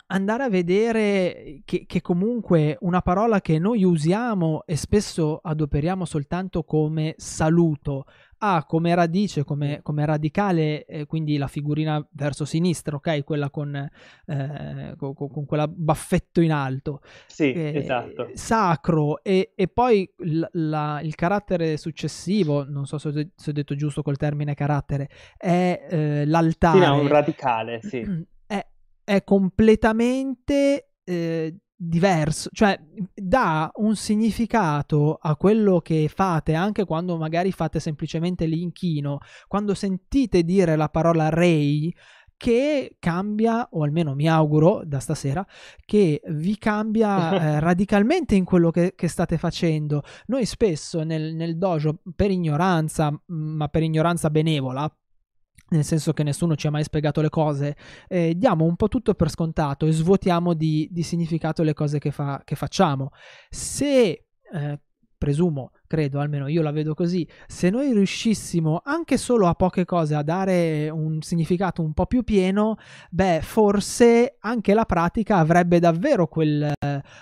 andare 0.07 0.45
a 0.45 0.49
vedere 0.49 1.61
che, 1.65 1.85
che, 1.87 2.01
comunque 2.01 2.79
una 2.81 3.03
parola 3.03 3.41
che 3.41 3.59
noi 3.59 3.85
usiamo 3.85 4.63
e 4.65 4.77
spesso 4.77 5.41
adoperiamo 5.43 6.05
soltanto 6.07 6.65
come 6.65 7.15
saluto 7.19 8.07
ha 8.45 8.65
come 8.65 8.93
radice, 8.95 9.45
come, 9.45 9.81
come 9.83 10.05
radicale, 10.05 10.85
eh, 10.85 11.07
quindi 11.07 11.37
la 11.37 11.47
figurina 11.47 12.05
verso 12.11 12.45
sinistra, 12.45 12.97
ok? 12.97 13.23
Quella 13.23 13.51
con, 13.51 13.73
eh, 13.77 14.95
con, 14.97 15.15
con 15.15 15.45
quella 15.47 15.69
baffetto 15.69 16.41
in 16.41 16.51
alto. 16.51 17.03
Sì, 17.27 17.53
eh, 17.53 17.73
esatto. 17.77 18.31
Sacro 18.35 19.23
e, 19.23 19.53
e 19.55 19.69
poi 19.69 20.11
l, 20.17 20.43
la, 20.53 21.01
il 21.03 21.15
carattere 21.15 21.77
successivo, 21.77 22.65
non 22.65 22.85
so 22.85 22.99
se, 22.99 23.31
se, 23.37 23.51
ho 23.51 23.53
detto 23.53 23.77
giusto 23.77 24.03
col 24.03 24.17
termine 24.17 24.55
carattere, 24.55 25.09
è 25.37 25.87
eh, 25.89 26.27
l'altare. 26.27 26.81
Sì, 26.81 26.85
no, 26.85 27.01
un 27.01 27.09
radicale, 27.09 27.81
sì. 27.81 28.05
è 29.05 29.25
completamente 29.25 30.93
eh, 31.05 31.57
diverso, 31.75 32.49
cioè 32.53 32.79
dà 33.13 33.71
un 33.75 33.97
significato 33.97 35.19
a 35.21 35.35
quello 35.37 35.81
che 35.81 36.09
fate 36.09 36.55
anche 36.55 36.85
quando 36.85 37.17
magari 37.17 37.51
fate 37.51 37.81
semplicemente 37.81 38.47
l'inchino, 38.47 39.19
quando 39.49 39.75
sentite 39.75 40.45
dire 40.45 40.77
la 40.77 40.89
parola 40.89 41.29
rei 41.29 41.93
che 42.43 42.97
cambia, 42.99 43.69
o 43.71 43.85
almeno 43.85 44.17
mi 44.17 44.29
auguro 44.29 44.83
da 44.85 44.99
stasera, 44.99 45.47
che 45.85 46.21
vi 46.27 46.59
cambia 46.59 47.41
eh, 47.41 47.61
radicalmente 47.63 48.35
in 48.35 48.45
quello 48.45 48.73
che, 48.73 48.95
che, 48.97 49.07
state 49.07 49.39
facendo. 49.39 50.03
Noi 50.27 50.45
spesso 50.45 51.05
nel, 51.05 51.37
nel 51.37 51.57
dojo, 51.57 52.01
per 52.17 52.33
ignoranza, 52.33 53.17
ma 53.27 53.69
per 53.69 53.85
ignoranza 53.85 54.29
benevola, 54.29 54.93
nel 55.73 55.85
senso 55.85 56.13
che 56.13 56.23
nessuno 56.23 56.55
ci 56.55 56.67
ha 56.67 56.71
mai 56.71 56.85
spiegato 56.85 57.21
le 57.21 57.29
cose, 57.29 57.77
eh, 58.09 58.35
diamo 58.37 58.65
un 58.65 58.77
po' 58.77 58.89
tutto 58.89 59.15
per 59.15 59.31
scontato 59.31 59.87
e 59.87 59.93
svuotiamo 59.93 60.55
di, 60.55 60.89
di 60.91 61.03
significato 61.03 61.63
le 61.63 61.75
cose 61.75 61.99
che, 61.99 62.11
fa, 62.11 62.43
che 62.45 62.55
facciamo. 62.55 63.11
Se, 63.51 64.27
eh, 64.53 64.81
presumo, 65.19 65.71
credo, 65.93 66.21
almeno 66.21 66.49
io 66.49 66.63
la 66.63 66.71
vedo 66.71 66.95
così, 66.95 67.29
se 67.47 67.69
noi 67.69 67.93
riuscissimo 67.93 68.81
anche 68.83 69.19
solo 69.19 69.47
a 69.47 69.53
poche 69.53 69.85
cose 69.85 70.15
a 70.15 70.23
dare 70.23 70.89
un 70.89 71.21
significato 71.21 71.83
un 71.83 71.93
po' 71.93 72.07
più 72.07 72.23
pieno, 72.23 72.77
beh, 73.11 73.41
forse 73.43 74.37
anche 74.41 74.73
la 74.73 74.87
pratica 74.87 75.37
avrebbe 75.37 75.81
davvero 75.81 76.29
quel, 76.29 76.73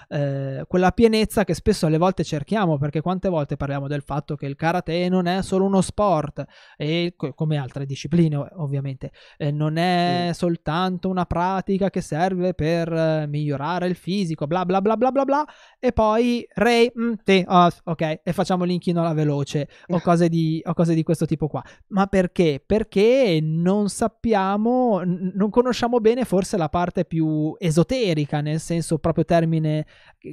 eh, 0.09 0.65
quella 0.69 0.93
pienezza 0.93 1.43
che 1.43 1.55
spesso 1.55 1.87
alle 1.87 1.99
volte 1.99 2.23
cerchiamo, 2.23 2.79
perché 2.79 3.01
quante 3.01 3.29
volte 3.29 3.57
parliamo 3.57 3.89
del 3.89 4.03
fatto 4.03 4.37
che 4.37 4.47
il 4.47 4.55
karate 4.55 5.09
non 5.09 5.27
è 5.27 5.43
solo 5.43 5.65
uno 5.65 5.81
sport, 5.81 6.45
e 6.77 7.17
come 7.35 7.57
altre 7.57 7.87
discipline 7.87 8.37
ovviamente, 8.37 9.11
eh, 9.37 9.51
non 9.51 9.79
è 9.79 10.29
sì. 10.29 10.39
soltanto 10.39 11.09
una 11.09 11.25
pratica 11.25 11.91
che 11.91 12.03
serve 12.03 12.55
per 12.55 12.93
eh, 12.93 13.27
migliorare 13.27 13.89
il 13.89 13.97
fisico, 13.97 14.47
bla 14.47 14.65
bla 14.65 14.81
bla 14.81 14.97
bla 14.97 15.11
bla 15.11 15.25
bla, 15.25 15.45
e 15.81 15.91
poi 15.91 16.47
Ray, 16.55 16.93
mm, 16.97 17.13
sì, 17.25 17.45
oh, 17.49 17.69
ok, 17.83 18.21
e 18.23 18.33
facciamo 18.33 18.59
facciamo 18.61 18.65
l'inchino 18.65 19.01
alla 19.01 19.15
veloce 19.15 19.69
o 19.89 20.01
cose, 20.01 20.29
di, 20.29 20.63
o 20.65 20.75
cose 20.75 20.95
di 20.95 21.03
questo 21.03 21.27
tipo 21.27 21.49
qua. 21.49 21.63
Ma 21.89 22.07
perché? 22.07 22.63
Perché 22.65 23.39
non 23.43 23.89
sappiamo, 23.89 25.03
n- 25.03 25.33
non 25.35 25.51
conosciamo 25.51 25.99
bene 26.01 26.25
forse 26.25 26.57
la 26.57 26.69
parte 26.69 27.05
più 27.05 27.55
esoterica, 27.59 28.41
nel 28.41 28.61
senso 28.61 28.99
proprio 28.99 29.25
termine, 29.25 29.87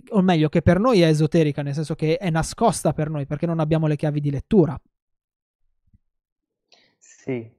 o 0.09 0.21
meglio 0.21 0.49
che 0.49 0.61
per 0.61 0.79
noi 0.79 1.01
è 1.01 1.07
esoterica, 1.07 1.61
nel 1.61 1.73
senso 1.73 1.95
che 1.95 2.17
è 2.17 2.29
nascosta 2.29 2.93
per 2.93 3.09
noi 3.09 3.25
perché 3.25 3.45
non 3.45 3.59
abbiamo 3.59 3.87
le 3.87 3.95
chiavi 3.95 4.19
di 4.19 4.31
lettura. 4.31 4.79
Sì, 6.97 7.49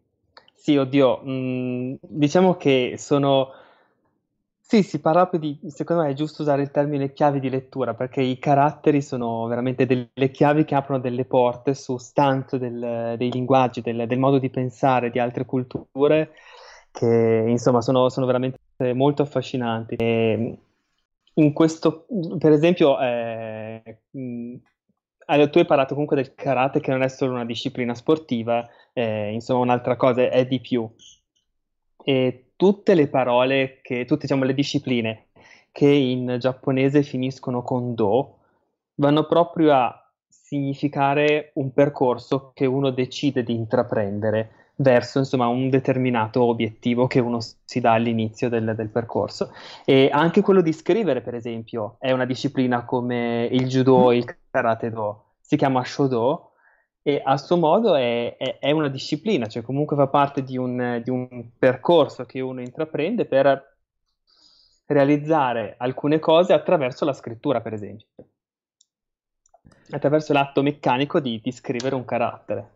sì, 0.54 0.76
oddio, 0.76 1.22
mm, 1.24 1.94
diciamo 2.00 2.56
che 2.56 2.94
sono 2.98 3.50
sì, 4.70 4.82
si 4.82 5.00
parla 5.00 5.26
proprio 5.26 5.58
di, 5.58 5.70
secondo 5.70 6.02
me 6.02 6.10
è 6.10 6.12
giusto 6.12 6.42
usare 6.42 6.60
il 6.60 6.70
termine 6.70 7.14
chiavi 7.14 7.40
di 7.40 7.48
lettura 7.48 7.94
perché 7.94 8.20
i 8.20 8.38
caratteri 8.38 9.00
sono 9.00 9.46
veramente 9.46 9.86
delle 9.86 10.30
chiavi 10.30 10.66
che 10.66 10.74
aprono 10.74 11.00
delle 11.00 11.24
porte 11.24 11.72
su 11.72 11.96
stanze 11.96 12.58
del, 12.58 13.14
dei 13.16 13.30
linguaggi, 13.30 13.80
del, 13.80 14.06
del, 14.06 14.18
modo 14.18 14.38
di 14.38 14.50
pensare 14.50 15.10
di 15.10 15.18
altre 15.18 15.46
culture 15.46 16.32
che 16.90 17.44
insomma 17.48 17.80
sono, 17.80 18.10
sono 18.10 18.26
veramente 18.26 18.58
molto 18.92 19.22
affascinanti. 19.22 19.94
E 19.94 20.58
in 21.32 21.52
questo, 21.54 22.04
per 22.38 22.52
esempio, 22.52 23.00
eh, 23.00 24.00
allora, 25.30 25.48
tu 25.48 25.58
hai 25.58 25.64
parlato 25.64 25.94
comunque 25.94 26.16
del 26.16 26.34
karate 26.34 26.80
che 26.80 26.90
non 26.90 27.00
è 27.02 27.08
solo 27.08 27.32
una 27.32 27.46
disciplina 27.46 27.94
sportiva, 27.94 28.68
eh, 28.92 29.32
insomma 29.32 29.60
un'altra 29.62 29.96
cosa 29.96 30.28
è 30.28 30.46
di 30.46 30.60
più. 30.60 30.86
E 32.04 32.47
tutte 32.58 32.94
le 32.94 33.06
parole, 33.06 33.78
che, 33.82 34.04
tutte 34.04 34.22
diciamo, 34.22 34.42
le 34.42 34.52
discipline 34.52 35.26
che 35.70 35.88
in 35.88 36.38
giapponese 36.40 37.04
finiscono 37.04 37.62
con 37.62 37.94
do 37.94 38.38
vanno 38.96 39.26
proprio 39.26 39.72
a 39.72 40.10
significare 40.26 41.52
un 41.54 41.72
percorso 41.72 42.50
che 42.52 42.66
uno 42.66 42.90
decide 42.90 43.44
di 43.44 43.54
intraprendere 43.54 44.50
verso 44.74 45.20
insomma, 45.20 45.46
un 45.46 45.70
determinato 45.70 46.42
obiettivo 46.42 47.06
che 47.06 47.20
uno 47.20 47.38
si 47.40 47.78
dà 47.78 47.92
all'inizio 47.92 48.48
del, 48.48 48.74
del, 48.74 48.88
percorso. 48.88 49.52
E 49.84 50.08
anche 50.12 50.40
quello 50.40 50.60
di 50.60 50.72
scrivere, 50.72 51.20
per 51.20 51.36
esempio, 51.36 51.94
è 52.00 52.10
una 52.10 52.24
disciplina 52.24 52.84
come 52.84 53.48
il 53.52 53.68
judo, 53.68 54.10
il 54.10 54.24
karate 54.50 54.90
do, 54.90 55.34
si 55.40 55.56
chiama 55.56 55.84
shodo 55.84 56.47
e 57.08 57.22
a 57.24 57.38
suo 57.38 57.56
modo 57.56 57.94
è, 57.94 58.36
è, 58.36 58.58
è, 58.58 58.70
una 58.70 58.88
disciplina, 58.88 59.46
cioè 59.46 59.62
comunque 59.62 59.96
fa 59.96 60.08
parte 60.08 60.42
di 60.42 60.58
un, 60.58 61.00
di 61.02 61.08
un 61.08 61.52
percorso 61.58 62.26
che 62.26 62.40
uno 62.40 62.60
intraprende 62.60 63.24
per 63.24 63.76
realizzare 64.84 65.76
alcune 65.78 66.18
cose 66.18 66.52
attraverso 66.52 67.06
la 67.06 67.14
scrittura, 67.14 67.62
per 67.62 67.72
esempio, 67.72 68.06
attraverso 69.88 70.34
l'atto 70.34 70.60
meccanico 70.60 71.18
di, 71.18 71.40
di 71.42 71.50
scrivere 71.50 71.94
un 71.94 72.04
carattere. 72.04 72.72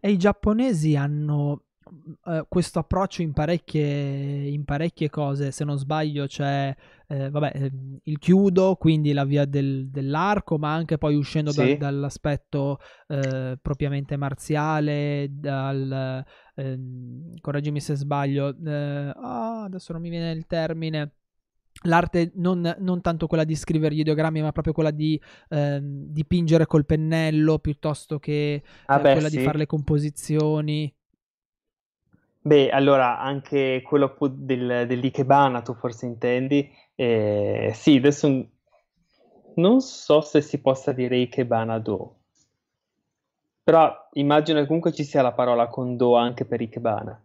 E 0.00 0.10
i 0.10 0.16
giapponesi 0.16 0.96
hanno 0.96 1.64
uh, 2.24 2.46
questo 2.48 2.78
approccio 2.78 3.22
in 3.22 3.32
parecchie, 3.32 4.48
in 4.48 4.64
parecchie, 4.64 5.10
cose. 5.10 5.50
Se 5.50 5.64
non 5.64 5.78
sbaglio, 5.78 6.26
c'è 6.26 6.74
eh, 7.08 7.30
vabbè, 7.30 7.52
ehm, 7.54 7.98
il 8.04 8.18
chiudo, 8.18 8.76
quindi 8.76 9.12
la 9.12 9.24
via 9.24 9.44
del, 9.44 9.88
dell'arco, 9.90 10.58
ma 10.58 10.72
anche 10.72 10.98
poi 10.98 11.14
uscendo 11.14 11.52
sì. 11.52 11.76
da, 11.76 11.90
dall'aspetto 11.90 12.78
eh, 13.08 13.58
propriamente 13.60 14.16
marziale, 14.16 15.28
dal, 15.30 16.24
ehm, 16.54 17.38
correggimi 17.40 17.80
se 17.80 17.94
sbaglio, 17.94 18.46
oh, 18.46 19.62
adesso 19.64 19.92
non 19.92 20.02
mi 20.02 20.10
viene 20.10 20.32
il 20.32 20.46
termine 20.46 21.12
l'arte 21.82 22.32
non, 22.34 22.74
non, 22.78 23.00
tanto 23.00 23.26
quella 23.26 23.44
di 23.44 23.54
scrivere 23.54 23.94
gli 23.94 24.00
ideogrammi, 24.00 24.42
ma 24.42 24.52
proprio 24.52 24.72
quella 24.72 24.90
di 24.90 25.20
eh, 25.48 25.80
dipingere 25.82 26.66
col 26.66 26.86
pennello 26.86 27.58
piuttosto 27.58 28.18
che 28.18 28.62
ah 28.86 28.98
eh, 28.98 29.02
beh, 29.02 29.12
quella 29.12 29.28
sì. 29.28 29.38
di 29.38 29.44
fare 29.44 29.58
le 29.58 29.66
composizioni. 29.66 30.94
Beh, 32.44 32.70
allora 32.70 33.20
anche 33.20 33.82
quello 33.82 34.16
del, 34.32 34.86
dell'Ikebana 34.88 35.62
tu 35.62 35.74
forse 35.74 36.06
intendi. 36.06 36.68
Eh, 36.96 37.70
sì, 37.72 37.96
adesso 37.96 38.48
non 39.54 39.80
so 39.80 40.20
se 40.22 40.40
si 40.40 40.60
possa 40.60 40.90
dire 40.92 41.16
Ikebana 41.18 41.78
Do, 41.78 42.16
però 43.62 43.92
immagino 44.14 44.58
che 44.58 44.66
comunque 44.66 44.92
ci 44.92 45.04
sia 45.04 45.22
la 45.22 45.32
parola 45.32 45.68
con 45.68 45.96
Do 45.96 46.16
anche 46.16 46.44
per 46.44 46.60
Ikebana. 46.60 47.24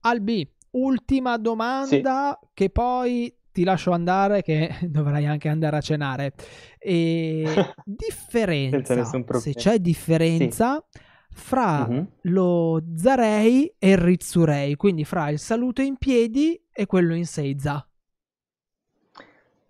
Albi, 0.00 0.46
ultima 0.72 1.38
domanda 1.38 2.38
sì. 2.38 2.48
che 2.52 2.68
poi 2.68 3.34
ti 3.50 3.64
lascio 3.64 3.92
andare 3.92 4.42
che 4.42 4.76
dovrai 4.88 5.24
anche 5.24 5.48
andare 5.48 5.76
a 5.78 5.80
cenare. 5.80 6.34
E 6.78 7.44
differenza, 7.82 9.04
se 9.38 9.54
c'è 9.54 9.78
differenza... 9.78 10.84
Sì 10.90 11.10
fra 11.32 11.86
mm-hmm. 11.88 12.04
lo 12.22 12.82
Zarei 12.96 13.74
e 13.78 13.90
il 13.90 13.98
Ritsurei, 13.98 14.76
quindi 14.76 15.04
fra 15.04 15.28
il 15.30 15.38
saluto 15.38 15.82
in 15.82 15.96
piedi 15.96 16.60
e 16.72 16.86
quello 16.86 17.14
in 17.14 17.26
Seiza. 17.26 17.86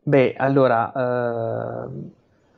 Beh, 0.05 0.35
allora, 0.37 0.93
eh, 0.93 1.89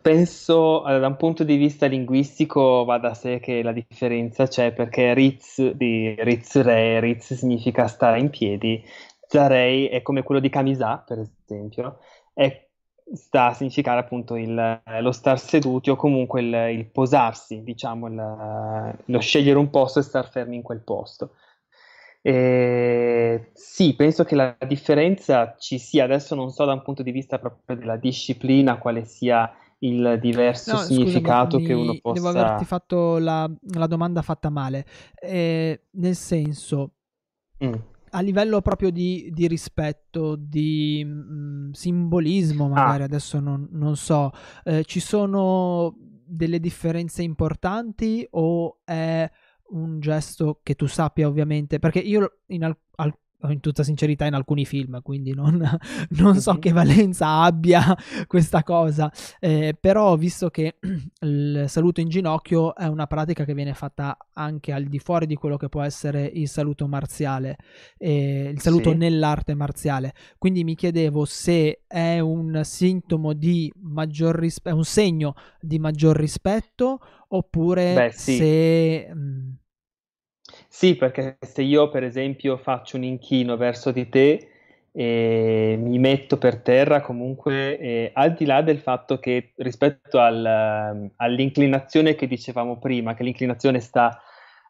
penso 0.01 0.87
eh, 0.87 0.99
da 0.99 1.07
un 1.07 1.17
punto 1.17 1.45
di 1.45 1.57
vista 1.57 1.87
linguistico 1.87 2.85
va 2.85 2.99
da 2.99 3.15
sé 3.15 3.39
che 3.41 3.63
la 3.63 3.73
differenza 3.73 4.47
c'è 4.47 4.73
perché 4.73 5.13
Riz 5.15 5.71
di 5.73 6.15
Riz 6.19 6.61
Re, 6.61 7.01
Riz 7.01 7.35
significa 7.35 7.87
stare 7.87 8.19
in 8.19 8.31
piedi, 8.31 8.83
Zarei 9.27 9.89
è 9.89 10.03
come 10.03 10.23
quello 10.23 10.41
di 10.41 10.49
Camisà, 10.49 11.03
per 11.07 11.19
esempio, 11.19 11.99
è, 12.33 12.64
sta 13.13 13.47
a 13.47 13.55
significare 13.55 14.01
appunto 14.01 14.37
il, 14.37 14.83
lo 15.01 15.13
star 15.13 15.39
seduti 15.39 15.91
o 15.91 15.97
comunque 15.97 16.41
il, 16.41 16.55
il 16.79 16.87
posarsi, 16.87 17.63
diciamo, 17.63 18.07
il, 18.09 18.95
lo 19.05 19.19
scegliere 19.21 19.59
un 19.59 19.71
posto 19.71 19.99
e 19.99 20.03
star 20.03 20.31
fermi 20.31 20.57
in 20.57 20.63
quel 20.63 20.81
posto. 20.81 21.35
Eh, 22.23 23.51
sì, 23.53 23.95
penso 23.95 24.25
che 24.25 24.35
la 24.35 24.57
differenza 24.67 25.57
ci 25.59 25.79
sia, 25.79 26.05
adesso 26.05 26.35
non 26.35 26.51
so 26.51 26.65
da 26.65 26.73
un 26.73 26.83
punto 26.83 27.03
di 27.03 27.11
vista 27.11 27.39
proprio 27.39 27.77
della 27.77 27.97
disciplina 27.97 28.79
quale 28.79 29.05
sia 29.05 29.53
il 29.81 30.19
diverso 30.21 30.77
No, 30.77 30.79
significato 30.79 31.61
scusami, 31.61 31.61
che 31.61 31.75
uno 31.75 31.95
mi- 31.95 32.03
devo 32.07 32.29
averti 32.29 32.65
possa... 32.65 32.65
fatto 32.65 33.19
la, 33.19 33.51
la 33.75 33.87
domanda 33.87 34.23
fatta 34.23 34.49
male. 34.49 34.87
Eh, 35.21 35.83
nel 35.91 36.17
senso, 36.17 36.93
Mm. 37.61 37.93
A 38.17 38.21
livello 38.21 38.61
proprio 38.61 38.91
di, 38.91 39.29
di 39.33 39.49
rispetto, 39.49 40.37
di 40.37 41.03
mm, 41.05 41.73
simbolismo, 41.73 42.69
magari 42.69 43.03
Ah, 43.03 43.05
adesso 43.05 43.41
non, 43.41 43.67
non 43.73 43.97
so, 43.97 44.31
eh, 44.65 44.85
ci 44.85 45.01
sono 45.01 45.97
delle 46.27 46.61
differenze 46.61 47.23
importanti 47.23 48.27
o 48.31 48.79
è 48.85 49.29
un 49.71 49.99
gesto 50.01 50.61
che 50.62 50.75
tu 50.75 50.87
sappia 50.87 51.27
ovviamente? 51.27 51.79
Perché 51.81 51.99
io 51.99 52.39
in, 52.47 52.65
al- 52.65 52.79
al- 52.97 53.19
in 53.51 53.61
tutta 53.61 53.82
sincerità 53.82 54.26
in 54.26 54.34
alcuni 54.34 54.64
film, 54.64 55.01
quindi 55.03 55.34
non, 55.34 55.61
non 56.20 56.40
so 56.40 56.55
mhm. 56.55 56.59
che 56.59 56.72
valenza 56.72 57.42
abbia 57.42 57.97
questa 58.26 58.62
cosa, 58.62 59.12
eh, 59.40 59.76
però 59.78 60.16
visto 60.16 60.51
che 60.51 60.76
il 61.20 61.64
saluto 61.68 62.01
in 62.01 62.09
ginocchio 62.09 62.74
è 62.74 62.86
una 62.86 63.07
pratica 63.07 63.45
che 63.45 63.55
viene 63.55 63.74
fatta 63.74 64.16
anche 64.34 64.72
al 64.72 64.84
di 64.84 64.99
fuori 64.99 65.26
di 65.26 65.34
quello 65.34 65.57
che 65.57 65.68
può 65.68 65.82
essere 65.82 66.24
il 66.24 66.49
saluto 66.49 66.86
marziale, 66.86 67.57
eh, 67.99 68.51
il 68.53 68.61
saluto 68.61 68.90
Sì. 68.90 68.97
nell'arte 68.97 69.55
marziale. 69.55 70.14
Quindi 70.38 70.64
mi 70.64 70.74
chiedevo 70.74 71.24
se 71.24 71.82
è 71.86 72.18
un 72.20 72.61
sintomo 72.64 73.32
di 73.32 73.72
maggior 73.82 74.36
rispetto, 74.36 74.76
un 74.76 74.84
segno 74.84 75.34
di 75.61 75.78
maggior 75.78 76.16
rispetto 76.16 77.01
oppure 77.28 77.95
Beh, 77.95 78.12
sì. 78.12 78.36
se... 78.36 79.11
mm, 79.14 79.51
Sì, 80.77 80.97
perché 80.97 81.39
se 81.41 81.62
io 81.62 81.89
per 81.89 82.03
esempio 82.03 82.57
faccio 82.57 82.97
un 82.97 83.05
inchino 83.05 83.57
verso 83.57 83.93
di 83.93 84.09
te 84.09 84.49
e 84.91 85.77
mi 85.79 85.99
metto 86.01 86.37
per 86.37 86.62
terra, 86.62 87.01
comunque, 87.01 87.79
eh, 87.79 88.11
al 88.12 88.35
di 88.35 88.45
là 88.45 88.61
del 88.61 88.81
fatto 88.81 89.20
che 89.20 89.53
rispetto 89.59 90.18
al, 90.18 90.45
ehm, 90.45 91.11
all'inclinazione 91.16 92.16
che 92.16 92.27
dicevamo 92.27 92.81
prima, 92.81 93.14
che 93.14 93.22
l'inclinazione 93.22 93.79
sta 93.79 94.20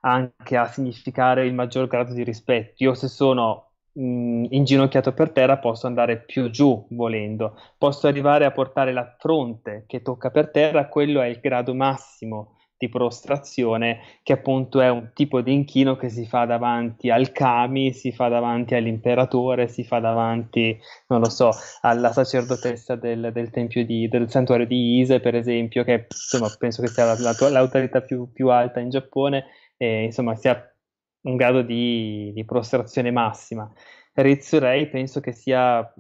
anche 0.02 0.57
a 0.59 0.66
significare 0.66 1.46
il 1.46 1.55
maggior 1.55 1.86
grado 1.86 2.12
di 2.12 2.22
rispetto, 2.22 2.84
io 2.84 2.92
se 2.92 3.09
sono 3.09 3.70
mh, 3.92 4.44
inginocchiato 4.50 5.14
per 5.14 5.30
terra 5.30 5.57
posso 5.57 5.86
andare 5.86 6.20
più 6.20 6.50
giù 6.50 6.86
volendo, 6.90 7.59
posso 7.78 8.07
arrivare 8.09 8.44
a 8.44 8.50
portare 8.50 8.92
la 8.92 9.14
fronte 9.18 9.84
che 9.86 10.02
tocca 10.02 10.30
per 10.30 10.50
terra, 10.50 10.86
quello 10.88 11.22
è 11.22 11.26
il 11.28 11.40
grado 11.40 11.74
massimo 11.74 12.53
di 12.76 12.88
prostrazione 12.88 14.00
che 14.22 14.32
appunto 14.32 14.80
è 14.80 14.88
un 14.90 15.10
tipo 15.14 15.40
di 15.40 15.52
inchino 15.52 15.96
che 15.96 16.08
si 16.08 16.26
fa 16.26 16.44
davanti 16.44 17.10
al 17.10 17.32
kami, 17.32 17.92
si 17.92 18.12
fa 18.12 18.28
davanti 18.28 18.74
all'imperatore, 18.74 19.68
si 19.68 19.84
fa 19.84 20.00
davanti, 20.00 20.78
non 21.08 21.20
lo 21.20 21.28
so, 21.30 21.50
alla 21.82 22.12
sacerdotessa 22.12 22.96
del, 22.96 23.30
del 23.32 23.50
tempio 23.50 23.84
di, 23.84 24.08
del 24.08 24.30
santuario 24.30 24.66
di 24.66 24.98
Ise, 24.98 25.20
per 25.20 25.34
esempio, 25.34 25.84
che 25.84 26.06
insomma 26.10 26.48
penso 26.58 26.82
che 26.82 26.88
sia 26.88 27.04
la- 27.04 27.18
la- 27.18 27.48
l'autorità 27.50 28.00
più, 28.00 28.30
più 28.32 28.48
alta 28.50 28.80
in 28.80 28.90
Giappone, 28.90 29.44
e 29.76 30.04
insomma 30.04 30.34
sia 30.36 30.56
un 31.22 31.36
grado 31.36 31.62
di, 31.62 32.32
di 32.34 32.44
prostrazione 32.44 33.10
massima. 33.10 33.70
Ritsurei 34.14 34.88
penso 34.88 35.20
che 35.20 35.32
sia 35.32 35.92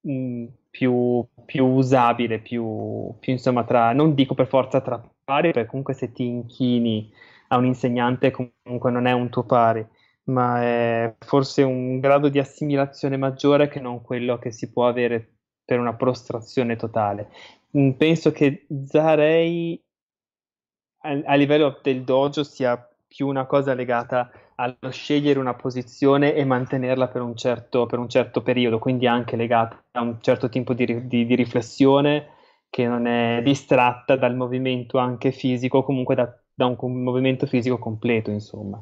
mh, 0.00 0.44
più, 0.70 1.26
più 1.44 1.64
usabile, 1.66 2.40
più, 2.40 3.14
più 3.20 3.32
insomma 3.32 3.64
tra, 3.64 3.92
non 3.92 4.14
dico 4.14 4.34
per 4.34 4.46
forza 4.46 4.80
tra 4.80 5.00
pari, 5.26 5.52
perché 5.52 5.68
comunque 5.68 5.94
se 5.94 6.12
ti 6.12 6.24
inchini 6.26 7.12
a 7.48 7.56
un 7.58 7.66
insegnante 7.66 8.30
comunque 8.30 8.90
non 8.90 9.06
è 9.06 9.12
un 9.12 9.28
tuo 9.30 9.44
pari, 9.44 9.86
ma 10.24 10.62
è 10.62 11.14
forse 11.20 11.62
un 11.62 12.00
grado 12.00 12.28
di 12.28 12.38
assimilazione 12.38 13.16
maggiore 13.16 13.68
che 13.68 13.80
non 13.80 14.02
quello 14.02 14.38
che 14.38 14.50
si 14.52 14.70
può 14.72 14.88
avere 14.88 15.34
per 15.64 15.78
una 15.80 15.94
prostrazione 15.94 16.76
totale. 16.76 17.30
Mm, 17.76 17.90
Penso 17.92 18.32
che 18.32 18.66
Zarei 18.86 19.80
a, 21.02 21.20
a 21.24 21.34
livello 21.34 21.78
del 21.82 22.02
dojo 22.04 22.42
sia 22.44 22.76
più 23.06 23.26
una 23.28 23.46
cosa 23.46 23.74
legata 23.74 24.30
allo 24.56 24.90
scegliere 24.90 25.38
una 25.38 25.54
posizione 25.54 26.34
e 26.34 26.44
mantenerla 26.44 27.08
per 27.08 27.20
un 27.22 27.36
certo, 27.36 27.86
per 27.86 27.98
un 27.98 28.08
certo 28.08 28.42
periodo, 28.42 28.78
quindi 28.78 29.06
anche 29.06 29.36
legata 29.36 29.82
a 29.92 30.00
un 30.00 30.18
certo 30.20 30.48
tipo 30.48 30.72
di, 30.74 31.06
di- 31.06 31.26
di 31.26 31.34
riflessione 31.34 32.30
che 32.76 32.86
non 32.86 33.06
è 33.06 33.40
distratta 33.42 34.16
dal 34.16 34.36
movimento 34.36 34.98
anche 34.98 35.32
fisico, 35.32 35.82
comunque 35.82 36.14
da, 36.14 36.30
da 36.52 36.66
un 36.66 36.76
com- 36.76 36.92
movimento 36.92 37.46
fisico 37.46 37.78
completo, 37.78 38.30
insomma. 38.30 38.78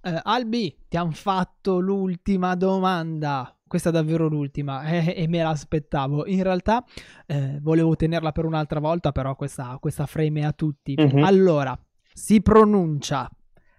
Eh, 0.00 0.20
Albi, 0.24 0.76
ti 0.88 0.96
hanno 0.96 1.12
fatto 1.12 1.78
l'ultima 1.78 2.56
domanda. 2.56 3.56
Questa 3.64 3.90
è 3.90 3.92
davvero 3.92 4.26
l'ultima 4.26 4.82
eh, 4.90 5.14
e 5.16 5.28
me 5.28 5.44
l'aspettavo. 5.44 6.26
In 6.26 6.42
realtà 6.42 6.84
eh, 7.24 7.60
volevo 7.62 7.94
tenerla 7.94 8.32
per 8.32 8.46
un'altra 8.46 8.80
volta, 8.80 9.12
però 9.12 9.36
questa, 9.36 9.76
questa 9.78 10.06
freme 10.06 10.44
a 10.44 10.50
tutti. 10.50 10.96
Mhm. 10.96 11.22
Allora, 11.22 11.78
si 12.12 12.42
pronuncia 12.42 13.30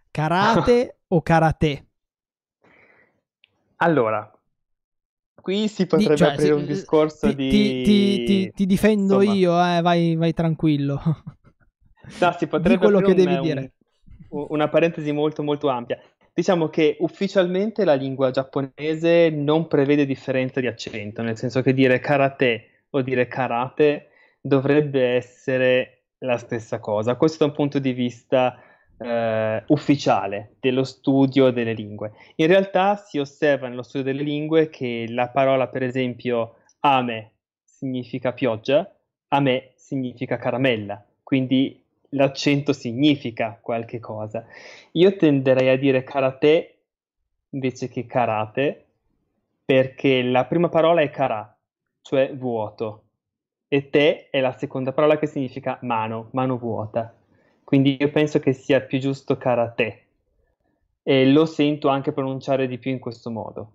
karate 0.10 0.99
o 1.12 1.22
karate? 1.22 1.88
Allora, 3.76 4.32
qui 5.47 5.69
si 5.69 5.83
Di- 5.83 5.87
potrebbe 5.87 6.17
cioè, 6.17 6.31
aprire 6.33 6.51
un 6.51 6.59
si- 6.65 6.65
discorso 6.65 7.29
ti, 7.29 7.35
ti- 7.35 7.49
ti- 7.49 7.83
ti- 7.83 8.23
di... 8.25 8.51
ti 8.53 8.65
difendo 8.65 9.21
Insomma, 9.21 9.33
io, 9.37 9.77
eh, 9.77 9.81
vai, 9.81 10.15
vai 10.17 10.33
tranquillo. 10.33 10.99
no, 12.19 12.31
si 12.33 12.37
Di 12.39 12.47
potrebbe 12.47 12.77
quello 12.79 12.99
che 12.99 13.11
un- 13.11 13.15
devi 13.15 13.33
un- 13.33 13.41
dire. 13.41 13.71
una 14.27 14.67
parentesi 14.67 15.09
molto 15.13 15.43
molto 15.43 15.69
ampia. 15.69 15.97
Diciamo 16.33 16.67
che 16.67 16.97
ufficialmente 16.99 17.85
la 17.85 17.93
lingua 17.93 18.29
giapponese 18.29 19.29
non 19.29 19.67
prevede 19.67 20.05
differenza 20.05 20.59
di 20.59 20.67
accento, 20.67 21.21
nel 21.21 21.37
senso 21.37 21.61
che 21.61 21.73
dire 21.73 21.99
karate 21.99 22.83
o 22.89 23.01
dire 23.01 23.27
karate 23.27 24.09
dovrebbe 24.41 25.15
essere 25.15 26.01
la 26.19 26.37
stessa 26.37 26.79
cosa. 26.79 27.15
Questo 27.15 27.45
da 27.45 27.51
un 27.51 27.55
punto 27.55 27.79
di 27.79 27.93
vista 27.93 28.61
eh, 28.97 29.63
ufficiale 29.67 30.55
dello 30.59 30.83
studio 30.83 31.51
delle 31.51 31.73
lingue. 31.73 32.13
In 32.35 32.47
realtà 32.47 32.95
si 32.95 33.19
osserva 33.19 33.67
nello 33.67 33.83
studio 33.83 34.11
delle 34.11 34.23
lingue 34.23 34.69
che 34.69 35.05
la 35.09 35.29
parola, 35.29 35.67
per 35.67 35.83
esempio, 35.83 36.55
ame 36.81 37.31
significa 37.63 38.33
pioggia, 38.33 38.91
ame 39.29 39.71
significa 39.75 40.37
caramella, 40.37 41.03
quindi 41.23 41.83
l'accento 42.09 42.73
significa 42.73 43.57
qualche 43.61 43.99
cosa. 43.99 44.45
Io 44.93 45.15
tenderei 45.15 45.69
a 45.69 45.77
dire 45.77 46.03
karate 46.03 46.77
invece 47.51 47.89
che 47.89 48.05
karate, 48.05 48.85
perché 49.65 50.21
la 50.21 50.45
prima 50.45 50.69
parola 50.69 51.01
è 51.01 51.09
kara, 51.09 51.55
cioè 52.01 52.33
vuoto, 52.33 53.03
e 53.67 53.89
te 53.89 54.29
è 54.29 54.39
la 54.39 54.53
seconda 54.57 54.93
parola 54.93 55.17
che 55.17 55.27
significa 55.27 55.77
mano, 55.81 56.29
mano 56.31 56.57
vuota. 56.57 57.16
Quindi 57.68 57.97
io 57.99 58.09
penso 58.11 58.39
che 58.39 58.53
sia 58.53 58.80
più 58.80 58.97
giusto 58.97 59.38
karate 59.38 60.05
e 61.03 61.30
lo 61.30 61.45
sento 61.45 61.89
anche 61.89 62.13
pronunciare 62.13 62.65
di 62.65 62.78
più 62.78 62.91
in 62.91 62.99
questo 62.99 63.30
modo. 63.30 63.74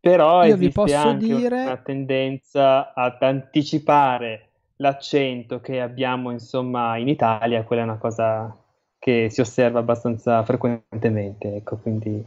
Però 0.00 0.44
Io 0.44 0.56
vi 0.56 0.66
esiste 0.66 0.72
posso 0.72 0.96
anche 0.96 1.32
una 1.32 1.38
dire 1.38 1.82
tendenza 1.84 2.92
ad 2.92 3.22
anticipare 3.22 4.48
l'accento 4.78 5.60
che 5.60 5.80
abbiamo, 5.80 6.32
insomma, 6.32 6.96
in 6.96 7.06
Italia, 7.06 7.62
quella 7.62 7.82
è 7.82 7.84
una 7.84 7.98
cosa 7.98 8.52
che 8.98 9.28
si 9.30 9.40
osserva 9.40 9.78
abbastanza 9.78 10.42
frequentemente, 10.44 11.56
ecco, 11.56 11.76
quindi 11.76 12.24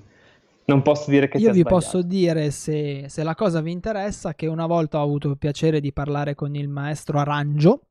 non 0.65 0.81
posso 0.81 1.09
dire 1.09 1.27
che 1.27 1.37
Io 1.37 1.51
vi 1.51 1.63
posso 1.65 1.99
sbagliato. 1.99 2.07
dire, 2.07 2.51
se, 2.51 3.09
se 3.09 3.23
la 3.23 3.35
cosa 3.35 3.61
vi 3.61 3.71
interessa, 3.71 4.35
che 4.35 4.47
una 4.47 4.67
volta 4.67 4.99
ho 4.99 5.03
avuto 5.03 5.29
il 5.29 5.37
piacere 5.37 5.81
di 5.81 5.91
parlare 5.91 6.35
con 6.35 6.55
il 6.55 6.69
maestro 6.69 7.19
Arangio, 7.19 7.88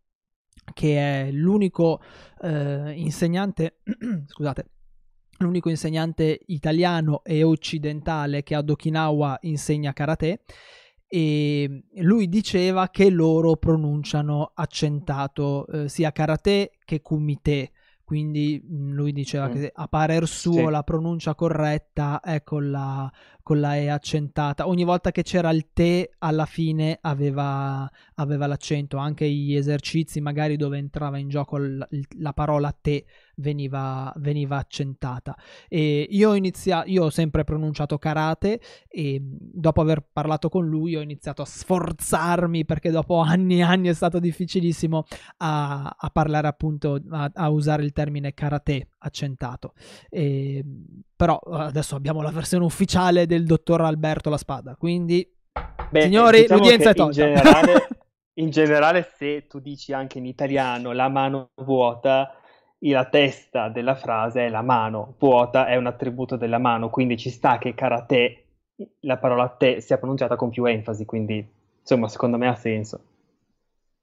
che 0.73 1.27
è 1.27 1.31
l'unico 1.31 2.01
eh, 2.43 2.93
insegnante, 2.97 3.79
scusate, 4.27 4.71
l'unico 5.39 5.69
insegnante 5.69 6.41
italiano 6.47 7.23
e 7.25 7.43
occidentale 7.43 8.43
che 8.43 8.55
ad 8.55 8.71
Okinawa 8.71 9.39
insegna 9.43 9.93
karate. 9.93 10.43
E 11.11 11.85
lui 11.97 12.29
diceva 12.29 12.91
che 12.91 13.09
loro 13.09 13.57
pronunciano 13.57 14.51
accentato 14.55 15.67
eh, 15.67 15.89
sia 15.89 16.13
karate 16.13 16.73
che 16.85 17.01
kumite. 17.01 17.73
Quindi 18.09 18.59
mm, 18.65 18.93
lui 18.93 19.13
diceva 19.13 19.49
mm. 19.49 19.53
che 19.53 19.71
a 19.75 19.87
parer 19.87 20.27
suo 20.27 20.53
sì. 20.55 20.71
la 20.71 20.83
pronuncia 20.83 21.35
corretta 21.35 22.21
è 22.21 22.43
con 22.43 22.71
la, 22.71 23.13
con 23.43 23.61
la 23.61 23.77
E 23.77 23.89
accentata. 23.89 24.67
Ogni 24.67 24.85
volta 24.85 25.11
che 25.11 25.23
c'era 25.23 25.51
il 25.51 25.69
te 25.75 26.13
alla 26.17 26.47
fine 26.47 26.97
aveva, 27.03 27.87
aveva 28.15 28.47
l'accento, 28.47 28.97
anche 28.97 29.29
gli 29.29 29.55
esercizi 29.55 30.23
magari 30.23 30.57
dove 30.57 30.79
entrava 30.79 31.19
in 31.19 31.29
gioco 31.29 31.59
l- 31.59 31.87
la 32.17 32.33
parola 32.33 32.75
te 32.81 33.05
veniva, 33.39 34.13
veniva 34.17 34.57
accentata. 34.57 35.37
E 35.69 36.07
io 36.11 36.31
ho, 36.31 36.35
iniziato, 36.35 36.89
io 36.89 37.05
ho 37.05 37.11
sempre 37.11 37.45
pronunciato 37.45 37.99
karate 37.99 38.61
e 38.89 39.21
dopo 39.21 39.81
aver 39.81 40.07
parlato 40.13 40.49
con 40.49 40.67
lui 40.67 40.97
ho 40.97 41.01
iniziato 41.01 41.43
a 41.43 41.47
sforzarmi 41.47 42.65
perché 42.65 42.91
dopo 42.91 43.19
anni 43.19 43.59
e 43.59 43.63
anni 43.63 43.89
è 43.89 43.95
stato 43.95 44.19
difficilissimo 44.19 45.05
a, 45.39 45.97
a 45.99 46.11
parlare 46.11 46.47
appunto, 46.47 47.01
a, 47.11 47.31
a, 47.33 47.49
usare 47.49 47.83
il 47.83 47.93
termine 47.93 48.35
karate 48.35 48.89
accentato. 48.99 49.75
E, 50.09 50.65
però 51.17 51.37
adesso 51.39 51.97
abbiamo 51.97 52.23
la 52.23 52.31
versione 52.31 52.65
ufficiale 52.65 53.27
del 53.27 53.45
dottor 53.45 53.81
Alberto 53.81 54.31
La 54.31 54.39
Spada, 54.39 54.77
quindi 54.77 55.29
Beh, 55.91 56.03
signori, 56.03 56.43
diciamo 56.43 56.61
l'udienza 56.61 56.91
è 56.91 56.95
tolta. 56.95 57.25
In 57.25 57.35
generale, 57.35 57.89
in 58.35 58.51
generale, 58.51 59.11
se 59.17 59.47
tu 59.47 59.59
dici 59.59 59.93
anche 59.93 60.19
in 60.19 60.27
italiano 60.27 60.93
la 60.93 61.09
mano 61.09 61.51
vuota, 61.57 62.38
la 62.81 63.05
testa 63.07 63.69
della 63.69 63.95
frase 63.95 64.47
è 64.47 64.49
la 64.49 64.63
mano, 64.63 65.15
vuota 65.19 65.67
è 65.67 65.77
un 65.77 65.87
attributo 65.87 66.37
della 66.37 66.59
mano, 66.59 66.91
quindi 66.91 67.17
ci 67.17 67.31
sta 67.31 67.59
che 67.59 67.75
karate, 67.75 68.45
la 69.01 69.19
parola 69.19 69.49
te 69.49 69.81
sia 69.81 69.99
pronunciata 69.99 70.37
con 70.37 70.51
più 70.51 70.65
enfasi, 70.65 71.05
quindi 71.05 71.47
insomma 71.81 72.09
secondo 72.09 72.39
me 72.39 72.47
ha 72.49 72.55
senso. 72.55 73.01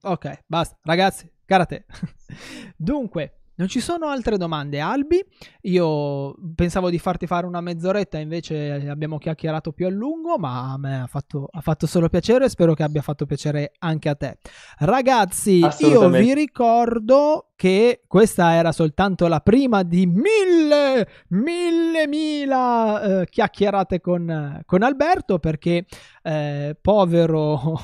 Ok, 0.01 0.43
basta, 0.45 0.77
ragazzi, 0.83 1.29
karate. 1.45 1.85
Dunque, 2.75 3.39
non 3.57 3.69
ci 3.69 3.79
sono 3.79 4.07
altre 4.07 4.37
domande, 4.37 4.81
Albi. 4.81 5.23
Io 5.61 6.35
pensavo 6.55 6.89
di 6.89 6.99
farti 6.99 7.25
fare 7.25 7.45
una 7.45 7.61
mezz'oretta, 7.61 8.17
invece 8.17 8.89
abbiamo 8.89 9.17
chiacchierato 9.17 9.71
più 9.71 9.85
a 9.85 9.89
lungo, 9.89 10.37
ma 10.37 10.73
a 10.73 10.77
me 10.77 11.01
ha 11.01 11.07
fatto, 11.07 11.47
ha 11.49 11.61
fatto 11.61 11.87
solo 11.87 12.09
piacere 12.09 12.45
e 12.45 12.49
spero 12.49 12.73
che 12.73 12.83
abbia 12.83 13.01
fatto 13.01 13.25
piacere 13.25 13.71
anche 13.79 14.09
a 14.09 14.15
te. 14.15 14.39
Ragazzi, 14.79 15.65
io 15.79 16.09
vi 16.09 16.33
ricordo 16.33 17.51
che 17.55 18.01
questa 18.05 18.53
era 18.53 18.71
soltanto 18.71 19.27
la 19.27 19.39
prima 19.39 19.83
di 19.83 20.05
mille, 20.05 21.07
mille, 21.29 22.07
mila 22.07 23.21
eh, 23.21 23.27
chiacchierate 23.29 24.01
con, 24.01 24.61
con, 24.65 24.83
Alberto 24.83 25.39
perché 25.39 25.85
eh, 26.21 26.77
povero, 26.81 27.81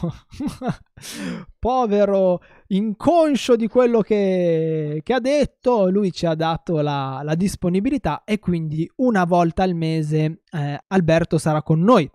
povero 1.57 2.41
inconscio 2.67 3.55
di 3.55 3.67
quello 3.67 4.01
che, 4.01 4.99
che, 5.03 5.13
ha 5.13 5.19
detto, 5.19 5.89
lui 5.89 6.11
ci 6.11 6.25
ha 6.25 6.35
dato 6.35 6.81
la, 6.81 7.21
la 7.23 7.35
disponibilità 7.35 8.23
e 8.25 8.39
quindi 8.39 8.89
una 8.97 9.23
volta 9.23 9.63
al 9.63 9.73
mese 9.73 10.41
eh, 10.51 10.79
Alberto 10.87 11.37
sarà 11.37 11.63
con 11.63 11.81
noi 11.81 12.09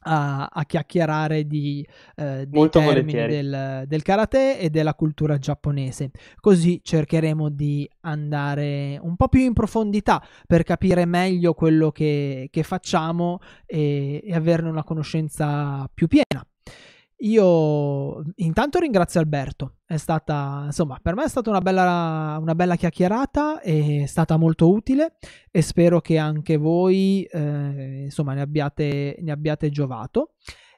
a, 0.00 0.48
a 0.50 0.64
chiacchierare 0.64 1.46
di, 1.46 1.86
eh, 2.16 2.46
dei 2.46 2.68
termini 2.70 3.12
del, 3.12 3.84
del, 3.86 4.02
karate 4.02 4.58
e 4.58 4.70
della 4.70 4.94
cultura 4.94 5.38
giapponese. 5.38 6.10
Così 6.40 6.80
cercheremo 6.82 7.48
di 7.48 7.88
andare 8.00 8.98
un 9.00 9.16
po' 9.16 9.28
più 9.28 9.40
in 9.40 9.52
profondità 9.52 10.22
per 10.46 10.62
capire 10.62 11.04
meglio 11.04 11.54
quello 11.54 11.90
che, 11.90 12.48
che 12.50 12.62
facciamo 12.62 13.40
e, 13.66 14.22
e 14.24 14.34
averne 14.34 14.68
una 14.68 14.84
conoscenza 14.84 15.88
più 15.92 16.06
piena. 16.06 16.44
Io 17.22 18.22
intanto 18.36 18.78
ringrazio 18.78 19.20
Alberto, 19.20 19.76
è 19.84 19.98
stata, 19.98 20.62
insomma, 20.64 20.98
per 21.02 21.14
me 21.14 21.24
è 21.24 21.28
stata 21.28 21.50
una 21.50 21.60
bella, 21.60 22.38
una 22.40 22.54
bella 22.54 22.76
chiacchierata, 22.76 23.60
è 23.60 24.06
stata 24.06 24.38
molto 24.38 24.70
utile 24.70 25.16
e 25.50 25.60
spero 25.60 26.00
che 26.00 26.16
anche 26.16 26.56
voi, 26.56 27.24
eh, 27.24 28.04
insomma, 28.04 28.32
ne 28.32 28.40
abbiate, 28.40 29.18
ne 29.20 29.32
abbiate 29.32 29.68
giovato. 29.68 30.32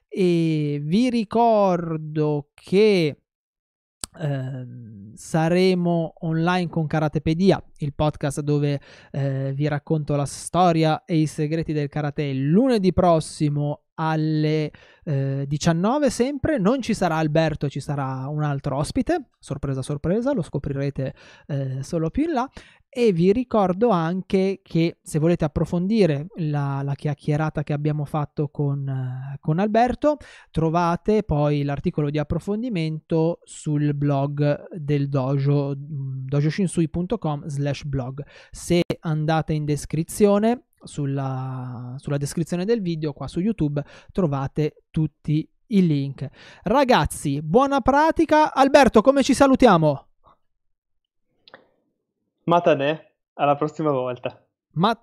E 0.09 0.81
vi 0.83 1.09
ricordo 1.09 2.49
che 2.53 3.23
eh, 4.19 4.65
saremo 5.13 6.13
online 6.19 6.69
con 6.69 6.87
Karatepedia, 6.87 7.63
il 7.77 7.93
podcast 7.93 8.41
dove 8.41 8.81
eh, 9.11 9.53
vi 9.55 9.67
racconto 9.69 10.15
la 10.15 10.25
storia 10.25 11.05
e 11.05 11.15
i 11.15 11.25
segreti 11.25 11.71
del 11.71 11.87
karate 11.87 12.33
lunedì 12.33 12.91
prossimo 12.91 13.82
alle 13.95 14.71
eh, 15.03 15.45
19 15.47 16.09
sempre. 16.09 16.57
Non 16.57 16.81
ci 16.81 16.93
sarà 16.93 17.15
Alberto 17.15 17.69
ci 17.69 17.79
sarà 17.79 18.27
un 18.27 18.43
altro 18.43 18.77
ospite. 18.77 19.29
Sorpresa 19.39 19.81
sorpresa 19.81 20.33
lo 20.33 20.41
scoprirete 20.41 21.13
eh, 21.47 21.83
solo 21.83 22.09
più 22.09 22.23
in 22.23 22.31
là. 22.33 22.49
E 22.95 23.11
vi 23.11 23.33
ricordo 23.33 23.89
anche 23.89 24.59
che 24.61 24.99
se 25.01 25.17
volete 25.17 25.43
approfondire 25.43 26.27
la, 26.35 26.83
la 26.83 26.93
chiacchierata 26.93 27.63
che 27.63 27.73
abbiamo 27.73 28.05
fatto 28.05 28.49
con, 28.49 28.87
eh, 28.87 29.37
con, 29.39 29.57
Alberto 29.57 30.17
trovate 30.51 31.23
poi 31.23 31.63
l'articolo 31.63 32.11
di 32.11 32.19
approfondimento 32.19 33.39
sul 33.45 33.95
blog 33.95 34.75
del 34.75 35.09
dojo 35.09 35.75
mm, 35.75 36.27
dojoshinsui.com 36.27 37.47
slash 37.47 37.83
blog. 37.85 38.23
Se 38.51 38.83
andate 38.99 39.53
in 39.53 39.65
descrizione 39.65 40.65
sulla, 40.83 41.95
sulla 41.97 42.17
descrizione 42.17 42.65
del 42.65 42.81
video 42.81 43.13
qua 43.13 43.27
su 43.27 43.39
YouTube 43.39 43.83
trovate 44.11 44.83
tutti 44.89 45.47
i 45.67 45.85
link. 45.87 46.27
Ragazzi, 46.63 47.41
buona 47.41 47.81
pratica. 47.81 48.53
Alberto, 48.53 49.01
come 49.01 49.23
ci 49.23 49.33
salutiamo? 49.33 50.07
Matane, 52.45 53.13
alla 53.33 53.55
prossima 53.55 53.91
volta. 53.91 54.45
Ma 54.73 54.97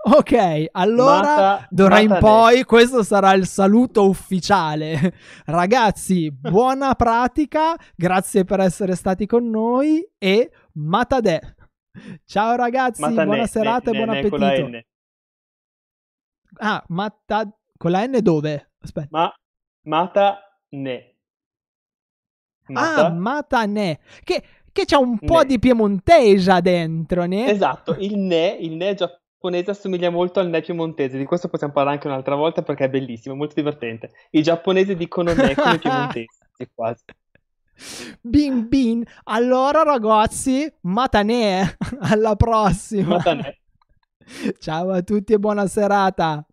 Ok, 0.00 0.66
allora 0.72 1.66
d'ora 1.70 1.98
in 2.00 2.14
poi 2.20 2.64
questo 2.64 3.02
sarà 3.02 3.32
il 3.32 3.46
saluto 3.46 4.06
ufficiale. 4.06 5.14
Ragazzi, 5.46 6.30
buona 6.30 6.94
pratica, 6.94 7.74
grazie 7.96 8.44
per 8.44 8.60
essere 8.60 8.94
stati 8.94 9.26
con 9.26 9.48
noi 9.48 10.06
e 10.18 10.50
Matade. 10.74 11.56
Ciao 12.26 12.54
ragazzi, 12.54 13.00
Matane, 13.00 13.24
buona 13.24 13.46
serata 13.46 13.90
ne, 13.90 13.96
e 13.96 14.04
buon 14.04 14.16
appetito. 14.16 14.86
Ah, 16.58 16.84
Matta... 16.88 17.50
Con 17.76 17.90
la 17.92 18.06
N 18.06 18.18
dove? 18.20 18.72
Aspetta. 18.80 19.08
Ma... 19.10 19.32
Mata 19.82 20.38
ne. 20.70 21.14
Mata. 22.66 23.06
Ah, 23.06 23.10
Mata 23.10 23.64
ne. 23.64 24.00
Che, 24.22 24.42
che 24.72 24.84
c'ha 24.84 24.98
un 24.98 25.16
ne. 25.20 25.26
po' 25.26 25.44
di 25.44 25.58
piemontese 25.58 26.60
dentro, 26.60 27.24
ne? 27.24 27.48
Esatto, 27.48 27.96
il 27.98 28.18
ne, 28.18 28.56
il 28.60 28.74
ne 28.74 28.94
giapponese 28.94 29.70
assomiglia 29.70 30.10
molto 30.10 30.40
al 30.40 30.48
ne 30.48 30.60
piemontese, 30.60 31.16
di 31.16 31.24
questo 31.24 31.48
possiamo 31.48 31.72
parlare 31.72 31.96
anche 31.96 32.08
un'altra 32.08 32.34
volta 32.34 32.62
perché 32.62 32.84
è 32.84 32.90
bellissimo, 32.90 33.34
molto 33.34 33.54
divertente. 33.54 34.10
I 34.30 34.42
giapponesi 34.42 34.94
dicono 34.94 35.32
ne 35.32 35.54
come 35.54 35.78
piemontesi, 35.78 36.38
quasi. 36.74 37.04
Bin 38.20 38.68
bin, 38.68 39.04
allora 39.24 39.82
ragazzi, 39.82 40.70
matane, 40.82 41.76
alla 42.00 42.36
prossima. 42.36 43.16
Matane. 43.16 43.60
Ciao 44.58 44.90
a 44.90 45.02
tutti 45.02 45.32
e 45.32 45.38
buona 45.38 45.66
serata. 45.66 46.44